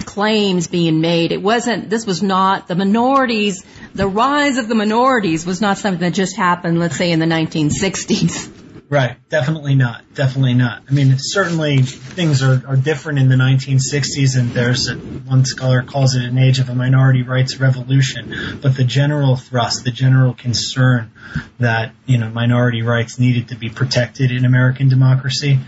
claims 0.04 0.66
being 0.68 1.00
made. 1.00 1.32
It 1.32 1.42
wasn't, 1.42 1.90
this 1.90 2.06
was 2.06 2.22
not, 2.22 2.68
the 2.68 2.74
minorities, 2.74 3.64
the 3.94 4.06
rise 4.06 4.58
of 4.58 4.68
the 4.68 4.74
minorities 4.74 5.46
was 5.46 5.60
not 5.60 5.78
something 5.78 6.00
that 6.00 6.14
just 6.14 6.36
happened, 6.36 6.78
let's 6.78 6.96
say, 6.96 7.10
in 7.10 7.18
the 7.18 7.26
1960s. 7.26 8.62
Right, 8.90 9.16
definitely 9.30 9.74
not. 9.74 10.14
Definitely 10.14 10.54
not. 10.54 10.82
I 10.88 10.92
mean, 10.92 11.16
certainly 11.18 11.78
things 11.82 12.42
are, 12.42 12.62
are 12.66 12.76
different 12.76 13.18
in 13.18 13.28
the 13.28 13.34
1960s, 13.34 14.38
and 14.38 14.50
there's 14.50 14.88
a, 14.88 14.94
one 14.94 15.44
scholar 15.46 15.82
calls 15.82 16.14
it 16.14 16.24
an 16.24 16.38
age 16.38 16.58
of 16.58 16.68
a 16.68 16.74
minority 16.74 17.22
rights 17.22 17.58
revolution. 17.58 18.60
But 18.62 18.76
the 18.76 18.84
general 18.84 19.36
thrust, 19.36 19.84
the 19.84 19.90
general 19.90 20.34
concern 20.34 21.12
that 21.58 21.92
you 22.04 22.18
know 22.18 22.28
minority 22.28 22.82
rights 22.82 23.18
needed 23.18 23.48
to 23.48 23.56
be 23.56 23.70
protected 23.70 24.30
in 24.30 24.44
American 24.44 24.88
democracy, 24.90 25.58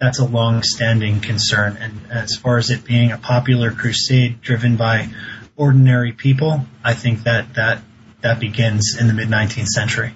that's 0.00 0.18
a 0.18 0.24
long-standing 0.24 1.20
concern. 1.20 1.76
And 1.80 2.10
as 2.10 2.36
far 2.36 2.58
as 2.58 2.70
it 2.70 2.84
being 2.84 3.12
a 3.12 3.18
popular 3.18 3.70
crusade 3.70 4.40
driven 4.40 4.76
by 4.76 5.08
ordinary 5.56 6.12
people, 6.12 6.66
I 6.82 6.94
think 6.94 7.24
that 7.24 7.54
that 7.54 7.82
that 8.20 8.40
begins 8.40 8.96
in 8.98 9.06
the 9.06 9.12
mid 9.12 9.28
19th 9.28 9.66
century. 9.66 10.14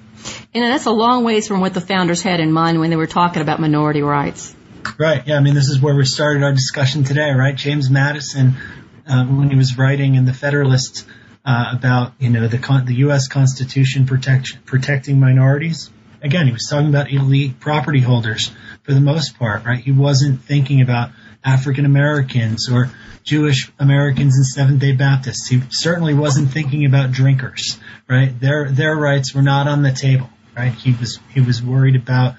And 0.54 0.64
that's 0.64 0.86
a 0.86 0.90
long 0.90 1.24
ways 1.24 1.46
from 1.46 1.60
what 1.60 1.74
the 1.74 1.80
founders 1.80 2.22
had 2.22 2.40
in 2.40 2.52
mind 2.52 2.80
when 2.80 2.90
they 2.90 2.96
were 2.96 3.06
talking 3.06 3.42
about 3.42 3.60
minority 3.60 4.02
rights. 4.02 4.54
Right. 4.98 5.26
Yeah. 5.26 5.36
I 5.36 5.40
mean, 5.40 5.54
this 5.54 5.68
is 5.68 5.80
where 5.80 5.94
we 5.94 6.04
started 6.04 6.42
our 6.42 6.52
discussion 6.52 7.04
today, 7.04 7.30
right? 7.30 7.54
James 7.54 7.90
Madison, 7.90 8.56
uh, 9.06 9.24
when 9.26 9.50
he 9.50 9.56
was 9.56 9.76
writing 9.76 10.14
in 10.14 10.24
the 10.24 10.32
Federalist 10.32 11.06
uh, 11.44 11.72
about 11.72 12.14
you 12.18 12.30
know 12.30 12.46
the 12.46 12.82
the 12.84 12.94
U.S. 12.96 13.28
Constitution 13.28 14.06
protection 14.06 14.60
protecting 14.64 15.18
minorities. 15.20 15.90
Again, 16.22 16.46
he 16.46 16.52
was 16.52 16.66
talking 16.68 16.88
about 16.88 17.12
elite 17.12 17.60
property 17.60 18.00
holders 18.00 18.50
for 18.82 18.92
the 18.92 19.00
most 19.00 19.38
part, 19.38 19.64
right? 19.64 19.78
He 19.78 19.92
wasn't 19.92 20.42
thinking 20.42 20.80
about 20.80 21.10
African 21.44 21.84
Americans 21.84 22.68
or 22.68 22.90
Jewish 23.22 23.70
Americans 23.78 24.36
and 24.36 24.46
Seventh 24.46 24.80
Day 24.80 24.92
Baptists. 24.92 25.48
He 25.48 25.62
certainly 25.70 26.14
wasn't 26.14 26.50
thinking 26.50 26.84
about 26.86 27.12
drinkers, 27.12 27.78
right? 28.08 28.38
Their 28.40 28.70
their 28.70 28.96
rights 28.96 29.34
were 29.34 29.42
not 29.42 29.68
on 29.68 29.82
the 29.82 29.92
table, 29.92 30.30
right? 30.56 30.72
He 30.72 30.92
was 30.92 31.18
he 31.32 31.40
was 31.40 31.62
worried 31.62 31.96
about 31.96 32.34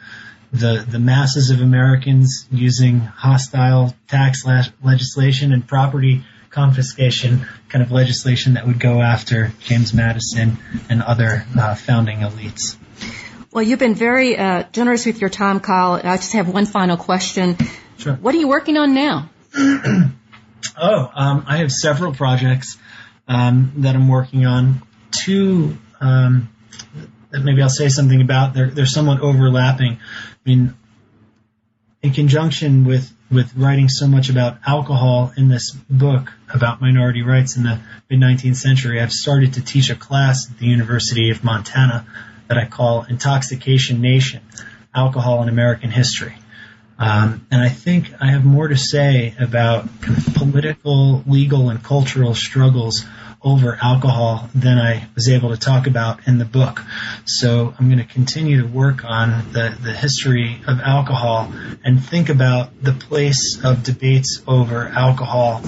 the 0.51 0.85
the 0.87 0.99
masses 0.99 1.51
of 1.51 1.61
Americans 1.61 2.47
using 2.51 2.99
hostile 2.99 3.95
tax 4.07 4.43
legislation 4.83 5.53
and 5.53 5.67
property 5.67 6.23
confiscation 6.49 7.45
kind 7.69 7.83
of 7.83 7.91
legislation 7.91 8.55
that 8.55 8.65
would 8.65 8.79
go 8.79 9.01
after 9.01 9.53
James 9.59 9.93
Madison 9.93 10.57
and 10.89 11.03
other 11.03 11.45
uh, 11.57 11.75
founding 11.75 12.19
elites. 12.19 12.75
Well, 13.51 13.63
you've 13.63 13.79
been 13.79 13.95
very 13.95 14.37
uh, 14.37 14.63
generous 14.71 15.07
with 15.07 15.21
your 15.21 15.31
time, 15.31 15.59
Kyle. 15.59 15.93
I 15.93 16.17
just 16.17 16.33
have 16.33 16.47
one 16.47 16.67
final 16.67 16.97
question. 16.97 17.57
Sure. 17.97 18.13
What 18.13 18.35
are 18.35 18.37
you 18.37 18.47
working 18.47 18.77
on 18.77 18.93
now? 18.93 19.29
oh, 19.57 21.11
um, 21.15 21.45
I 21.47 21.57
have 21.57 21.71
several 21.71 22.13
projects 22.13 22.77
um, 23.27 23.73
that 23.77 23.95
I'm 23.95 24.07
working 24.07 24.45
on. 24.45 24.83
Two 25.09 25.75
um, 25.99 26.53
that 27.31 27.39
maybe 27.39 27.63
I'll 27.63 27.69
say 27.69 27.89
something 27.89 28.21
about. 28.21 28.53
They're 28.53 28.69
they're 28.69 28.85
somewhat 28.85 29.21
overlapping. 29.21 29.93
I 29.93 30.37
mean, 30.45 30.75
in 32.03 32.13
conjunction 32.13 32.85
with 32.85 33.11
with 33.31 33.55
writing 33.55 33.89
so 33.89 34.07
much 34.07 34.29
about 34.29 34.59
alcohol 34.67 35.33
in 35.35 35.47
this 35.47 35.71
book 35.89 36.31
about 36.53 36.81
minority 36.81 37.23
rights 37.23 37.57
in 37.57 37.63
the 37.63 37.79
mid 38.11 38.19
19th 38.19 38.57
century, 38.57 39.01
I've 39.01 39.11
started 39.11 39.53
to 39.53 39.63
teach 39.63 39.89
a 39.89 39.95
class 39.95 40.51
at 40.51 40.59
the 40.59 40.67
University 40.67 41.31
of 41.31 41.43
Montana 41.43 42.05
that 42.49 42.57
I 42.57 42.65
call 42.65 43.05
Intoxication 43.09 44.01
Nation: 44.01 44.41
Alcohol 44.93 45.41
in 45.43 45.49
American 45.49 45.91
History. 45.91 46.35
Um, 46.99 47.47
and 47.49 47.61
I 47.61 47.69
think 47.69 48.11
I 48.19 48.31
have 48.31 48.43
more 48.43 48.67
to 48.67 48.75
say 48.75 49.33
about 49.39 49.87
political, 50.35 51.23
legal, 51.25 51.69
and 51.69 51.81
cultural 51.81 52.35
struggles 52.35 53.05
over 53.41 53.77
alcohol 53.81 54.49
than 54.53 54.77
I 54.77 55.07
was 55.15 55.29
able 55.29 55.51
to 55.51 55.57
talk 55.57 55.87
about 55.87 56.27
in 56.27 56.39
the 56.39 56.45
book. 56.45 56.81
So 57.23 57.73
I'm 57.79 57.87
going 57.87 58.05
to 58.05 58.13
continue 58.13 58.61
to 58.61 58.67
work 58.67 59.05
on 59.05 59.53
the, 59.53 59.73
the 59.81 59.93
history 59.93 60.61
of 60.67 60.81
alcohol 60.81 61.53
and 61.85 62.03
think 62.03 62.27
about 62.27 62.83
the 62.83 62.91
place 62.91 63.59
of 63.63 63.83
debates 63.83 64.41
over 64.45 64.89
alcohol 64.89 65.61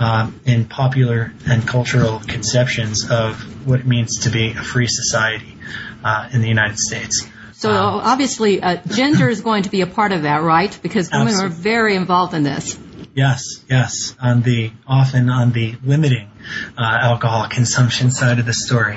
uh, 0.00 0.32
in 0.44 0.64
popular 0.64 1.32
and 1.46 1.66
cultural 1.66 2.18
conceptions 2.18 3.08
of 3.08 3.68
what 3.68 3.78
it 3.78 3.86
means 3.86 4.22
to 4.22 4.30
be 4.30 4.50
a 4.50 4.62
free 4.62 4.88
society 4.88 5.51
uh, 6.04 6.28
in 6.32 6.40
the 6.40 6.48
United 6.48 6.78
States. 6.78 7.26
So 7.54 7.70
um, 7.70 8.00
obviously, 8.02 8.60
uh, 8.60 8.78
gender 8.88 9.28
is 9.28 9.40
going 9.40 9.64
to 9.64 9.70
be 9.70 9.82
a 9.82 9.86
part 9.86 10.12
of 10.12 10.22
that, 10.22 10.42
right? 10.42 10.76
Because 10.82 11.10
women 11.10 11.28
absolutely. 11.28 11.56
are 11.56 11.60
very 11.60 11.96
involved 11.96 12.34
in 12.34 12.42
this. 12.42 12.78
Yes, 13.14 13.62
yes, 13.68 14.16
on 14.20 14.42
the 14.42 14.72
often 14.86 15.28
on 15.28 15.52
the 15.52 15.76
limiting 15.84 16.30
uh, 16.78 16.82
alcohol 16.82 17.46
consumption 17.48 18.10
side 18.10 18.38
of 18.38 18.46
the 18.46 18.54
story. 18.54 18.96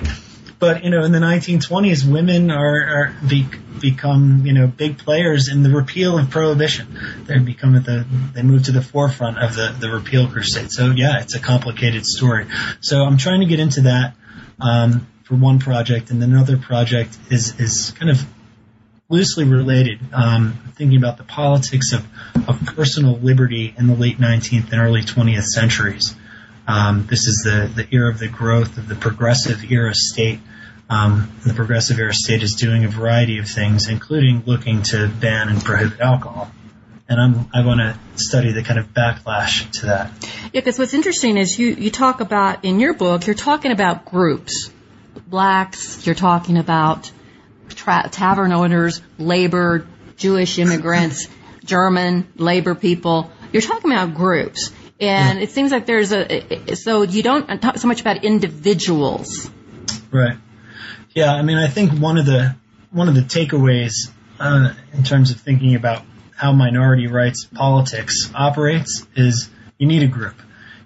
But 0.58 0.84
you 0.84 0.89
know, 0.89 1.03
in 1.03 1.12
the 1.12 1.20
1920s, 1.20 2.10
women 2.10 2.49
are, 2.49 2.88
are 2.88 3.16
be, 3.28 3.45
become 3.82 4.45
you 4.45 4.53
know 4.53 4.68
big 4.68 4.97
players 4.97 5.49
in 5.49 5.64
the 5.64 5.70
repeal 5.70 6.18
of 6.18 6.30
prohibition. 6.30 7.26
They 7.26 7.38
become 7.39 7.76
at 7.76 7.84
the 7.84 8.06
they 8.34 8.41
move 8.41 8.64
to 8.64 8.72
the 8.72 8.82
forefront 8.82 9.38
of 9.38 9.53
the 9.53 9.76
the 9.78 9.89
repeal 9.89 10.28
crusade. 10.28 10.72
So 10.72 10.91
yeah, 10.91 11.22
it's 11.22 11.36
a 11.36 11.39
complicated 11.39 12.06
story. 12.06 12.47
So 12.80 13.03
I'm 13.03 13.18
trying 13.18 13.41
to 13.41 13.47
get 13.47 13.60
into 13.60 13.82
that 13.82 14.16
um, 14.60 15.08
for 15.26 15.36
one 15.36 15.59
project, 15.59 16.09
and 16.11 16.23
another 16.23 16.57
project 16.57 17.17
is 17.30 17.59
is 17.59 17.91
kind 17.91 18.09
of 18.09 18.26
loosely 19.09 19.43
related. 19.43 19.99
Um, 20.13 20.57
thinking 20.76 20.97
about 20.97 21.17
the 21.17 21.23
politics 21.23 21.93
of, 21.93 22.05
of 22.47 22.59
personal 22.65 23.17
liberty 23.17 23.73
in 23.78 23.88
the 23.88 23.95
late 23.95 24.17
19th 24.17 24.71
and 24.71 24.82
early 24.82 25.01
20th 25.01 25.43
centuries. 25.43 26.15
Um, 26.67 27.05
this 27.09 27.28
is 27.28 27.43
the, 27.43 27.71
the 27.73 27.88
era 27.95 28.09
of 28.09 28.19
the 28.19 28.28
growth 28.28 28.78
of 28.78 28.88
the 28.88 28.95
progressive 28.95 29.71
era 29.71 29.93
state. 29.93 30.39
Um, 30.89 31.32
the 31.45 31.53
progressive 31.53 31.99
era 31.99 32.13
state 32.13 32.43
is 32.43 32.53
doing 32.55 32.86
a 32.86 32.88
variety 32.88 33.38
of 33.39 33.47
things, 33.47 33.88
including 33.88 34.43
looking 34.45 34.82
to 34.84 35.07
ban 35.07 35.49
and 35.49 35.63
prohibit 35.63 35.99
alcohol. 35.99 36.51
And 37.07 37.21
I'm, 37.21 37.49
I 37.53 37.63
want 37.63 37.82
to 37.82 37.97
study 38.23 38.51
the 38.51 38.63
kind 38.63 38.80
of 38.80 38.88
backlash 38.88 39.69
to 39.80 39.88
that. 39.88 40.11
Yeah, 40.45 40.61
because 40.61 40.80
what's 40.80 40.95
interesting 40.95 41.38
is 41.38 41.57
you, 41.57 41.67
you 41.67 41.91
talk 41.91 42.19
about, 42.19 42.65
in 42.65 42.80
your 42.80 42.95
book, 42.95 43.28
you're 43.28 43.36
talking 43.36 43.71
about 43.71 44.05
groups. 44.05 44.71
Blacks, 45.28 46.05
you're 46.05 46.16
talking 46.16 46.57
about 46.57 47.11
tra- 47.70 48.09
tavern 48.11 48.51
owners, 48.51 49.01
labor, 49.18 49.88
Jewish 50.18 50.59
immigrants, 50.59 51.28
German 51.66 52.28
labor 52.36 52.76
people. 52.76 53.32
You're 53.51 53.61
talking 53.61 53.91
about 53.91 54.13
groups. 54.13 54.72
And 54.99 55.39
yeah. 55.39 55.43
it 55.43 55.51
seems 55.51 55.72
like 55.72 55.86
there's 55.86 56.13
a, 56.13 56.76
so 56.76 57.03
you 57.03 57.22
don't 57.22 57.61
talk 57.61 57.78
so 57.78 57.88
much 57.88 58.01
about 58.01 58.24
individuals. 58.24 59.49
Right. 60.11 60.38
Yeah, 61.13 61.34
I 61.34 61.41
mean, 61.41 61.57
I 61.57 61.68
think 61.68 61.91
one 61.99 62.18
of 62.18 62.26
the, 62.26 62.55
one 62.91 63.09
of 63.09 63.16
the 63.16 63.22
takeaways 63.22 64.11
uh, 64.39 64.74
in 64.93 65.03
terms 65.03 65.32
of 65.32 65.39
thinking 65.39 65.76
about 65.76 66.03
how 66.36 66.51
minority 66.51 67.07
rights 67.07 67.45
politics 67.45 68.30
operates 68.36 69.05
is 69.16 69.49
you 69.78 69.88
need 69.88 70.03
a 70.03 70.07
group. 70.07 70.36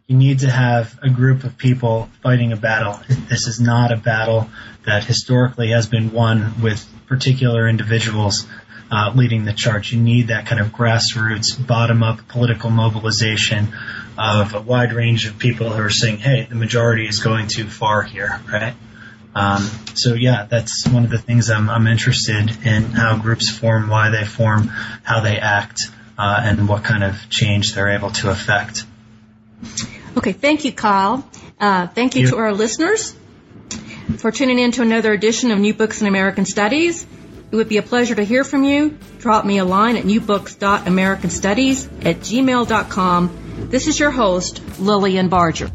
You 0.09 0.17
need 0.17 0.39
to 0.39 0.49
have 0.49 0.97
a 1.03 1.09
group 1.11 1.43
of 1.43 1.55
people 1.55 2.09
fighting 2.23 2.51
a 2.51 2.57
battle. 2.57 2.99
This 3.29 3.45
is 3.45 3.61
not 3.61 3.91
a 3.91 3.95
battle 3.95 4.49
that 4.83 5.03
historically 5.03 5.69
has 5.69 5.85
been 5.85 6.11
won 6.11 6.63
with 6.63 6.83
particular 7.05 7.69
individuals 7.69 8.47
uh, 8.91 9.11
leading 9.13 9.45
the 9.45 9.53
charge. 9.53 9.93
You 9.93 10.01
need 10.01 10.29
that 10.29 10.47
kind 10.47 10.59
of 10.59 10.69
grassroots, 10.69 11.55
bottom 11.63 12.01
up 12.01 12.27
political 12.27 12.71
mobilization 12.71 13.67
of 14.17 14.55
a 14.55 14.61
wide 14.61 14.93
range 14.93 15.27
of 15.27 15.37
people 15.37 15.69
who 15.69 15.83
are 15.83 15.91
saying, 15.91 16.17
hey, 16.17 16.47
the 16.49 16.55
majority 16.55 17.07
is 17.07 17.19
going 17.19 17.47
too 17.47 17.65
far 17.65 18.01
here, 18.01 18.41
right? 18.51 18.73
Um, 19.35 19.61
so 19.93 20.15
yeah, 20.15 20.47
that's 20.49 20.87
one 20.87 21.03
of 21.03 21.11
the 21.11 21.19
things 21.19 21.51
I'm, 21.51 21.69
I'm, 21.69 21.85
interested 21.85 22.49
in 22.65 22.81
how 22.85 23.15
groups 23.19 23.55
form, 23.55 23.89
why 23.89 24.09
they 24.09 24.25
form, 24.25 24.69
how 25.03 25.21
they 25.21 25.37
act, 25.37 25.81
uh, 26.17 26.41
and 26.43 26.67
what 26.67 26.83
kind 26.83 27.03
of 27.03 27.29
change 27.29 27.75
they're 27.75 27.91
able 27.91 28.09
to 28.09 28.31
affect. 28.31 28.85
Okay, 30.17 30.33
thank 30.33 30.65
you, 30.65 30.71
Kyle. 30.71 31.27
Uh, 31.59 31.87
thank 31.87 32.15
you, 32.15 32.29
to 32.29 32.37
our 32.37 32.53
listeners 32.53 33.15
for 34.17 34.31
tuning 34.31 34.59
in 34.59 34.71
to 34.71 34.81
another 34.81 35.13
edition 35.13 35.51
of 35.51 35.59
New 35.59 35.73
Books 35.73 36.01
in 36.01 36.07
American 36.07 36.45
Studies. 36.45 37.05
It 37.51 37.55
would 37.55 37.69
be 37.69 37.77
a 37.77 37.81
pleasure 37.81 38.15
to 38.15 38.23
hear 38.23 38.43
from 38.43 38.63
you. 38.63 38.97
Drop 39.19 39.45
me 39.45 39.57
a 39.57 39.65
line 39.65 39.97
at 39.97 40.03
newbooks.americanstudies 40.03 42.05
at 42.05 42.17
gmail.com. 42.17 43.67
This 43.69 43.87
is 43.87 43.99
your 43.99 44.11
host, 44.11 44.61
Lilian 44.79 45.29
Barger. 45.29 45.71